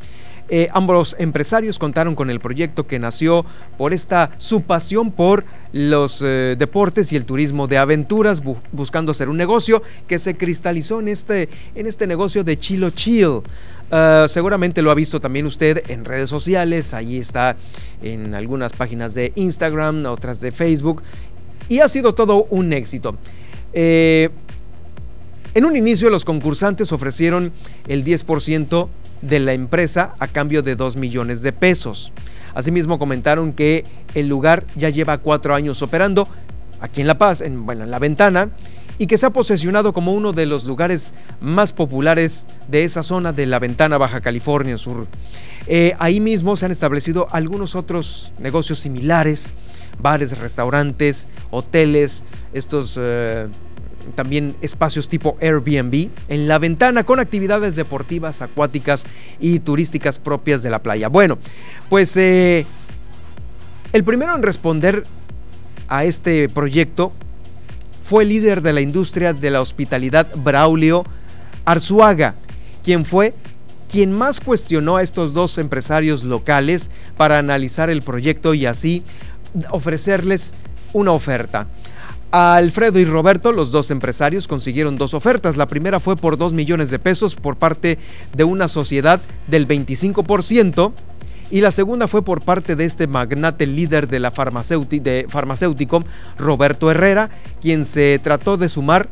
Eh, 0.52 0.68
ambos 0.72 1.14
empresarios 1.20 1.78
contaron 1.78 2.16
con 2.16 2.28
el 2.28 2.40
proyecto 2.40 2.86
que 2.86 2.98
nació 2.98 3.46
por 3.78 3.92
esta 3.92 4.32
su 4.38 4.62
pasión 4.62 5.12
por 5.12 5.44
los 5.72 6.20
eh, 6.22 6.56
deportes 6.58 7.12
y 7.12 7.16
el 7.16 7.24
turismo 7.24 7.68
de 7.68 7.78
aventuras, 7.78 8.42
buscando 8.72 9.12
hacer 9.12 9.28
un 9.28 9.36
negocio 9.36 9.80
que 10.08 10.18
se 10.18 10.36
cristalizó 10.36 10.98
en 10.98 11.06
este, 11.06 11.48
en 11.76 11.86
este 11.86 12.08
negocio 12.08 12.42
de 12.42 12.58
Chilo 12.58 12.90
Chill. 12.90 13.42
Ah, 13.92 14.26
seguramente 14.28 14.82
lo 14.82 14.90
ha 14.90 14.94
visto 14.94 15.20
también 15.20 15.46
usted 15.46 15.88
en 15.88 16.04
redes 16.04 16.30
sociales, 16.30 16.94
ahí 16.94 17.18
está 17.18 17.56
en 18.02 18.34
algunas 18.34 18.72
páginas 18.72 19.14
de 19.14 19.32
Instagram, 19.36 20.04
otras 20.06 20.40
de 20.40 20.50
Facebook, 20.50 21.02
y 21.68 21.78
ha 21.78 21.88
sido 21.88 22.14
todo 22.14 22.46
un 22.50 22.72
éxito. 22.72 23.16
Eh, 23.72 24.30
en 25.54 25.64
un 25.64 25.76
inicio 25.76 26.10
los 26.10 26.24
concursantes 26.24 26.92
ofrecieron 26.92 27.52
el 27.88 28.04
10% 28.04 28.88
de 29.22 29.40
la 29.40 29.52
empresa 29.52 30.14
a 30.18 30.28
cambio 30.28 30.62
de 30.62 30.76
2 30.76 30.96
millones 30.96 31.42
de 31.42 31.52
pesos. 31.52 32.12
Asimismo 32.54 32.98
comentaron 32.98 33.52
que 33.52 33.84
el 34.14 34.28
lugar 34.28 34.64
ya 34.76 34.90
lleva 34.90 35.18
cuatro 35.18 35.54
años 35.54 35.82
operando 35.82 36.28
aquí 36.80 37.00
en 37.00 37.06
La 37.06 37.18
Paz, 37.18 37.40
en, 37.40 37.66
bueno, 37.66 37.84
en 37.84 37.90
La 37.90 37.98
Ventana, 37.98 38.50
y 38.98 39.06
que 39.06 39.18
se 39.18 39.26
ha 39.26 39.30
posesionado 39.30 39.92
como 39.92 40.12
uno 40.12 40.32
de 40.32 40.46
los 40.46 40.64
lugares 40.64 41.14
más 41.40 41.72
populares 41.72 42.44
de 42.68 42.84
esa 42.84 43.02
zona 43.02 43.32
de 43.32 43.46
La 43.46 43.58
Ventana, 43.58 43.98
Baja 43.98 44.20
California 44.20 44.76
Sur. 44.78 45.06
Eh, 45.66 45.94
ahí 45.98 46.20
mismo 46.20 46.56
se 46.56 46.66
han 46.66 46.70
establecido 46.70 47.26
algunos 47.30 47.74
otros 47.74 48.32
negocios 48.38 48.78
similares, 48.78 49.54
bares, 50.00 50.38
restaurantes, 50.38 51.28
hoteles, 51.50 52.24
estos... 52.52 52.98
Eh, 53.00 53.48
también 54.14 54.56
espacios 54.60 55.08
tipo 55.08 55.36
Airbnb 55.40 56.08
en 56.28 56.48
la 56.48 56.58
ventana 56.58 57.04
con 57.04 57.20
actividades 57.20 57.76
deportivas, 57.76 58.42
acuáticas 58.42 59.04
y 59.38 59.60
turísticas 59.60 60.18
propias 60.18 60.62
de 60.62 60.70
la 60.70 60.82
playa. 60.82 61.08
Bueno, 61.08 61.38
pues 61.88 62.16
eh, 62.16 62.66
el 63.92 64.04
primero 64.04 64.34
en 64.34 64.42
responder 64.42 65.04
a 65.88 66.04
este 66.04 66.48
proyecto 66.48 67.12
fue 68.04 68.24
el 68.24 68.30
líder 68.30 68.62
de 68.62 68.72
la 68.72 68.80
industria 68.80 69.32
de 69.32 69.50
la 69.50 69.60
hospitalidad, 69.60 70.28
Braulio 70.36 71.04
Arzuaga, 71.64 72.34
quien 72.84 73.04
fue 73.04 73.34
quien 73.90 74.12
más 74.12 74.40
cuestionó 74.40 74.96
a 74.96 75.02
estos 75.02 75.32
dos 75.32 75.58
empresarios 75.58 76.22
locales 76.22 76.90
para 77.16 77.38
analizar 77.38 77.90
el 77.90 78.02
proyecto 78.02 78.54
y 78.54 78.66
así 78.66 79.04
ofrecerles 79.70 80.54
una 80.92 81.12
oferta. 81.12 81.66
Alfredo 82.32 82.98
y 83.00 83.04
Roberto, 83.04 83.52
los 83.52 83.72
dos 83.72 83.90
empresarios, 83.90 84.46
consiguieron 84.46 84.96
dos 84.96 85.14
ofertas. 85.14 85.56
La 85.56 85.66
primera 85.66 85.98
fue 85.98 86.16
por 86.16 86.36
2 86.36 86.52
millones 86.52 86.90
de 86.90 86.98
pesos 86.98 87.34
por 87.34 87.56
parte 87.56 87.98
de 88.36 88.44
una 88.44 88.68
sociedad 88.68 89.20
del 89.48 89.66
25% 89.66 90.92
y 91.50 91.60
la 91.60 91.72
segunda 91.72 92.06
fue 92.06 92.22
por 92.22 92.42
parte 92.42 92.76
de 92.76 92.84
este 92.84 93.08
magnate 93.08 93.66
líder 93.66 94.06
de 94.06 94.20
la 94.20 94.30
farmacéutico, 94.30 96.04
Roberto 96.38 96.90
Herrera, 96.90 97.30
quien 97.60 97.84
se 97.84 98.20
trató 98.22 98.56
de 98.56 98.68
sumar 98.68 99.08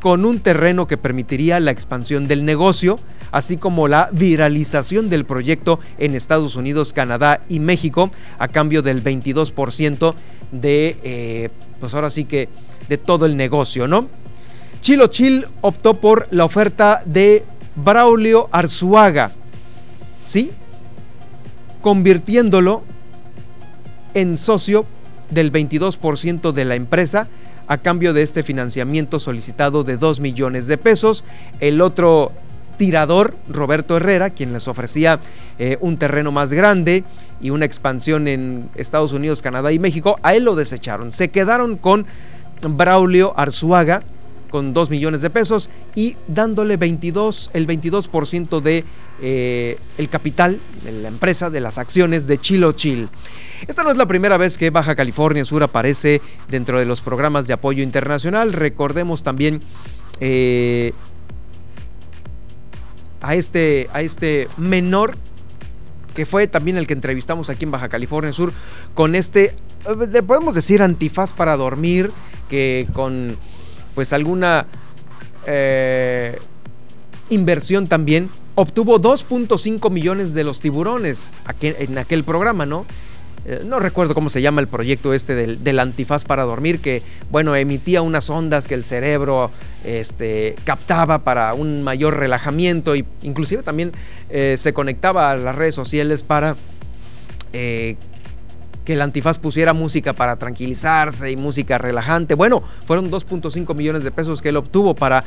con 0.00 0.24
un 0.24 0.38
terreno 0.38 0.86
que 0.86 0.96
permitiría 0.96 1.58
la 1.58 1.72
expansión 1.72 2.28
del 2.28 2.44
negocio, 2.44 2.98
así 3.32 3.56
como 3.56 3.88
la 3.88 4.10
viralización 4.12 5.08
del 5.08 5.24
proyecto 5.24 5.80
en 5.98 6.14
Estados 6.14 6.56
Unidos, 6.56 6.92
Canadá 6.92 7.40
y 7.48 7.60
México, 7.60 8.10
a 8.38 8.48
cambio 8.48 8.82
del 8.82 9.02
22% 9.02 10.14
de, 10.52 10.96
eh, 11.02 11.48
pues 11.78 11.94
ahora 11.94 12.10
sí 12.10 12.24
que, 12.24 12.48
de 12.88 12.98
todo 12.98 13.26
el 13.26 13.36
negocio, 13.36 13.86
¿no? 13.86 14.08
Chilo 14.80 15.08
Chil 15.08 15.46
optó 15.60 15.94
por 15.94 16.26
la 16.30 16.44
oferta 16.44 17.02
de 17.04 17.44
Braulio 17.76 18.48
Arzuaga, 18.50 19.30
¿sí? 20.24 20.50
Convirtiéndolo 21.82 22.82
en 24.14 24.36
socio 24.36 24.86
del 25.30 25.52
22% 25.52 26.52
de 26.52 26.64
la 26.64 26.74
empresa 26.74 27.28
a 27.68 27.78
cambio 27.78 28.12
de 28.12 28.22
este 28.22 28.42
financiamiento 28.42 29.20
solicitado 29.20 29.84
de 29.84 29.96
2 29.96 30.18
millones 30.18 30.66
de 30.66 30.76
pesos. 30.76 31.24
El 31.60 31.80
otro 31.80 32.32
tirador, 32.80 33.34
Roberto 33.46 33.98
Herrera, 33.98 34.30
quien 34.30 34.54
les 34.54 34.66
ofrecía 34.66 35.20
eh, 35.58 35.76
un 35.82 35.98
terreno 35.98 36.32
más 36.32 36.50
grande 36.50 37.04
y 37.38 37.50
una 37.50 37.66
expansión 37.66 38.26
en 38.26 38.70
Estados 38.74 39.12
Unidos, 39.12 39.42
Canadá 39.42 39.70
y 39.70 39.78
México, 39.78 40.18
a 40.22 40.34
él 40.34 40.44
lo 40.44 40.56
desecharon. 40.56 41.12
Se 41.12 41.28
quedaron 41.28 41.76
con 41.76 42.06
Braulio 42.66 43.34
Arzuaga 43.36 44.02
con 44.50 44.72
2 44.72 44.88
millones 44.88 45.20
de 45.20 45.28
pesos 45.28 45.68
y 45.94 46.16
dándole 46.26 46.78
22, 46.78 47.50
el 47.52 47.66
22% 47.66 48.60
de 48.62 48.86
eh, 49.20 49.78
el 49.98 50.08
capital 50.08 50.58
de 50.82 50.92
la 50.92 51.08
empresa, 51.08 51.50
de 51.50 51.60
las 51.60 51.76
acciones 51.76 52.26
de 52.26 52.38
Chilo 52.38 52.72
Chill. 52.72 53.10
Esta 53.68 53.84
no 53.84 53.90
es 53.90 53.98
la 53.98 54.08
primera 54.08 54.38
vez 54.38 54.56
que 54.56 54.70
Baja 54.70 54.96
California 54.96 55.44
Sur 55.44 55.62
aparece 55.62 56.22
dentro 56.48 56.78
de 56.78 56.86
los 56.86 57.02
programas 57.02 57.46
de 57.46 57.52
apoyo 57.52 57.82
internacional. 57.82 58.54
Recordemos 58.54 59.22
también 59.22 59.60
eh, 60.20 60.94
a 63.20 63.34
este, 63.34 63.88
a 63.92 64.02
este 64.02 64.48
menor 64.56 65.16
que 66.14 66.26
fue 66.26 66.46
también 66.46 66.76
el 66.76 66.86
que 66.86 66.94
entrevistamos 66.94 67.50
aquí 67.50 67.64
en 67.64 67.70
Baja 67.70 67.88
California 67.88 68.32
Sur, 68.32 68.52
con 68.94 69.14
este, 69.14 69.54
eh, 69.86 70.06
le 70.10 70.22
podemos 70.22 70.54
decir 70.54 70.82
antifaz 70.82 71.32
para 71.32 71.56
dormir, 71.56 72.10
que 72.48 72.88
con 72.92 73.36
pues 73.94 74.12
alguna 74.12 74.66
eh, 75.46 76.38
inversión 77.30 77.86
también 77.86 78.28
obtuvo 78.54 79.00
2.5 79.00 79.90
millones 79.90 80.34
de 80.34 80.44
los 80.44 80.60
tiburones 80.60 81.34
en 81.60 81.98
aquel 81.98 82.24
programa, 82.24 82.66
¿no? 82.66 82.86
Eh, 83.46 83.62
no 83.64 83.78
recuerdo 83.78 84.14
cómo 84.14 84.28
se 84.28 84.42
llama 84.42 84.60
el 84.60 84.68
proyecto 84.68 85.14
este 85.14 85.34
del, 85.34 85.78
antifaz 85.78 86.24
para 86.24 86.44
dormir, 86.44 86.80
que 86.80 87.02
bueno, 87.30 87.56
emitía 87.56 88.02
unas 88.02 88.28
ondas 88.28 88.66
que 88.66 88.74
el 88.74 88.84
cerebro 88.84 89.50
este, 89.84 90.56
captaba 90.64 91.20
para 91.20 91.54
un 91.54 91.82
mayor 91.82 92.18
relajamiento 92.18 92.94
e 92.94 93.04
inclusive 93.22 93.62
también 93.62 93.92
eh, 94.28 94.56
se 94.58 94.72
conectaba 94.72 95.30
a 95.30 95.36
las 95.36 95.54
redes 95.54 95.74
sociales 95.74 96.22
para 96.22 96.56
eh, 97.52 97.96
que 98.90 98.94
el 98.94 99.02
antifaz 99.02 99.38
pusiera 99.38 99.72
música 99.72 100.14
para 100.14 100.34
tranquilizarse 100.34 101.30
y 101.30 101.36
música 101.36 101.78
relajante. 101.78 102.34
Bueno, 102.34 102.60
fueron 102.88 103.08
2.5 103.08 103.72
millones 103.76 104.02
de 104.02 104.10
pesos 104.10 104.42
que 104.42 104.48
él 104.48 104.56
obtuvo 104.56 104.96
para 104.96 105.22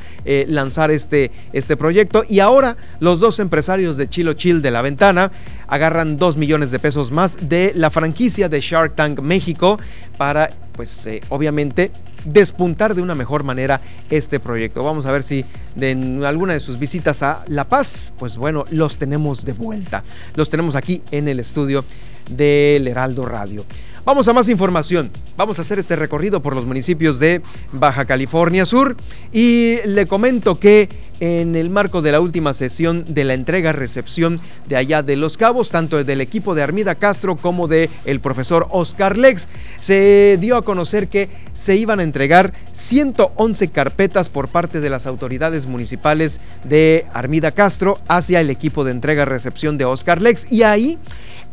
lanzar 0.48 0.92
este, 0.92 1.32
este 1.54 1.78
proyecto 1.78 2.26
y 2.28 2.42
ahora 2.42 2.76
los 3.00 3.22
dos 3.22 3.40
empresarios 3.40 3.96
de 3.96 4.10
Chilo 4.10 4.34
Chill 4.34 4.62
de 4.62 4.70
la 4.70 4.82
Ventana 4.82 5.32
agarran 5.70 6.18
2 6.18 6.36
millones 6.36 6.72
de 6.72 6.80
pesos 6.80 7.14
más 7.14 7.38
de 7.40 7.72
la 7.74 7.90
franquicia 7.90 8.50
de 8.50 8.60
Shark 8.60 8.96
Tank 8.96 9.22
México 9.22 9.80
para, 10.18 10.50
pues 10.74 11.08
eh, 11.08 11.22
obviamente, 11.30 11.90
despuntar 12.26 12.96
de 12.96 13.02
una 13.02 13.16
mejor 13.16 13.44
manera 13.44 13.80
este 14.10 14.42
proyecto. 14.42 14.84
Vamos 14.84 15.06
a 15.06 15.12
ver 15.14 15.24
si 15.24 15.46
en 15.80 16.26
alguna 16.26 16.52
de 16.52 16.60
sus 16.60 16.80
visitas 16.80 17.24
a 17.24 17.46
La 17.48 17.68
Paz, 17.70 18.12
pues 18.18 18.38
bueno, 18.38 18.66
los 18.72 18.98
tenemos 18.98 19.46
de 19.46 19.54
vuelta. 19.54 20.04
Los 20.36 20.50
tenemos 20.50 20.76
aquí 20.76 21.02
en 21.12 21.30
el 21.30 21.40
estudio 21.40 21.86
del 22.30 22.88
Heraldo 22.88 23.26
Radio. 23.26 23.66
Vamos 24.06 24.28
a 24.28 24.34
más 24.34 24.50
información. 24.50 25.12
Vamos 25.38 25.60
a 25.60 25.62
hacer 25.62 25.80
este 25.80 25.96
recorrido 25.96 26.42
por 26.42 26.56
los 26.56 26.66
municipios 26.66 27.20
de 27.20 27.42
Baja 27.72 28.04
California 28.04 28.66
Sur 28.66 28.98
y 29.32 29.78
le 29.86 30.08
comento 30.08 30.60
que 30.60 30.90
en 31.24 31.56
el 31.56 31.70
marco 31.70 32.02
de 32.02 32.12
la 32.12 32.20
última 32.20 32.54
sesión 32.54 33.06
de 33.08 33.24
la 33.24 33.34
entrega-recepción 33.34 34.42
de 34.68 34.76
allá 34.76 35.04
de 35.04 35.16
Los 35.16 35.38
Cabos, 35.38 35.70
tanto 35.70 36.04
del 36.04 36.20
equipo 36.20 36.54
de 36.54 36.64
Armida 36.64 36.96
Castro 36.96 37.38
como 37.38 37.70
del 37.70 37.90
el 38.04 38.20
profesor 38.20 38.68
Oscar 38.72 39.18
Lex, 39.18 39.48
se 39.80 40.38
dio 40.42 40.58
a 40.58 40.66
conocer 40.66 41.08
que 41.08 41.30
se 41.54 41.78
iban 41.78 42.02
a 42.02 42.04
entregar 42.04 42.52
111 42.74 43.70
carpetas 43.70 44.28
por 44.28 44.50
parte 44.50 44.82
de 44.82 44.90
las 44.90 45.08
autoridades 45.08 45.66
municipales 45.66 46.42
de 46.66 47.06
Armida 47.14 47.52
Castro 47.52 48.00
hacia 48.10 48.42
el 48.42 48.50
equipo 48.50 48.84
de 48.84 48.92
entrega-recepción 48.92 49.78
de 49.78 49.86
Oscar 49.86 50.22
Lex. 50.22 50.52
Y 50.52 50.64
ahí 50.64 50.98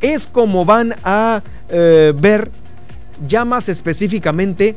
es 0.01 0.27
como 0.27 0.65
van 0.65 0.97
a 1.05 1.45
eh, 1.69 2.13
ver 2.21 2.51
ya 3.25 3.45
más 3.45 3.69
específicamente 3.69 4.75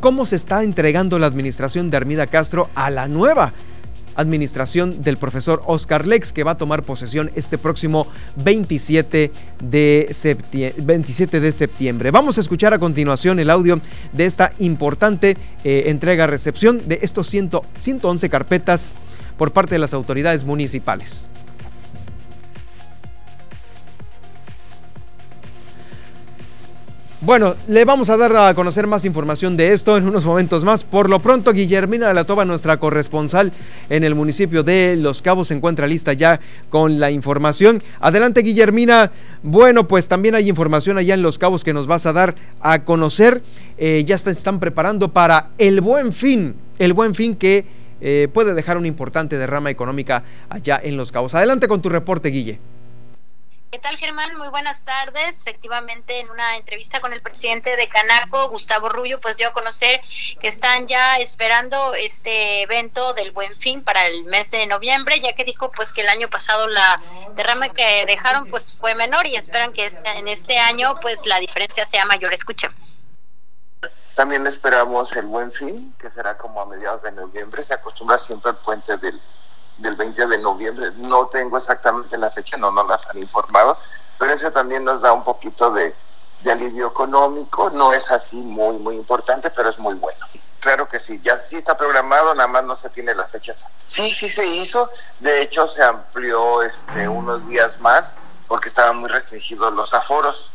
cómo 0.00 0.24
se 0.24 0.36
está 0.36 0.62
entregando 0.62 1.18
la 1.18 1.26
administración 1.26 1.90
de 1.90 1.98
Armida 1.98 2.26
Castro 2.26 2.70
a 2.74 2.88
la 2.88 3.06
nueva 3.06 3.52
administración 4.20 5.02
del 5.02 5.16
profesor 5.16 5.62
Oscar 5.66 6.06
Lex, 6.06 6.32
que 6.32 6.44
va 6.44 6.52
a 6.52 6.58
tomar 6.58 6.82
posesión 6.82 7.30
este 7.34 7.58
próximo 7.58 8.06
27 8.36 9.32
de, 9.62 10.08
septiembre. 10.12 10.82
27 10.82 11.40
de 11.40 11.52
septiembre. 11.52 12.10
Vamos 12.10 12.38
a 12.38 12.40
escuchar 12.40 12.74
a 12.74 12.78
continuación 12.78 13.40
el 13.40 13.50
audio 13.50 13.80
de 14.12 14.26
esta 14.26 14.52
importante 14.58 15.36
eh, 15.64 15.84
entrega-recepción 15.86 16.82
de 16.86 17.00
estos 17.02 17.28
111 17.28 18.28
carpetas 18.28 18.96
por 19.36 19.52
parte 19.52 19.74
de 19.74 19.78
las 19.78 19.94
autoridades 19.94 20.44
municipales. 20.44 21.26
Bueno, 27.22 27.54
le 27.68 27.84
vamos 27.84 28.08
a 28.08 28.16
dar 28.16 28.34
a 28.34 28.54
conocer 28.54 28.86
más 28.86 29.04
información 29.04 29.54
de 29.54 29.74
esto 29.74 29.98
en 29.98 30.08
unos 30.08 30.24
momentos 30.24 30.64
más. 30.64 30.84
Por 30.84 31.10
lo 31.10 31.20
pronto, 31.20 31.52
Guillermina 31.52 32.08
de 32.08 32.14
la 32.14 32.24
Toba, 32.24 32.46
nuestra 32.46 32.78
corresponsal 32.78 33.52
en 33.90 34.04
el 34.04 34.14
municipio 34.14 34.62
de 34.62 34.96
Los 34.96 35.20
Cabos, 35.20 35.48
se 35.48 35.54
encuentra 35.54 35.86
lista 35.86 36.14
ya 36.14 36.40
con 36.70 36.98
la 36.98 37.10
información. 37.10 37.82
Adelante, 38.00 38.40
Guillermina. 38.40 39.12
Bueno, 39.42 39.86
pues 39.86 40.08
también 40.08 40.34
hay 40.34 40.48
información 40.48 40.96
allá 40.96 41.12
en 41.12 41.20
Los 41.20 41.36
Cabos 41.36 41.62
que 41.62 41.74
nos 41.74 41.86
vas 41.86 42.06
a 42.06 42.14
dar 42.14 42.36
a 42.62 42.84
conocer. 42.84 43.42
Eh, 43.76 44.02
ya 44.06 44.16
se 44.16 44.30
están 44.30 44.58
preparando 44.58 45.12
para 45.12 45.50
el 45.58 45.82
buen 45.82 46.14
fin, 46.14 46.54
el 46.78 46.94
buen 46.94 47.14
fin 47.14 47.36
que 47.36 47.66
eh, 48.00 48.28
puede 48.32 48.54
dejar 48.54 48.78
una 48.78 48.88
importante 48.88 49.36
derrama 49.36 49.68
económica 49.68 50.24
allá 50.48 50.80
en 50.82 50.96
Los 50.96 51.12
Cabos. 51.12 51.34
Adelante 51.34 51.68
con 51.68 51.82
tu 51.82 51.90
reporte, 51.90 52.30
Guille. 52.30 52.58
¿Qué 53.70 53.78
tal, 53.78 53.96
Germán? 53.96 54.36
Muy 54.36 54.48
buenas 54.48 54.84
tardes. 54.84 55.38
Efectivamente, 55.38 56.18
en 56.18 56.28
una 56.28 56.56
entrevista 56.56 57.00
con 57.00 57.12
el 57.12 57.22
presidente 57.22 57.76
de 57.76 57.88
Canaco, 57.88 58.48
Gustavo 58.48 58.88
Rubio, 58.88 59.20
pues 59.20 59.36
dio 59.36 59.46
a 59.46 59.52
conocer 59.52 60.00
que 60.40 60.48
están 60.48 60.88
ya 60.88 61.18
esperando 61.18 61.94
este 61.94 62.62
evento 62.62 63.14
del 63.14 63.30
Buen 63.30 63.56
Fin 63.58 63.84
para 63.84 64.04
el 64.08 64.24
mes 64.24 64.50
de 64.50 64.66
noviembre, 64.66 65.20
ya 65.20 65.34
que 65.34 65.44
dijo 65.44 65.70
pues 65.70 65.92
que 65.92 66.00
el 66.00 66.08
año 66.08 66.28
pasado 66.28 66.66
la 66.66 67.00
derrama 67.36 67.68
que 67.68 68.06
dejaron 68.06 68.46
pues 68.46 68.76
fue 68.76 68.96
menor 68.96 69.24
y 69.28 69.36
esperan 69.36 69.72
que 69.72 69.86
este, 69.86 70.18
en 70.18 70.26
este 70.26 70.58
año 70.58 70.96
pues 71.00 71.24
la 71.24 71.38
diferencia 71.38 71.86
sea 71.86 72.04
mayor. 72.06 72.34
Escuchemos. 72.34 72.96
También 74.16 74.48
esperamos 74.48 75.14
el 75.14 75.26
Buen 75.26 75.52
Fin, 75.52 75.94
que 76.00 76.10
será 76.10 76.36
como 76.36 76.60
a 76.60 76.66
mediados 76.66 77.02
de 77.04 77.12
noviembre. 77.12 77.62
Se 77.62 77.74
acostumbra 77.74 78.18
siempre 78.18 78.50
al 78.50 78.58
puente 78.58 78.96
del 78.96 79.22
del 79.80 79.96
20 79.96 80.26
de 80.26 80.38
noviembre. 80.38 80.92
No 80.96 81.26
tengo 81.26 81.56
exactamente 81.56 82.16
la 82.18 82.30
fecha, 82.30 82.56
no 82.56 82.70
nos 82.70 82.86
las 82.86 83.06
han 83.08 83.18
informado, 83.18 83.78
pero 84.18 84.32
eso 84.32 84.50
también 84.52 84.84
nos 84.84 85.00
da 85.00 85.12
un 85.12 85.24
poquito 85.24 85.72
de, 85.72 85.94
alivio 86.50 86.88
económico. 86.88 87.70
No 87.70 87.92
es 87.92 88.10
así 88.10 88.40
muy, 88.40 88.78
muy 88.78 88.96
importante, 88.96 89.50
pero 89.50 89.68
es 89.68 89.78
muy 89.78 89.94
bueno. 89.94 90.26
Claro 90.60 90.88
que 90.88 90.98
sí, 90.98 91.20
ya 91.24 91.38
sí 91.38 91.56
está 91.56 91.76
programado, 91.76 92.34
nada 92.34 92.46
más 92.46 92.64
no 92.64 92.76
se 92.76 92.90
tiene 92.90 93.14
las 93.14 93.30
fechas. 93.30 93.64
Sí, 93.86 94.12
sí 94.12 94.28
se 94.28 94.46
hizo, 94.46 94.90
de 95.18 95.42
hecho 95.42 95.66
se 95.66 95.82
amplió 95.82 96.62
este 96.62 97.08
unos 97.08 97.46
días 97.48 97.80
más 97.80 98.18
porque 98.46 98.68
estaban 98.68 98.98
muy 98.98 99.08
restringidos 99.08 99.72
los 99.72 99.94
aforos 99.94 100.52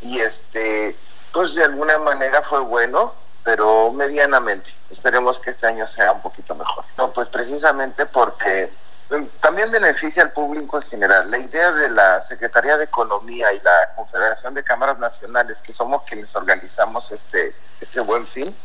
y 0.00 0.20
este 0.20 0.96
pues 1.32 1.54
de 1.54 1.64
alguna 1.64 1.98
manera 1.98 2.40
fue 2.40 2.60
bueno, 2.60 3.14
pero 3.44 3.90
medianamente. 3.92 4.74
Esperemos 4.90 5.40
que 5.40 5.50
este 5.50 5.66
año 5.66 5.86
sea 5.86 6.12
un 6.12 6.22
poquito 6.22 6.54
mejor. 6.54 6.84
No, 6.96 7.12
pues 7.12 7.28
precisamente 7.28 8.06
porque 8.06 8.72
mm, 9.10 9.40
también 9.40 9.70
beneficia 9.70 10.22
al 10.22 10.32
público 10.32 10.76
en 10.80 10.88
general. 10.88 11.30
La 11.30 11.38
idea 11.38 11.72
de 11.72 11.90
la 11.90 12.20
Secretaría 12.20 12.76
de 12.76 12.84
Economía 12.84 13.52
y 13.52 13.60
la 13.60 13.94
Confederación 13.96 14.54
de 14.54 14.62
Cámaras 14.62 14.98
Nacionales, 14.98 15.58
que 15.62 15.72
somos 15.72 16.02
quienes 16.02 16.34
organizamos 16.36 17.10
este, 17.10 17.54
este 17.80 18.00
buen 18.00 18.26
fin, 18.26 18.56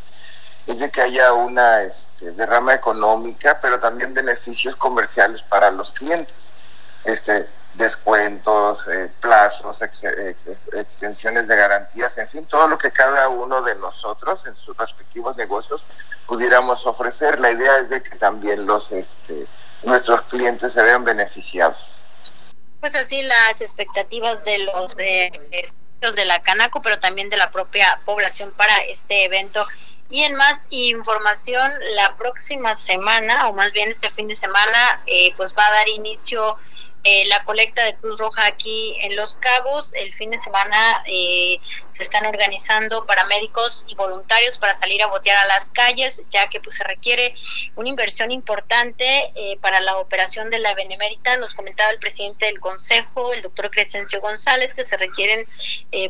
es 0.67 0.80
de 0.80 0.91
que 0.91 1.01
haya 1.01 1.34
una 1.34 1.82
este, 1.82 2.34
derrama 2.34 2.73
económica, 2.73 3.59
pero 3.61 3.80
también 3.80 4.13
beneficios 4.13 4.75
comerciales 4.75 5.41
para 5.43 5.71
los 5.71 5.93
clientes. 5.93 6.36
Este, 7.05 7.47
descuentos, 7.76 8.88
eh, 8.88 9.11
plazos, 9.22 9.82
extensiones 9.82 11.47
de 11.47 11.55
garantías, 11.55 12.18
en 12.18 12.28
fin, 12.30 12.45
todo 12.45 12.68
lo 12.68 12.78
que 12.78 12.91
cada 12.91 13.30
uno 13.30 13.61
de 13.61 13.76
nosotros 13.76 14.47
en 14.47 14.55
sus 14.55 14.76
respectivos 14.76 15.38
negocios 15.38 15.84
pudiéramos 16.26 16.86
ofrecer. 16.88 17.39
La 17.39 17.51
idea 17.51 17.78
es 17.78 17.89
de 17.89 18.01
que 18.01 18.18
también 18.18 18.65
los 18.65 18.91
este, 18.91 19.47
nuestros 19.84 20.24
clientes 20.24 20.74
se 20.74 20.82
vean 20.82 21.03
beneficiados. 21.03 21.99
Pues 22.80 22.95
así 22.95 23.22
las 23.22 23.61
expectativas 23.61 24.43
de 24.43 24.59
los 24.59 24.95
de, 24.95 25.32
de 26.01 26.26
la 26.26 26.41
Canaco, 26.41 26.82
pero 26.82 26.99
también 26.99 27.30
de 27.30 27.38
la 27.38 27.51
propia 27.51 27.99
población 28.05 28.51
para 28.55 28.76
este 28.89 29.26
evento. 29.26 29.65
Y 30.09 30.24
en 30.24 30.36
más 30.36 30.68
información, 30.70 31.72
la 31.95 32.15
próxima 32.15 32.76
semana, 32.76 33.49
o 33.49 33.53
más 33.53 33.74
bien 33.74 33.89
este 33.89 34.09
fin 34.11 34.28
de 34.28 34.36
semana, 34.36 35.01
eh, 35.05 35.34
pues 35.36 35.53
va 35.57 35.68
a 35.68 35.72
dar 35.72 35.89
inicio 35.89 36.57
eh, 37.10 37.26
la 37.28 37.41
colecta 37.45 37.86
de 37.86 37.95
Cruz 37.95 38.20
Roja 38.20 38.45
aquí 38.47 38.97
en 38.99 39.16
Los 39.16 39.38
Cabos. 39.38 39.93
El 39.93 40.14
fin 40.14 40.30
de 40.30 40.38
semana 40.38 41.05
eh, 41.05 41.58
se 41.89 42.03
están 42.03 42.26
organizando 42.26 43.05
paramédicos 43.05 43.86
y 43.88 43.95
voluntarios 43.95 44.58
para 44.58 44.76
salir 44.76 45.01
a 45.01 45.08
botear 45.08 45.38
a 45.38 45.47
las 45.47 45.70
calles, 45.70 46.24
ya 46.30 46.49
que 46.49 46.60
pues 46.60 46.76
se 46.76 46.84
requiere 46.84 47.34
una 47.78 47.88
inversión 47.88 48.30
importante 48.32 49.05
eh, 49.36 49.58
para 49.62 49.80
la 49.80 49.95
operación 49.99 50.49
de 50.49 50.60
la 50.60 50.74
Benemérita. 50.74 51.38
Nos 51.38 51.55
comentaba 51.55 51.91
el 51.91 51.99
presidente 51.99 52.47
del 52.47 52.60
Consejo, 52.60 53.32
el 53.32 53.41
doctor 53.41 53.72
Crescencio 53.72 54.20
González, 54.20 54.76
que 54.76 54.84
se 54.84 54.97
requieren 54.97 55.47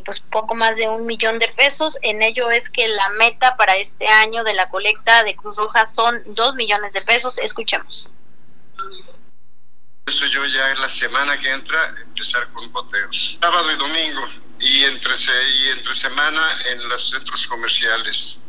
pues 0.04 0.18
poco 0.18 0.56
más 0.56 0.78
de 0.78 0.88
un 0.88 1.06
millón 1.06 1.38
de 1.38 1.46
pesos. 1.46 1.96
En 2.02 2.22
ello 2.22 2.50
es 2.50 2.70
que 2.70 2.88
la 2.88 3.08
meta 3.10 3.54
para 3.56 3.76
este 3.76 4.08
año 4.08 4.42
de 4.42 4.54
la 4.54 4.68
colecta 4.68 5.22
de 5.22 5.36
Cruz 5.36 5.58
Roja 5.58 5.86
son 5.86 6.24
dos 6.34 6.56
millones 6.56 6.92
de 6.92 7.02
pesos. 7.02 7.38
Escuchemos 7.38 8.10
eso 10.08 10.24
yo 10.26 10.44
ya 10.46 10.70
en 10.70 10.80
la 10.80 10.88
semana 10.88 11.38
que 11.38 11.50
entra 11.50 11.94
empezar 12.02 12.48
con 12.52 12.72
boteos. 12.72 13.38
Sábado 13.40 13.70
y 13.70 13.76
domingo 13.76 14.26
y 14.58 14.84
entre, 14.84 15.14
y 15.14 15.68
entre 15.68 15.94
semana 15.94 16.58
en 16.66 16.88
los 16.88 17.10
centros 17.10 17.46
comerciales, 17.46 18.40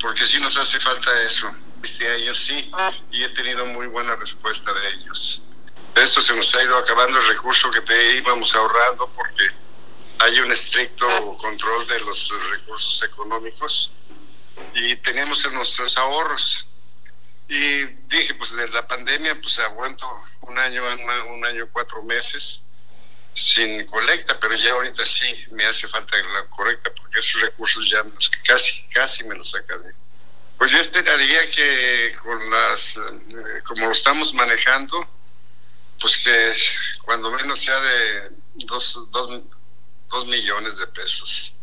porque 0.00 0.26
sí 0.26 0.40
nos 0.40 0.56
hace 0.56 0.80
falta 0.80 1.22
eso. 1.22 1.50
Este 1.82 2.10
año 2.10 2.34
sí, 2.34 2.70
y 3.12 3.22
he 3.22 3.28
tenido 3.30 3.66
muy 3.66 3.86
buena 3.86 4.16
respuesta 4.16 4.72
de 4.72 4.88
ellos. 4.90 5.42
Esto 5.94 6.20
se 6.20 6.34
nos 6.34 6.52
ha 6.54 6.62
ido 6.62 6.76
acabando 6.76 7.18
el 7.20 7.26
recurso 7.28 7.70
que 7.70 7.80
te 7.82 8.16
íbamos 8.16 8.54
ahorrando 8.56 9.08
porque 9.14 9.44
hay 10.18 10.40
un 10.40 10.50
estricto 10.50 11.06
control 11.38 11.86
de 11.86 12.00
los 12.00 12.32
recursos 12.50 13.02
económicos 13.02 13.92
y 14.74 14.96
tenemos 14.96 15.44
en 15.44 15.54
nuestros 15.54 15.96
ahorros 15.98 16.66
y 17.48 17.84
dije, 18.08 18.34
pues 18.34 18.54
de 18.56 18.68
la 18.68 18.86
pandemia, 18.86 19.38
pues 19.40 19.58
aguanto 19.58 20.06
un 20.42 20.58
año, 20.58 20.82
un 21.30 21.44
año, 21.44 21.68
cuatro 21.72 22.02
meses 22.02 22.62
sin 23.34 23.84
colecta, 23.86 24.38
pero 24.38 24.54
ya 24.54 24.72
ahorita 24.72 25.04
sí 25.04 25.46
me 25.50 25.66
hace 25.66 25.88
falta 25.88 26.16
la 26.16 26.46
colecta 26.46 26.92
porque 26.94 27.18
esos 27.18 27.40
recursos 27.40 27.90
ya 27.90 28.04
casi, 28.44 28.88
casi 28.90 29.24
me 29.24 29.34
los 29.34 29.54
acabé. 29.54 29.92
Pues 30.56 30.70
yo 30.70 30.78
esperaría 30.78 31.50
que 31.50 32.14
con 32.22 32.50
las, 32.50 32.96
eh, 32.96 33.62
como 33.66 33.86
lo 33.86 33.92
estamos 33.92 34.32
manejando, 34.32 35.06
pues 36.00 36.16
que 36.18 36.54
cuando 37.02 37.30
menos 37.32 37.60
sea 37.60 37.78
de 37.80 38.30
dos, 38.54 39.00
dos, 39.10 39.42
dos 40.08 40.26
millones 40.26 40.78
de 40.78 40.86
pesos. 40.86 41.54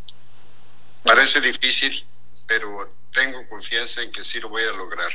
Parece 1.03 1.39
difícil, 1.41 2.05
pero 2.47 2.93
tengo 3.13 3.47
confianza 3.47 4.01
en 4.01 4.11
que 4.11 4.23
sí 4.23 4.39
lo 4.39 4.49
voy 4.49 4.63
a 4.63 4.71
lograr 4.73 5.11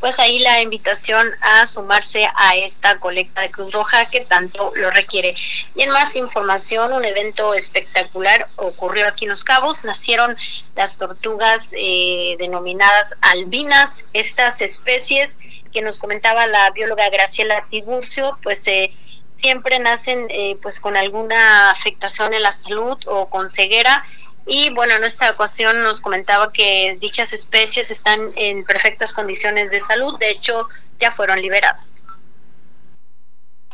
pues 0.00 0.18
ahí 0.18 0.38
la 0.40 0.60
invitación 0.60 1.30
a 1.40 1.66
sumarse 1.66 2.28
a 2.34 2.56
esta 2.56 2.98
colecta 2.98 3.42
de 3.42 3.50
Cruz 3.50 3.72
Roja 3.72 4.06
que 4.10 4.20
tanto 4.20 4.72
lo 4.74 4.90
requiere. 4.90 5.34
Y 5.74 5.82
en 5.82 5.90
más 5.90 6.16
información, 6.16 6.92
un 6.92 7.04
evento 7.04 7.54
espectacular 7.54 8.48
ocurrió 8.56 9.08
aquí 9.08 9.24
en 9.24 9.30
Los 9.30 9.44
Cabos. 9.44 9.84
Nacieron 9.84 10.36
las 10.76 10.98
tortugas 10.98 11.70
eh, 11.72 12.36
denominadas 12.38 13.16
albinas, 13.20 14.04
estas 14.12 14.60
especies 14.60 15.38
que 15.72 15.82
nos 15.82 15.98
comentaba 15.98 16.46
la 16.46 16.70
bióloga 16.70 17.08
Graciela 17.10 17.66
Tiburcio, 17.68 18.38
pues 18.42 18.66
eh, 18.68 18.92
siempre 19.36 19.78
nacen 19.78 20.26
eh, 20.30 20.56
pues 20.62 20.80
con 20.80 20.96
alguna 20.96 21.70
afectación 21.70 22.32
en 22.32 22.42
la 22.42 22.52
salud 22.52 22.96
o 23.06 23.28
con 23.28 23.48
ceguera 23.48 24.04
y 24.46 24.70
bueno, 24.74 24.94
en 24.94 25.04
esta 25.04 25.30
ocasión 25.30 25.82
nos 25.82 26.00
comentaba 26.00 26.52
que 26.52 26.98
dichas 27.00 27.32
especies 27.32 27.90
están 27.90 28.32
en 28.36 28.64
perfectas 28.64 29.14
condiciones 29.14 29.70
de 29.70 29.80
salud, 29.80 30.18
de 30.18 30.30
hecho 30.30 30.68
ya 30.98 31.10
fueron 31.10 31.40
liberadas. 31.40 32.04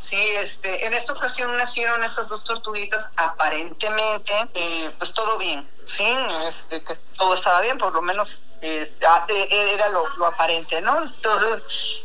Sí, 0.01 0.17
este, 0.17 0.87
en 0.87 0.95
esta 0.95 1.13
ocasión 1.13 1.55
nacieron 1.57 2.03
estas 2.03 2.29
dos 2.29 2.43
tortuguitas, 2.45 3.11
aparentemente, 3.17 4.33
eh, 4.55 4.95
pues 4.97 5.13
todo 5.13 5.37
bien, 5.39 5.69
sí, 5.85 6.07
este, 6.47 6.83
que 6.83 6.97
todo 7.19 7.35
estaba 7.35 7.61
bien, 7.61 7.77
por 7.77 7.93
lo 7.93 8.01
menos 8.01 8.43
eh, 8.63 8.97
eh, 9.29 9.71
era 9.75 9.89
lo, 9.91 10.27
aparente, 10.27 10.81
¿no? 10.81 11.03
Entonces, 11.03 12.03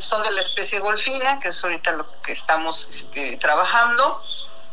son 0.00 0.22
de 0.22 0.30
la 0.32 0.40
especie 0.40 0.80
golfina, 0.80 1.38
que 1.38 1.48
es 1.48 1.62
ahorita 1.62 1.92
lo 1.92 2.20
que 2.22 2.32
estamos 2.32 2.88
este, 2.88 3.36
trabajando 3.36 4.22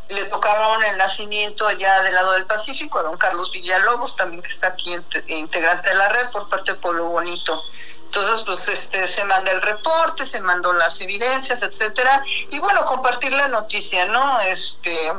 le 0.09 0.25
tocaron 0.25 0.83
el 0.83 0.97
nacimiento 0.97 1.67
allá 1.67 2.01
del 2.03 2.13
lado 2.13 2.33
del 2.33 2.45
Pacífico 2.45 2.99
a 2.99 3.03
don 3.03 3.17
Carlos 3.17 3.51
Villalobos, 3.51 4.15
también 4.15 4.41
que 4.41 4.49
está 4.49 4.67
aquí 4.67 4.95
integrante 5.27 5.89
de 5.89 5.95
la 5.95 6.09
red 6.09 6.29
por 6.31 6.49
parte 6.49 6.73
de 6.73 6.79
Pueblo 6.79 7.05
Bonito. 7.05 7.63
Entonces, 8.05 8.41
pues 8.45 8.67
este, 8.67 9.07
se 9.07 9.23
manda 9.23 9.51
el 9.51 9.61
reporte, 9.61 10.25
se 10.25 10.41
mandó 10.41 10.71
las 10.73 11.01
evidencias, 11.01 11.63
etcétera, 11.63 12.23
y 12.51 12.59
bueno, 12.59 12.85
compartir 12.85 13.33
la 13.33 13.47
noticia, 13.47 14.05
¿no? 14.05 14.39
Este, 14.41 15.11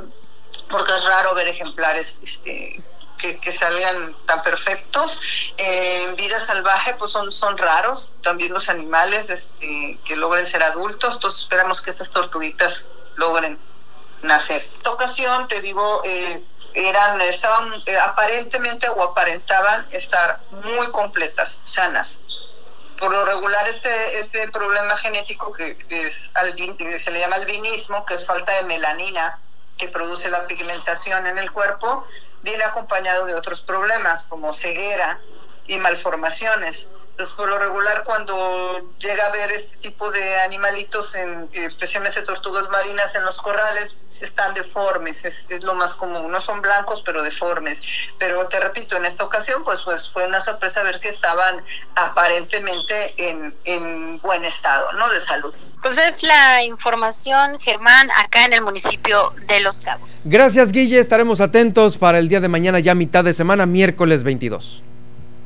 porque 0.70 0.93
es 0.93 1.05
raro 1.05 1.35
ver 1.35 1.49
ejemplares 1.49 2.20
este, 2.22 2.85
que, 3.18 3.53
salgan 3.53 4.14
tan 4.26 4.43
perfectos. 4.43 5.20
en 5.57 6.14
vida 6.14 6.39
salvaje, 6.39 6.95
pues 6.95 7.11
son, 7.11 7.32
son 7.32 7.57
raros, 7.59 8.12
también 8.22 8.53
los 8.53 8.68
animales 8.68 9.30
este, 9.30 9.99
que 10.05 10.16
logren 10.16 10.47
ser 10.47 10.62
adultos, 10.62 11.14
entonces 11.14 11.43
esperamos 11.43 11.80
que 11.80 11.91
estas 11.91 12.11
tortuguitas 12.11 12.91
logren 13.16 13.59
nacer. 14.25 14.62
En 14.62 14.77
esta 14.77 14.91
ocasión, 14.91 15.49
te 15.49 15.61
digo, 15.61 16.03
eh, 16.05 16.43
eran, 16.75 17.20
estaban 17.20 17.72
eh, 17.87 17.97
aparentemente 17.99 18.89
o 18.89 19.03
aparentaban 19.03 19.87
estar 19.91 20.41
muy 20.51 20.91
completas, 20.91 21.62
sanas. 21.64 22.20
Por 22.99 23.12
lo 23.12 23.25
regular, 23.25 23.66
este, 23.68 24.18
este 24.18 24.49
problema 24.51 24.97
genético 24.97 25.53
que, 25.53 25.77
es 25.89 26.31
que 26.79 26.99
se 26.99 27.11
le 27.11 27.20
llama 27.20 27.37
albinismo, 27.37 28.05
que 28.07 28.14
es 28.14 28.25
falta 28.25 28.55
de 28.55 28.64
melanina, 28.64 29.41
que 29.77 29.89
produce 29.89 30.31
la 30.31 30.47
pigmentación 30.47 31.27
en 31.27 31.39
el 31.39 31.51
cuerpo, 31.51 32.05
viene 32.43 32.62
acompañado 32.64 33.27
de 33.27 33.35
otros 33.35 33.62
problemas 33.62 34.25
como 34.27 34.53
ceguera 34.53 35.20
y 35.66 35.79
malformaciones. 35.79 36.89
Entonces, 37.15 37.37
por 37.37 37.49
lo 37.49 37.61
regular, 37.61 38.03
cuando 38.05 38.91
llega 38.99 39.27
a 39.27 39.31
ver 39.31 39.53
este 39.53 39.77
tipo 39.77 40.11
de 40.11 40.41
animalitos, 40.41 41.15
en, 41.15 41.49
especialmente 41.53 42.23
tortugas 42.23 42.69
marinas 42.71 43.15
en 43.15 43.25
los 43.25 43.41
corrales, 43.41 44.01
están 44.21 44.53
deformes, 44.53 45.25
es, 45.25 45.47
lo 45.62 45.75
más 45.75 45.95
común. 45.95 46.29
No 46.29 46.41
son 46.41 46.61
blancos, 46.61 47.05
pero 47.07 47.23
deformes. 47.23 47.83
Pero 48.19 48.49
te 48.49 48.59
repito, 48.59 48.97
en 48.97 49.05
esta 49.05 49.23
ocasión, 49.23 49.62
pues, 49.62 49.83
pues 49.85 50.11
fue 50.11 50.27
una 50.27 50.41
sorpresa 50.41 50.83
ver 50.83 50.99
que 50.99 51.11
estaban 51.11 51.65
aparentemente 51.95 53.15
en, 53.17 53.55
en 53.65 54.19
buen 54.19 54.45
estado, 54.45 54.91
¿no? 54.95 55.09
De 55.09 55.21
salud. 55.21 55.55
Pues 55.83 55.97
es 55.99 56.25
la 56.25 56.65
información, 56.65 57.61
Germán, 57.61 58.11
acá 58.11 58.45
en 58.45 58.55
el 58.55 58.62
municipio 58.62 59.33
de 59.47 59.61
Los 59.61 59.83
Cabos. 59.83 60.17
Gracias, 60.25 60.73
Guille. 60.73 60.99
Estaremos 60.99 61.41
atentos 61.41 61.97
para 61.97 62.19
el 62.19 62.27
día 62.27 62.41
de 62.41 62.49
mañana, 62.49 62.81
ya 62.81 62.97
mitad 62.97 63.23
de 63.23 63.35
semana, 63.35 63.67
miércoles 63.67 64.25
22. 64.25 64.83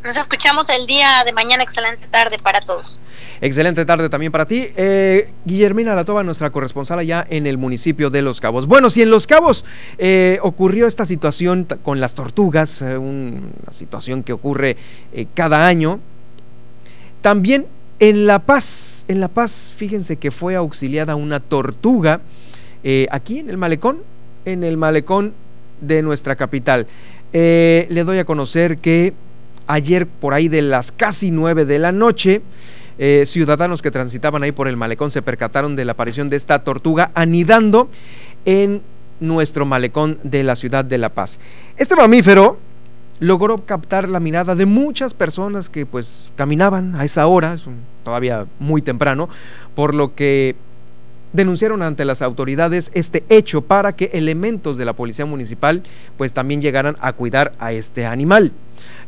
Nos 0.05 0.16
escuchamos 0.16 0.68
el 0.68 0.86
día 0.86 1.24
de 1.26 1.32
mañana. 1.32 1.64
Excelente 1.64 2.07
tarde 2.09 2.38
para 2.38 2.61
todos. 2.61 3.01
Excelente 3.40 3.84
tarde 3.84 4.09
también 4.09 4.30
para 4.30 4.46
ti. 4.46 4.68
Eh, 4.76 5.30
Guillermina 5.44 5.94
Latova, 5.94 6.22
nuestra 6.22 6.51
corresponsal 6.51 7.01
allá 7.01 7.26
en 7.28 7.46
el 7.46 7.59
municipio 7.59 8.09
de 8.09 8.22
Los 8.22 8.40
Cabos. 8.40 8.66
Bueno, 8.66 8.90
si 8.90 9.03
en 9.03 9.11
Los 9.11 9.26
Cabos 9.26 9.64
eh, 9.99 10.38
ocurrió 10.42 10.86
esta 10.86 11.05
situación 11.05 11.66
con 11.82 12.01
las 12.01 12.14
tortugas, 12.14 12.80
eh, 12.80 12.96
una 12.96 13.72
situación 13.72 14.22
que 14.22 14.32
ocurre 14.32 14.76
cada 15.34 15.66
año, 15.66 16.01
También 17.20 17.66
en 17.99 18.26
La 18.26 18.38
Paz, 18.38 19.05
en 19.09 19.20
La 19.20 19.26
Paz, 19.26 19.74
fíjense 19.76 20.16
que 20.16 20.30
fue 20.30 20.55
auxiliada 20.55 21.16
una 21.16 21.40
tortuga 21.40 22.20
aquí 23.11 23.40
en 23.40 23.51
el 23.51 23.57
malecón, 23.57 24.05
en 24.44 24.62
el 24.62 24.76
malecón 24.76 25.34
de 25.80 26.03
nuestra 26.03 26.36
capital. 26.36 26.86
Le 27.32 28.05
doy 28.05 28.18
a 28.18 28.24
conocer 28.24 28.78
que 28.78 29.14
ayer 29.69 30.07
por 30.07 30.35
ahí 30.35 30.49
de 30.49 30.62
las 30.62 30.91
casi 30.91 31.31
nueve 31.31 31.64
de 31.64 31.79
la 31.79 31.93
noche, 31.93 32.43
eh, 32.99 33.23
ciudadanos 33.27 33.81
que 33.81 33.93
transitaban 33.93 34.43
ahí 34.43 34.51
por 34.51 34.66
el 34.66 34.77
malecón 34.77 35.12
se 35.12 35.23
percataron 35.23 35.77
de 35.77 35.85
la 35.85 35.93
aparición 35.93 36.31
de 36.31 36.37
esta 36.37 36.64
tortuga 36.64 37.12
anidando 37.14 37.89
en 38.45 38.83
nuestro 39.21 39.64
malecón 39.64 40.19
de 40.25 40.43
la 40.43 40.57
ciudad 40.57 40.85
de 40.85 40.99
La 40.99 41.11
Paz. 41.11 41.39
Este 41.77 41.95
mamífero 41.95 42.59
logró 43.21 43.64
captar 43.66 44.09
la 44.09 44.21
mirada 44.21 44.55
de 44.55 44.66
muchas 44.66 45.14
personas 45.14 45.69
que 45.71 45.87
pues 45.87 46.33
caminaban 46.37 46.97
a 46.97 47.05
esa 47.05 47.27
hora, 47.27 47.55
es 47.55 47.64
todavía 48.05 48.47
muy 48.59 48.83
temprano, 48.83 49.29
por 49.75 49.95
lo 49.95 50.14
que 50.14 50.57
denunciaron 51.33 51.83
ante 51.83 52.05
las 52.05 52.22
autoridades 52.22 52.91
este 52.95 53.24
hecho 53.29 53.62
para 53.62 53.95
que 53.95 54.11
elementos 54.14 54.76
de 54.79 54.85
la 54.85 54.95
policía 54.95 55.26
municipal 55.26 55.83
pues 56.16 56.33
también 56.33 56.61
llegaran 56.61 56.97
a 57.01 57.12
cuidar 57.12 57.53
a 57.59 57.72
este 57.72 58.07
animal. 58.07 58.53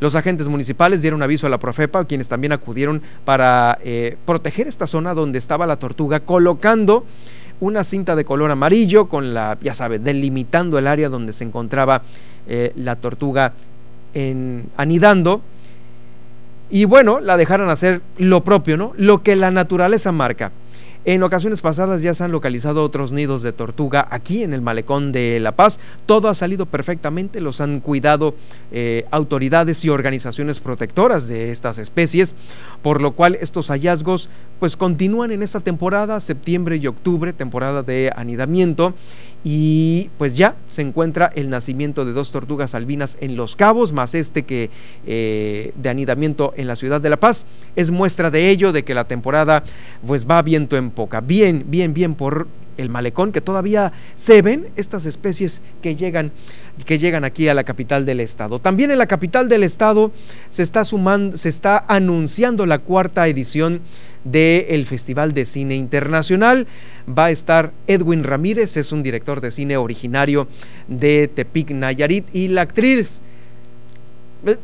Los 0.01 0.14
agentes 0.14 0.49
municipales 0.49 1.03
dieron 1.03 1.23
aviso 1.23 1.47
a 1.47 1.51
la 1.51 1.59
Profepa, 1.59 2.05
quienes 2.05 2.29
también 2.29 2.53
acudieron 2.53 3.03
para 3.25 3.79
eh, 3.83 4.16
proteger 4.27 4.66
esta 4.66 4.87
zona 4.87 5.14
donde 5.14 5.39
estaba 5.39 5.66
la 5.66 5.77
tortuga, 5.77 6.21
colocando 6.21 7.05
una 7.61 7.85
cinta 7.85 8.16
de 8.16 8.25
color 8.25 8.51
amarillo 8.51 9.09
con 9.09 9.35
la, 9.35 9.59
ya 9.61 9.75
sabe, 9.75 9.99
delimitando 9.99 10.79
el 10.79 10.87
área 10.87 11.09
donde 11.09 11.33
se 11.33 11.45
encontraba 11.45 12.03
eh, 12.49 12.73
la 12.77 12.97
tortuga 12.97 13.53
en, 14.14 14.66
anidando. 14.77 15.43
Y 16.71 16.85
bueno, 16.85 17.21
la 17.21 17.37
dejaron 17.37 17.68
hacer 17.68 18.01
lo 18.16 18.43
propio, 18.45 18.77
¿no? 18.77 18.93
Lo 18.97 19.23
que 19.23 19.37
la 19.37 19.51
naturaleza 19.51 20.12
marca. 20.12 20.53
En 21.07 21.22
ocasiones 21.22 21.62
pasadas 21.62 22.03
ya 22.03 22.12
se 22.12 22.24
han 22.24 22.30
localizado 22.30 22.84
otros 22.84 23.11
nidos 23.11 23.40
de 23.40 23.53
tortuga 23.53 24.07
aquí 24.11 24.42
en 24.42 24.53
el 24.53 24.61
malecón 24.61 25.12
de 25.12 25.40
La 25.40 25.57
Paz. 25.57 25.80
Todo 26.05 26.28
ha 26.28 26.34
salido 26.34 26.66
perfectamente, 26.66 27.40
los 27.40 27.62
han 27.62 27.80
cuidado 27.80 28.34
eh, 28.70 29.07
autoridades 29.11 29.82
y 29.86 29.88
organizaciones 29.88 30.61
protectoras 30.61 31.26
de 31.26 31.53
estas 31.53 31.78
especies, 31.78 32.34
por 32.82 33.01
lo 33.01 33.12
cual 33.12 33.38
estos 33.40 33.68
hallazgos 33.68 34.28
pues 34.59 34.76
continúan 34.76 35.30
en 35.30 35.42
esta 35.42 35.61
temporada, 35.61 36.20
septiembre 36.20 36.76
y 36.76 36.86
octubre, 36.86 37.32
temporada 37.32 37.82
de 37.82 38.12
anidamiento 38.14 38.92
y 39.43 40.11
pues 40.18 40.36
ya 40.36 40.57
se 40.68 40.82
encuentra 40.82 41.30
el 41.34 41.49
nacimiento 41.49 42.05
de 42.05 42.12
dos 42.12 42.30
tortugas 42.30 42.74
albinas 42.74 43.16
en 43.20 43.36
Los 43.36 43.57
Cabos, 43.57 43.93
más 43.93 44.14
este 44.14 44.45
que 44.45 44.70
eh, 45.07 45.72
de 45.76 45.88
anidamiento 45.88 46.53
en 46.57 46.66
la 46.66 46.76
ciudad 46.76 47.01
de 47.01 47.11
La 47.11 47.18
Paz. 47.18 47.47
Es 47.76 47.91
muestra 47.91 48.30
de 48.30 48.51
ello, 48.51 48.72
de 48.72 48.84
que 48.84 48.95
la 48.95 49.09
temporada 49.09 49.62
pues 50.07 50.26
va 50.26 50.43
viento 50.43 50.76
en 50.76 50.91
poca. 50.91 51.20
Bien, 51.20 51.64
bien, 51.68 51.95
bien 51.95 52.14
por 52.14 52.49
el 52.77 52.89
malecón, 52.89 53.33
que 53.33 53.41
todavía 53.41 53.93
se 54.14 54.43
ven 54.43 54.68
estas 54.77 55.07
especies 55.07 55.62
que 55.83 55.97
llegan, 55.97 56.33
que 56.87 56.99
llegan 56.99 57.25
aquí 57.25 57.49
a 57.49 57.55
la 57.55 57.64
capital 57.64 58.07
del 58.07 58.21
estado. 58.21 58.59
También 58.59 58.91
en 58.91 58.99
la 58.99 59.07
capital 59.07 59.49
del 59.49 59.62
estado 59.62 60.12
se 60.51 60.62
está 60.62 60.85
sumando, 60.85 61.37
se 61.37 61.49
está 61.49 61.85
anunciando 61.89 62.66
la 62.66 62.79
cuarta 62.79 63.27
edición 63.29 63.81
del 64.25 64.87
Festival 64.87 65.35
de 65.35 65.47
Cine 65.47 65.77
Internacional. 65.77 66.66
Va 67.09 67.27
a 67.27 67.31
estar 67.31 67.73
Edwin 67.87 68.25
Ramírez, 68.25 68.77
es 68.77 68.93
un 68.93 69.03
director 69.03 69.41
de 69.41 69.51
cine 69.51 69.77
originario 69.77 70.49
de 70.89 71.29
Tepic 71.29 71.71
Nayarit, 71.71 72.27
y 72.35 72.49
la 72.49 72.62
actriz, 72.62 73.21
eh, 74.47 74.57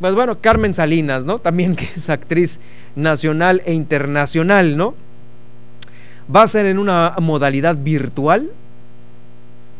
pues 0.00 0.14
bueno, 0.14 0.40
Carmen 0.40 0.74
Salinas, 0.74 1.24
¿no? 1.24 1.38
También 1.38 1.76
que 1.76 1.88
es 1.96 2.10
actriz 2.10 2.60
nacional 2.96 3.62
e 3.64 3.72
internacional, 3.72 4.76
¿no? 4.76 4.94
Va 6.34 6.42
a 6.42 6.48
ser 6.48 6.66
en 6.66 6.78
una 6.78 7.14
modalidad 7.20 7.76
virtual, 7.76 8.50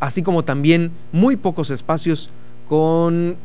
así 0.01 0.23
como 0.23 0.45
también 0.45 0.91
muy 1.13 1.37
pocos 1.37 1.71
espacios 1.71 2.31
con 2.69 3.37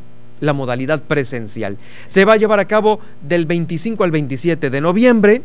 la 0.42 0.54
modalidad 0.54 1.04
presencial. 1.04 1.78
Se 2.08 2.26
va 2.26 2.34
a 2.34 2.38
llevar 2.38 2.60
a 2.60 2.66
cabo 2.66 3.00
del 3.22 3.46
25 3.46 4.04
al 4.04 4.12
27 4.12 4.70
de 4.70 4.82
noviembre 4.82 5.42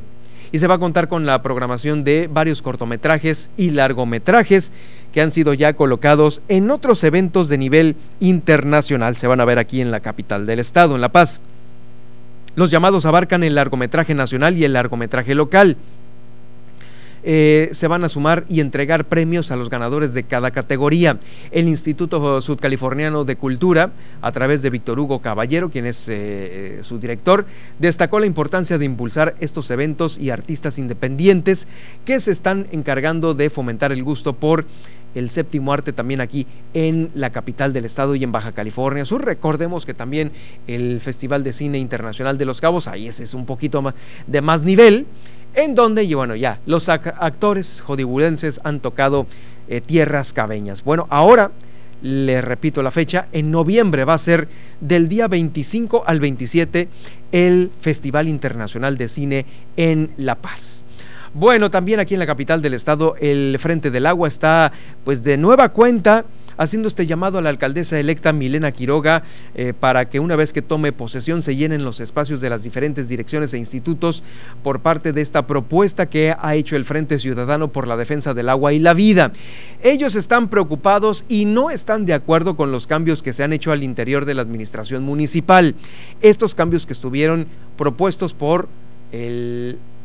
y 0.52 0.58
se 0.58 0.66
va 0.66 0.74
a 0.74 0.78
contar 0.78 1.08
con 1.08 1.26
la 1.26 1.42
programación 1.42 2.04
de 2.04 2.28
varios 2.32 2.62
cortometrajes 2.62 3.50
y 3.56 3.70
largometrajes 3.70 4.70
que 5.12 5.20
han 5.20 5.32
sido 5.32 5.52
ya 5.54 5.72
colocados 5.72 6.42
en 6.48 6.70
otros 6.70 7.02
eventos 7.02 7.48
de 7.48 7.58
nivel 7.58 7.96
internacional. 8.20 9.16
Se 9.16 9.26
van 9.26 9.40
a 9.40 9.44
ver 9.44 9.58
aquí 9.58 9.80
en 9.80 9.90
la 9.90 10.00
capital 10.00 10.46
del 10.46 10.60
estado, 10.60 10.94
en 10.94 11.00
La 11.00 11.10
Paz. 11.10 11.40
Los 12.56 12.70
llamados 12.70 13.04
abarcan 13.04 13.42
el 13.42 13.56
largometraje 13.56 14.14
nacional 14.14 14.56
y 14.56 14.64
el 14.64 14.74
largometraje 14.74 15.34
local. 15.34 15.76
Eh, 17.26 17.70
se 17.72 17.88
van 17.88 18.04
a 18.04 18.10
sumar 18.10 18.44
y 18.48 18.60
entregar 18.60 19.06
premios 19.06 19.50
a 19.50 19.56
los 19.56 19.70
ganadores 19.70 20.12
de 20.12 20.24
cada 20.24 20.50
categoría. 20.50 21.18
El 21.50 21.68
Instituto 21.68 22.42
Sudcaliforniano 22.42 23.24
de 23.24 23.36
Cultura, 23.36 23.92
a 24.20 24.30
través 24.30 24.60
de 24.60 24.68
Víctor 24.68 25.00
Hugo 25.00 25.20
Caballero, 25.20 25.70
quien 25.70 25.86
es 25.86 26.04
eh, 26.08 26.80
su 26.82 26.98
director, 26.98 27.46
destacó 27.78 28.20
la 28.20 28.26
importancia 28.26 28.76
de 28.76 28.84
impulsar 28.84 29.34
estos 29.40 29.70
eventos 29.70 30.18
y 30.18 30.28
artistas 30.28 30.78
independientes 30.78 31.66
que 32.04 32.20
se 32.20 32.30
están 32.30 32.66
encargando 32.72 33.32
de 33.32 33.48
fomentar 33.48 33.90
el 33.90 34.04
gusto 34.04 34.34
por 34.34 34.66
el 35.14 35.30
séptimo 35.30 35.72
arte 35.72 35.92
también 35.92 36.20
aquí 36.20 36.46
en 36.74 37.10
la 37.14 37.30
capital 37.30 37.72
del 37.72 37.84
estado 37.84 38.14
y 38.14 38.24
en 38.24 38.32
Baja 38.32 38.52
California 38.52 39.04
Sur. 39.04 39.24
Recordemos 39.24 39.86
que 39.86 39.94
también 39.94 40.32
el 40.66 41.00
Festival 41.00 41.44
de 41.44 41.52
Cine 41.52 41.78
Internacional 41.78 42.36
de 42.36 42.44
Los 42.44 42.60
Cabos, 42.60 42.88
ahí 42.88 43.08
ese 43.08 43.24
es 43.24 43.32
un 43.32 43.46
poquito 43.46 43.80
más 43.80 43.94
de 44.26 44.42
más 44.42 44.62
nivel 44.62 45.06
en 45.54 45.74
donde, 45.74 46.04
y 46.04 46.14
bueno, 46.14 46.34
ya, 46.34 46.60
los 46.66 46.88
actores 46.88 47.80
hollywoodenses 47.80 48.60
han 48.64 48.80
tocado 48.80 49.26
eh, 49.68 49.80
tierras 49.80 50.32
cabeñas. 50.32 50.84
Bueno, 50.84 51.06
ahora, 51.10 51.52
le 52.02 52.42
repito 52.42 52.82
la 52.82 52.90
fecha, 52.90 53.28
en 53.32 53.50
noviembre 53.50 54.04
va 54.04 54.14
a 54.14 54.18
ser 54.18 54.48
del 54.80 55.08
día 55.08 55.26
25 55.26 56.04
al 56.06 56.20
27 56.20 56.88
el 57.32 57.70
Festival 57.80 58.28
Internacional 58.28 58.98
de 58.98 59.08
Cine 59.08 59.46
en 59.76 60.10
La 60.18 60.34
Paz. 60.34 60.84
Bueno, 61.32 61.70
también 61.70 61.98
aquí 61.98 62.14
en 62.14 62.20
la 62.20 62.26
capital 62.26 62.62
del 62.62 62.74
estado, 62.74 63.16
el 63.20 63.56
Frente 63.58 63.90
del 63.90 64.06
Agua 64.06 64.28
está 64.28 64.70
pues 65.02 65.24
de 65.24 65.36
nueva 65.36 65.70
cuenta 65.70 66.24
haciendo 66.56 66.88
este 66.88 67.06
llamado 67.06 67.38
a 67.38 67.42
la 67.42 67.50
alcaldesa 67.50 67.98
electa 67.98 68.32
Milena 68.32 68.72
Quiroga 68.72 69.22
eh, 69.54 69.72
para 69.78 70.08
que 70.08 70.20
una 70.20 70.36
vez 70.36 70.52
que 70.52 70.62
tome 70.62 70.92
posesión 70.92 71.42
se 71.42 71.56
llenen 71.56 71.84
los 71.84 72.00
espacios 72.00 72.40
de 72.40 72.50
las 72.50 72.62
diferentes 72.62 73.08
direcciones 73.08 73.52
e 73.54 73.58
institutos 73.58 74.22
por 74.62 74.80
parte 74.80 75.12
de 75.12 75.20
esta 75.20 75.46
propuesta 75.46 76.06
que 76.06 76.34
ha 76.38 76.54
hecho 76.54 76.76
el 76.76 76.84
Frente 76.84 77.18
Ciudadano 77.18 77.68
por 77.72 77.86
la 77.86 77.96
Defensa 77.96 78.34
del 78.34 78.48
Agua 78.48 78.72
y 78.72 78.78
la 78.78 78.94
Vida. 78.94 79.32
Ellos 79.82 80.14
están 80.14 80.48
preocupados 80.48 81.24
y 81.28 81.44
no 81.44 81.70
están 81.70 82.06
de 82.06 82.14
acuerdo 82.14 82.56
con 82.56 82.72
los 82.72 82.86
cambios 82.86 83.22
que 83.22 83.32
se 83.32 83.42
han 83.42 83.52
hecho 83.52 83.72
al 83.72 83.82
interior 83.82 84.24
de 84.24 84.34
la 84.34 84.42
administración 84.42 85.04
municipal. 85.04 85.74
Estos 86.20 86.54
cambios 86.54 86.86
que 86.86 86.92
estuvieron 86.92 87.46
propuestos 87.76 88.34
por 88.34 88.68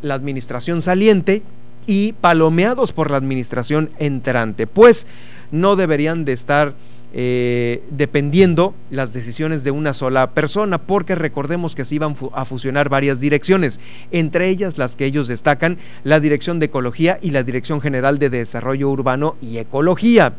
la 0.01 0.13
administración 0.13 0.81
saliente 0.81 1.41
y 1.87 2.13
palomeados 2.13 2.91
por 2.91 3.09
la 3.09 3.17
administración 3.17 3.89
entrante. 3.97 4.67
Pues 4.67 5.07
no 5.51 5.75
deberían 5.75 6.25
de 6.25 6.33
estar 6.33 6.73
eh, 7.11 7.81
dependiendo 7.89 8.75
las 8.91 9.13
decisiones 9.13 9.63
de 9.63 9.71
una 9.71 9.95
sola 9.95 10.31
persona, 10.31 10.77
porque 10.77 11.15
recordemos 11.15 11.73
que 11.73 11.83
se 11.83 11.95
iban 11.95 12.15
a 12.33 12.45
fusionar 12.45 12.89
varias 12.89 13.19
direcciones, 13.19 13.79
entre 14.11 14.47
ellas 14.49 14.77
las 14.77 14.95
que 14.95 15.05
ellos 15.05 15.27
destacan, 15.27 15.77
la 16.03 16.19
Dirección 16.19 16.59
de 16.59 16.67
Ecología 16.67 17.17
y 17.21 17.31
la 17.31 17.41
Dirección 17.41 17.81
General 17.81 18.19
de 18.19 18.29
Desarrollo 18.29 18.89
Urbano 18.89 19.35
y 19.41 19.57
Ecología. 19.57 20.33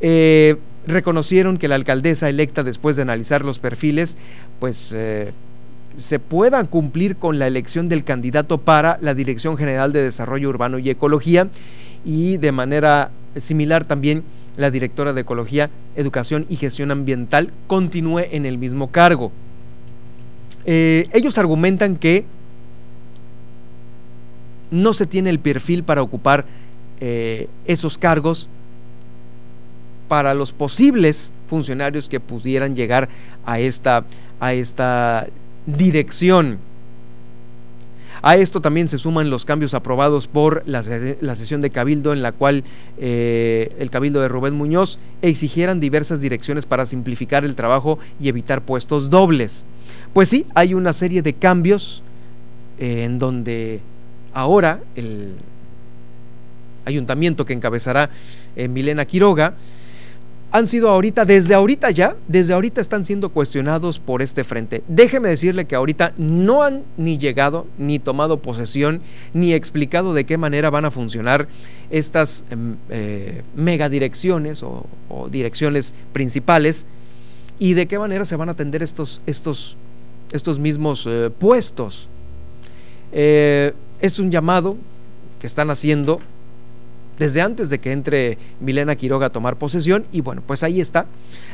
Eh, 0.00 0.56
reconocieron 0.88 1.56
que 1.56 1.68
la 1.68 1.76
alcaldesa 1.76 2.28
electa, 2.28 2.64
después 2.64 2.96
de 2.96 3.02
analizar 3.02 3.44
los 3.44 3.58
perfiles, 3.58 4.16
pues... 4.58 4.92
Eh, 4.94 5.32
se 5.94 6.18
puedan 6.18 6.68
cumplir 6.68 7.16
con 7.16 7.38
la 7.38 7.46
elección 7.46 7.90
del 7.90 8.02
candidato 8.02 8.56
para 8.56 8.98
la 9.02 9.12
Dirección 9.12 9.58
General 9.58 9.92
de 9.92 10.02
Desarrollo 10.02 10.48
Urbano 10.48 10.78
y 10.78 10.88
Ecología 10.88 11.48
y 12.02 12.38
de 12.38 12.50
manera 12.50 13.10
similar 13.36 13.84
también 13.84 14.24
la 14.56 14.70
directora 14.70 15.12
de 15.12 15.22
Ecología, 15.22 15.70
Educación 15.96 16.46
y 16.48 16.56
Gestión 16.56 16.90
Ambiental 16.90 17.52
continúe 17.66 18.20
en 18.30 18.46
el 18.46 18.58
mismo 18.58 18.90
cargo. 18.90 19.32
Eh, 20.64 21.06
ellos 21.12 21.38
argumentan 21.38 21.96
que 21.96 22.24
no 24.70 24.92
se 24.92 25.06
tiene 25.06 25.30
el 25.30 25.38
perfil 25.38 25.84
para 25.84 26.02
ocupar 26.02 26.44
eh, 27.00 27.48
esos 27.66 27.98
cargos 27.98 28.48
para 30.08 30.34
los 30.34 30.52
posibles 30.52 31.32
funcionarios 31.46 32.08
que 32.08 32.20
pudieran 32.20 32.76
llegar 32.76 33.08
a 33.44 33.58
esta, 33.58 34.04
a 34.40 34.52
esta 34.52 35.26
dirección. 35.66 36.58
A 38.22 38.36
esto 38.36 38.60
también 38.60 38.86
se 38.86 38.98
suman 38.98 39.30
los 39.30 39.44
cambios 39.44 39.74
aprobados 39.74 40.28
por 40.28 40.62
la, 40.64 40.84
sesión 40.84 41.60
de 41.60 41.70
Cabildo 41.70 42.12
en 42.12 42.22
la 42.22 42.30
cual 42.30 42.62
eh, 42.98 43.68
el 43.80 43.90
Cabildo 43.90 44.20
de 44.20 44.28
Rubén 44.28 44.54
Muñoz 44.54 45.00
exigieran 45.22 45.80
diversas 45.80 46.20
direcciones 46.20 46.64
para 46.64 46.86
simplificar 46.86 47.44
el 47.44 47.56
trabajo 47.56 47.98
y 48.20 48.28
evitar 48.28 48.62
puestos 48.62 49.10
dobles. 49.10 49.66
Pues 50.12 50.28
sí, 50.28 50.46
hay 50.54 50.72
una 50.72 50.92
serie 50.92 51.22
de 51.22 51.32
cambios 51.32 52.04
eh, 52.78 53.02
en 53.02 53.18
donde 53.18 53.80
ahora 54.32 54.80
el 54.94 55.34
ayuntamiento 56.84 57.44
que 57.44 57.54
encabezará 57.54 58.10
eh, 58.54 58.68
Milena 58.68 59.04
Quiroga, 59.04 59.54
han 60.52 60.66
sido 60.66 60.90
ahorita, 60.90 61.24
desde 61.24 61.54
ahorita 61.54 61.90
ya, 61.90 62.14
desde 62.28 62.52
ahorita 62.52 62.82
están 62.82 63.06
siendo 63.06 63.30
cuestionados 63.30 63.98
por 63.98 64.20
este 64.20 64.44
frente. 64.44 64.84
Déjeme 64.86 65.30
decirle 65.30 65.64
que 65.64 65.74
ahorita 65.74 66.12
no 66.18 66.62
han 66.62 66.84
ni 66.98 67.16
llegado, 67.16 67.66
ni 67.78 67.98
tomado 67.98 68.42
posesión, 68.42 69.00
ni 69.32 69.54
explicado 69.54 70.12
de 70.12 70.24
qué 70.24 70.36
manera 70.36 70.68
van 70.68 70.84
a 70.84 70.90
funcionar 70.90 71.48
estas 71.90 72.44
em, 72.50 72.76
eh, 72.90 73.42
megadirecciones 73.56 74.62
o, 74.62 74.86
direcciones 75.30 75.94
principales 76.12 76.84
y 77.58 77.72
de 77.72 77.86
qué 77.86 77.98
manera 77.98 78.26
se 78.26 78.36
van 78.36 78.50
a 78.50 78.52
atender 78.52 78.82
estos, 78.82 79.22
estos, 79.26 79.78
estos 80.32 80.58
mismos 80.58 81.06
eh, 81.08 81.30
puestos. 81.30 82.10
Eh, 83.12 83.72
es 84.02 84.18
un 84.18 84.30
llamado 84.30 84.76
que 85.40 85.46
están 85.46 85.70
haciendo 85.70 86.20
desde 87.18 87.40
antes 87.40 87.70
de 87.70 87.78
que 87.78 87.92
entre 87.92 88.38
Milena 88.60 88.96
Quiroga 88.96 89.26
a 89.26 89.30
tomar 89.30 89.56
posesión 89.56 90.06
y 90.12 90.20
bueno, 90.20 90.42
pues 90.46 90.62
ahí 90.62 90.80
está, 90.80 91.06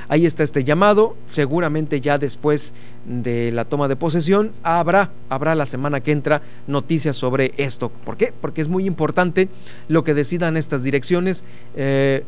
ahí 0.08 0.26
está 0.26 0.42
este 0.42 0.64
llamado, 0.64 1.16
seguramente 1.28 2.00
ya 2.00 2.18
después 2.18 2.72
de 3.06 3.52
la 3.52 3.64
toma 3.64 3.88
de 3.88 3.96
posesión 3.96 4.52
habrá, 4.62 5.10
habrá 5.28 5.54
la 5.54 5.66
semana 5.66 6.00
que 6.00 6.12
entra 6.12 6.42
noticias 6.66 7.16
sobre 7.16 7.52
esto. 7.56 7.90
¿Por 7.90 8.16
qué? 8.16 8.32
Porque 8.40 8.60
es 8.60 8.68
muy 8.68 8.86
importante 8.86 9.48
lo 9.88 10.04
que 10.04 10.14
decidan 10.14 10.56
estas 10.56 10.82
direcciones. 10.82 11.44
Eh, 11.76 12.24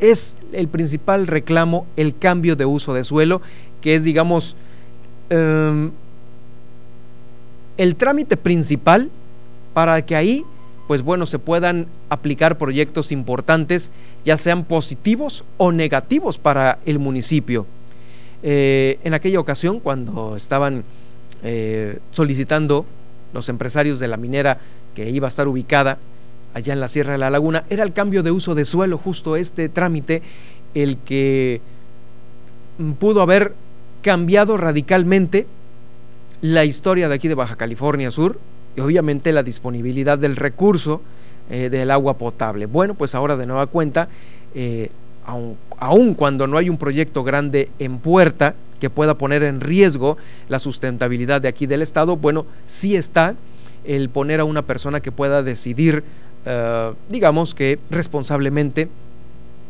es 0.00 0.36
el 0.52 0.68
principal 0.68 1.26
reclamo 1.26 1.86
el 1.96 2.16
cambio 2.16 2.56
de 2.56 2.64
uso 2.64 2.92
de 2.94 3.04
suelo, 3.04 3.40
que 3.80 3.94
es 3.94 4.04
digamos 4.04 4.56
eh, 5.30 5.90
el 7.76 7.96
trámite 7.96 8.36
principal 8.36 9.10
para 9.72 10.02
que 10.02 10.16
ahí 10.16 10.44
pues 10.86 11.02
bueno, 11.02 11.26
se 11.26 11.38
puedan 11.38 11.86
aplicar 12.10 12.58
proyectos 12.58 13.12
importantes, 13.12 13.90
ya 14.24 14.36
sean 14.36 14.64
positivos 14.64 15.44
o 15.56 15.72
negativos 15.72 16.38
para 16.38 16.78
el 16.84 16.98
municipio. 16.98 17.66
Eh, 18.42 18.98
en 19.04 19.14
aquella 19.14 19.40
ocasión, 19.40 19.80
cuando 19.80 20.36
estaban 20.36 20.84
eh, 21.42 21.98
solicitando 22.10 22.84
los 23.32 23.48
empresarios 23.48 23.98
de 23.98 24.08
la 24.08 24.16
minera 24.16 24.58
que 24.94 25.08
iba 25.08 25.26
a 25.26 25.28
estar 25.28 25.48
ubicada 25.48 25.98
allá 26.52 26.72
en 26.72 26.80
la 26.80 26.88
Sierra 26.88 27.12
de 27.12 27.18
la 27.18 27.30
Laguna, 27.30 27.64
era 27.70 27.82
el 27.82 27.92
cambio 27.92 28.22
de 28.22 28.30
uso 28.30 28.54
de 28.54 28.66
suelo, 28.66 28.98
justo 28.98 29.36
este 29.36 29.68
trámite, 29.70 30.22
el 30.74 30.98
que 30.98 31.62
pudo 32.98 33.22
haber 33.22 33.54
cambiado 34.02 34.56
radicalmente 34.58 35.46
la 36.42 36.66
historia 36.66 37.08
de 37.08 37.14
aquí 37.14 37.28
de 37.28 37.34
Baja 37.34 37.56
California 37.56 38.10
Sur, 38.10 38.38
y 38.76 38.80
obviamente 38.80 39.32
la 39.32 39.42
disponibilidad 39.42 40.18
del 40.18 40.36
recurso 40.36 41.00
eh, 41.50 41.68
del 41.68 41.90
agua 41.90 42.16
potable. 42.16 42.66
Bueno, 42.66 42.94
pues 42.94 43.14
ahora 43.14 43.36
de 43.36 43.46
nueva 43.46 43.66
cuenta, 43.66 44.08
eh, 44.54 44.90
aun, 45.26 46.14
cuando 46.14 46.46
no 46.46 46.56
hay 46.56 46.70
un 46.70 46.78
proyecto 46.78 47.22
grande 47.22 47.68
en 47.78 47.98
puerta 47.98 48.54
que 48.80 48.90
pueda 48.90 49.18
poner 49.18 49.42
en 49.42 49.60
riesgo 49.60 50.16
la 50.48 50.58
sustentabilidad 50.58 51.40
de 51.40 51.48
aquí 51.48 51.66
del 51.66 51.82
Estado, 51.82 52.16
bueno, 52.16 52.46
sí 52.66 52.96
está 52.96 53.34
el 53.84 54.08
poner 54.08 54.40
a 54.40 54.44
una 54.44 54.62
persona 54.62 55.00
que 55.00 55.12
pueda 55.12 55.42
decidir, 55.42 56.02
eh, 56.46 56.92
digamos 57.10 57.54
que 57.54 57.78
responsablemente, 57.90 58.88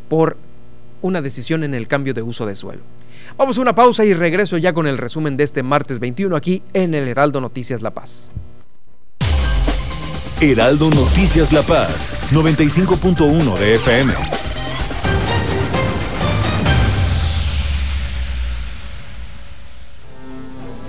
por 0.09 0.37
una 1.03 1.23
decisión 1.23 1.65
en 1.65 1.75
el 1.75 1.89
cambio 1.89 2.15
de 2.15 2.23
uso 2.23 2.47
de 2.47 2.57
suelo. 2.57 2.83
Vamos 3.37 3.59
a 3.59 3.63
una 3.63 3.75
pausa 3.75 4.05
y 4.05 4.15
regreso 4.15 4.59
ya 4.59 4.73
con 4.73 4.87
el 4.87 4.97
resumen 4.97 5.37
de 5.37 5.45
este 5.45 5.63
martes 5.63 5.99
21 5.99 6.37
aquí 6.37 6.63
en 6.73 6.95
el 6.95 7.09
Heraldo 7.09 7.41
Noticias 7.41 7.83
La 7.83 7.91
Paz. 7.91 8.31
Heraldo 10.41 10.91
Noticias 10.91 11.53
La 11.53 11.63
Paz, 11.63 12.11
95.1 12.33 13.57
de 13.57 13.77
FM. 13.77 14.13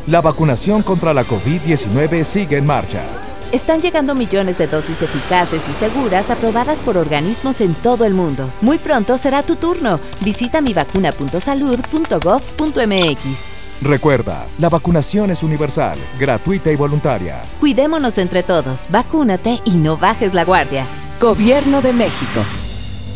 La 0.08 0.22
vacunación 0.22 0.82
contra 0.82 1.14
la 1.14 1.24
COVID-19 1.24 2.24
sigue 2.24 2.58
en 2.58 2.66
marcha. 2.66 3.04
Están 3.52 3.82
llegando 3.82 4.16
millones 4.16 4.58
de 4.58 4.66
dosis 4.68 5.04
eficaces 5.04 5.70
y 5.70 5.74
seguras 5.74 6.32
aprobadas 6.32 6.82
por 6.84 6.98
organismos 6.98 7.62
en 7.62 7.76
todo 7.76 8.04
el 8.06 8.16
mundo. 8.16 8.50
Muy 8.62 8.80
pronto 8.80 9.18
será 9.18 9.44
tu 9.44 9.56
turno. 9.56 10.02
Visita 10.22 10.62
mivacuna.salud.gov.mx. 10.62 13.55
Recuerda, 13.82 14.48
la 14.58 14.70
vacunación 14.70 15.32
es 15.32 15.44
universal, 15.44 15.98
gratuita 16.18 16.72
y 16.72 16.76
voluntaria. 16.76 17.42
Cuidémonos 17.60 18.18
entre 18.18 18.42
todos, 18.42 18.88
vacúnate 18.90 19.60
y 19.66 19.72
no 19.72 19.98
bajes 19.98 20.34
la 20.34 20.46
guardia. 20.46 20.86
Gobierno 21.20 21.82
de 21.82 21.92
México. 21.92 22.42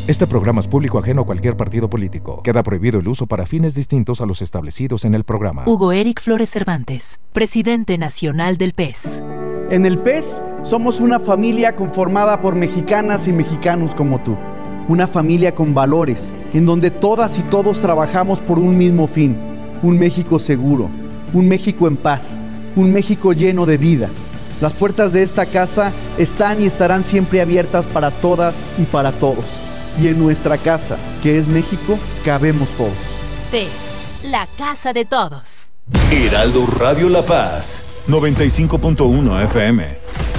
Este 0.08 0.28
programa 0.28 0.60
es 0.60 0.68
público 0.68 1.00
ajeno 1.00 1.22
a 1.22 1.26
cualquier 1.26 1.56
partido 1.56 1.90
político. 1.90 2.42
Queda 2.44 2.62
prohibido 2.62 3.00
el 3.00 3.08
uso 3.08 3.26
para 3.26 3.46
fines 3.46 3.74
distintos 3.74 4.22
a 4.22 4.26
los 4.26 4.42
establecidos 4.42 5.06
en 5.06 5.16
el 5.16 5.24
programa. 5.24 5.64
Hugo 5.66 5.92
Eric 5.92 6.22
Flores 6.22 6.50
Cervantes, 6.50 7.20
presidente 7.32 7.98
nacional 7.98 8.58
del 8.58 8.74
PES. 8.74 9.24
En 9.70 9.86
el 9.86 10.00
PES 10.00 10.42
somos 10.64 11.00
una 11.00 11.20
familia 11.20 11.76
conformada 11.76 12.42
por 12.42 12.56
mexicanas 12.56 13.28
y 13.28 13.34
mexicanos 13.34 13.96
como 13.96 14.20
tú. 14.20 14.36
Una 14.88 15.08
familia 15.08 15.54
con 15.54 15.74
valores, 15.74 16.34
en 16.54 16.66
donde 16.66 16.92
todas 16.92 17.38
y 17.38 17.44
todos 17.44 17.80
trabajamos 17.80 18.40
por 18.40 18.58
un 18.58 18.76
mismo 18.76 19.08
fin 19.08 19.38
un 19.82 19.98
México 19.98 20.40
seguro, 20.40 20.90
un 21.34 21.48
México 21.48 21.88
en 21.88 21.98
paz, 21.98 22.40
un 22.76 22.92
México 22.92 23.34
lleno 23.34 23.66
de 23.66 23.78
vida. 23.78 24.10
Las 24.62 24.74
puertas 24.74 25.14
de 25.14 25.24
esta 25.24 25.46
casa 25.46 25.94
están 26.18 26.62
y 26.62 26.66
estarán 26.66 27.04
siempre 27.04 27.42
abiertas 27.42 27.86
para 27.86 28.12
todas 28.12 28.54
y 28.78 28.84
para 28.84 29.12
todos. 29.12 29.46
Y 30.02 30.08
en 30.08 30.20
nuestra 30.20 30.58
casa, 30.58 30.98
que 31.24 31.38
es 31.38 31.48
México, 31.48 31.98
cabemos 32.26 32.68
todos. 32.78 32.94
PES, 33.52 34.30
la 34.32 34.48
casa 34.58 34.94
de 34.94 35.06
todos. 35.06 35.72
Heraldo 36.12 36.66
Radio 36.78 37.10
La 37.10 37.22
Paz, 37.22 38.04
95.1 38.08 39.44
FM. 39.46 40.39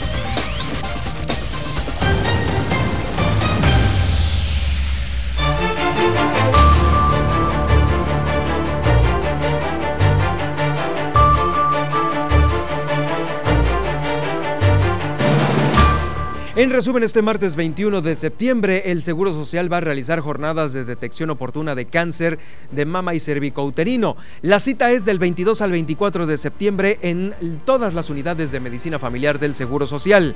En 16.61 16.69
resumen, 16.69 17.01
este 17.01 17.23
martes 17.23 17.55
21 17.55 18.03
de 18.03 18.15
septiembre, 18.15 18.83
el 18.91 19.01
Seguro 19.01 19.33
Social 19.33 19.73
va 19.73 19.77
a 19.77 19.81
realizar 19.81 20.19
jornadas 20.19 20.73
de 20.73 20.85
detección 20.85 21.31
oportuna 21.31 21.73
de 21.73 21.87
cáncer 21.87 22.37
de 22.69 22.85
mama 22.85 23.15
y 23.15 23.19
cervicouterino. 23.19 24.15
La 24.43 24.59
cita 24.59 24.91
es 24.91 25.03
del 25.03 25.17
22 25.17 25.59
al 25.61 25.71
24 25.71 26.27
de 26.27 26.37
septiembre 26.37 26.99
en 27.01 27.33
todas 27.65 27.95
las 27.95 28.11
unidades 28.11 28.51
de 28.51 28.59
medicina 28.59 28.99
familiar 28.99 29.39
del 29.39 29.55
Seguro 29.55 29.87
Social. 29.87 30.35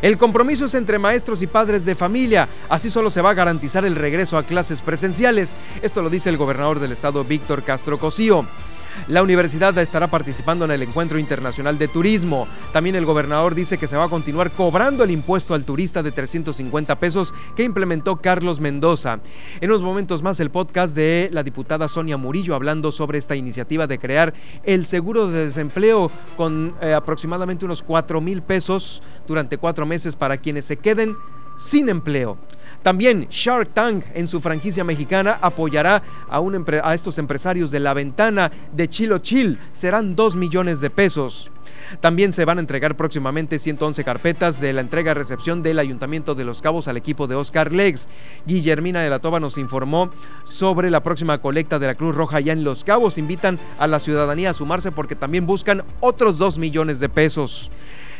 El 0.00 0.16
compromiso 0.16 0.64
es 0.64 0.72
entre 0.72 0.98
maestros 0.98 1.42
y 1.42 1.46
padres 1.46 1.84
de 1.84 1.94
familia. 1.94 2.48
Así 2.70 2.88
solo 2.88 3.10
se 3.10 3.20
va 3.20 3.28
a 3.28 3.34
garantizar 3.34 3.84
el 3.84 3.96
regreso 3.96 4.38
a 4.38 4.46
clases 4.46 4.80
presenciales. 4.80 5.54
Esto 5.82 6.00
lo 6.00 6.08
dice 6.08 6.30
el 6.30 6.38
gobernador 6.38 6.80
del 6.80 6.92
estado, 6.92 7.22
Víctor 7.22 7.62
Castro 7.64 7.98
Cosío. 7.98 8.46
La 9.08 9.22
universidad 9.22 9.76
estará 9.78 10.08
participando 10.08 10.64
en 10.64 10.70
el 10.70 10.82
Encuentro 10.82 11.18
Internacional 11.18 11.78
de 11.78 11.88
Turismo. 11.88 12.48
También 12.72 12.96
el 12.96 13.04
gobernador 13.04 13.54
dice 13.54 13.78
que 13.78 13.88
se 13.88 13.96
va 13.96 14.04
a 14.04 14.08
continuar 14.08 14.50
cobrando 14.50 15.04
el 15.04 15.10
impuesto 15.10 15.54
al 15.54 15.64
turista 15.64 16.02
de 16.02 16.12
350 16.12 16.98
pesos 16.98 17.32
que 17.54 17.64
implementó 17.64 18.16
Carlos 18.16 18.60
Mendoza. 18.60 19.20
En 19.60 19.70
unos 19.70 19.82
momentos 19.82 20.22
más 20.22 20.40
el 20.40 20.50
podcast 20.50 20.94
de 20.94 21.28
la 21.32 21.42
diputada 21.42 21.88
Sonia 21.88 22.16
Murillo 22.16 22.54
hablando 22.54 22.92
sobre 22.92 23.18
esta 23.18 23.36
iniciativa 23.36 23.86
de 23.86 23.98
crear 23.98 24.34
el 24.64 24.86
seguro 24.86 25.28
de 25.28 25.46
desempleo 25.46 26.10
con 26.36 26.74
eh, 26.80 26.94
aproximadamente 26.94 27.64
unos 27.64 27.82
4 27.82 28.20
mil 28.20 28.42
pesos 28.42 29.02
durante 29.26 29.58
cuatro 29.58 29.86
meses 29.86 30.16
para 30.16 30.36
quienes 30.38 30.64
se 30.64 30.76
queden 30.76 31.16
sin 31.56 31.88
empleo. 31.88 32.38
También 32.86 33.26
Shark 33.30 33.74
Tank 33.74 34.04
en 34.14 34.28
su 34.28 34.40
franquicia 34.40 34.84
mexicana 34.84 35.40
apoyará 35.42 36.04
a, 36.28 36.94
estos 36.94 37.18
empresarios 37.18 37.72
de 37.72 37.80
la 37.80 37.94
ventana 37.94 38.52
de 38.72 38.86
Chilo 38.86 39.18
Chill. 39.18 39.58
Serán 39.72 40.14
2 40.14 40.36
millones 40.36 40.80
de 40.80 40.88
pesos. 40.88 41.50
También 42.00 42.30
se 42.30 42.44
van 42.44 42.58
a 42.58 42.60
entregar 42.60 42.96
próximamente 42.96 43.58
111 43.58 44.04
carpetas 44.04 44.60
de 44.60 44.72
la 44.72 44.82
entrega-recepción 44.82 45.62
del 45.62 45.80
Ayuntamiento 45.80 46.36
de 46.36 46.44
Los 46.44 46.62
Cabos 46.62 46.86
al 46.86 46.96
equipo 46.96 47.26
de 47.26 47.34
Oscar 47.34 47.72
Legs. 47.72 48.08
Guillermina 48.46 49.00
de 49.00 49.10
la 49.10 49.18
Toba 49.18 49.40
nos 49.40 49.58
informó 49.58 50.12
sobre 50.44 50.88
la 50.88 51.02
próxima 51.02 51.38
colecta 51.38 51.80
de 51.80 51.88
la 51.88 51.96
Cruz 51.96 52.14
Roja 52.14 52.36
allá 52.36 52.52
en 52.52 52.62
Los 52.62 52.84
Cabos. 52.84 53.18
Invitan 53.18 53.58
a 53.80 53.88
la 53.88 53.98
ciudadanía 53.98 54.50
a 54.50 54.54
sumarse 54.54 54.92
porque 54.92 55.16
también 55.16 55.44
buscan 55.44 55.82
otros 55.98 56.38
2 56.38 56.58
millones 56.58 57.00
de 57.00 57.08
pesos. 57.08 57.68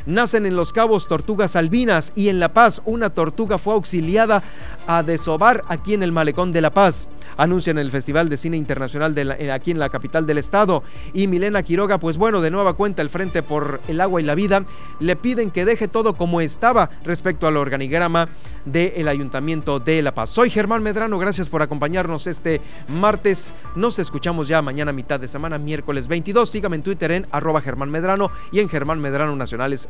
Nacen 0.07 0.46
en 0.46 0.54
Los 0.54 0.72
Cabos 0.72 1.09
tortugas 1.09 1.57
albinas 1.57 2.12
y 2.14 2.28
en 2.28 2.38
La 2.38 2.54
Paz 2.54 2.80
una 2.84 3.11
tortuga 3.11 3.59
fue 3.59 3.74
auxiliada 3.74 4.42
a 4.86 5.02
desovar 5.02 5.62
aquí 5.68 5.94
en 5.94 6.04
el 6.04 6.12
malecón 6.12 6.52
de 6.52 6.61
La 6.61 6.70
Paz. 6.70 7.09
Anuncian 7.36 7.76
el 7.76 7.90
Festival 7.90 8.28
de 8.28 8.36
Cine 8.36 8.57
Internacional 8.57 9.14
eh, 9.18 9.50
aquí 9.50 9.72
en 9.72 9.78
la 9.78 9.90
capital 9.90 10.24
del 10.24 10.38
estado. 10.38 10.84
Y 11.12 11.26
Milena 11.26 11.62
Quiroga, 11.62 11.98
pues 11.98 12.16
bueno, 12.16 12.40
de 12.40 12.50
nueva 12.50 12.74
cuenta 12.74 13.02
el 13.02 13.11
Frente 13.11 13.42
por 13.42 13.80
el 13.88 14.00
Agua 14.00 14.20
y 14.20 14.24
la 14.24 14.34
Vida, 14.34 14.64
le 15.00 15.16
piden 15.16 15.50
que 15.50 15.64
deje 15.64 15.88
todo 15.88 16.14
como 16.14 16.40
estaba 16.40 16.88
respecto 17.04 17.46
al 17.46 17.57
organigrama 17.57 18.28
del 18.64 19.09
Ayuntamiento 19.09 19.80
de 19.80 20.02
La 20.02 20.14
Paz. 20.14 20.30
Soy 20.30 20.50
Germán 20.50 20.82
Medrano, 20.82 21.18
gracias 21.18 21.50
por 21.50 21.62
acompañarnos 21.62 22.26
este 22.26 22.61
martes. 22.88 23.54
Nos 23.74 23.98
escuchamos 23.98 24.48
ya 24.48 24.62
mañana 24.62 24.92
mitad 24.92 25.20
de 25.20 25.28
semana, 25.28 25.59
miércoles 25.59 26.09
22. 26.09 26.48
Sígame 26.48 26.76
en 26.76 26.82
Twitter 26.82 27.11
en 27.11 27.26
arroba 27.32 27.61
Germán 27.61 27.90
Medrano 27.90 28.30
y 28.52 28.61
en 28.61 28.68
Germán 28.68 29.00
Medrano 29.00 29.34
Nacionales 29.36 29.88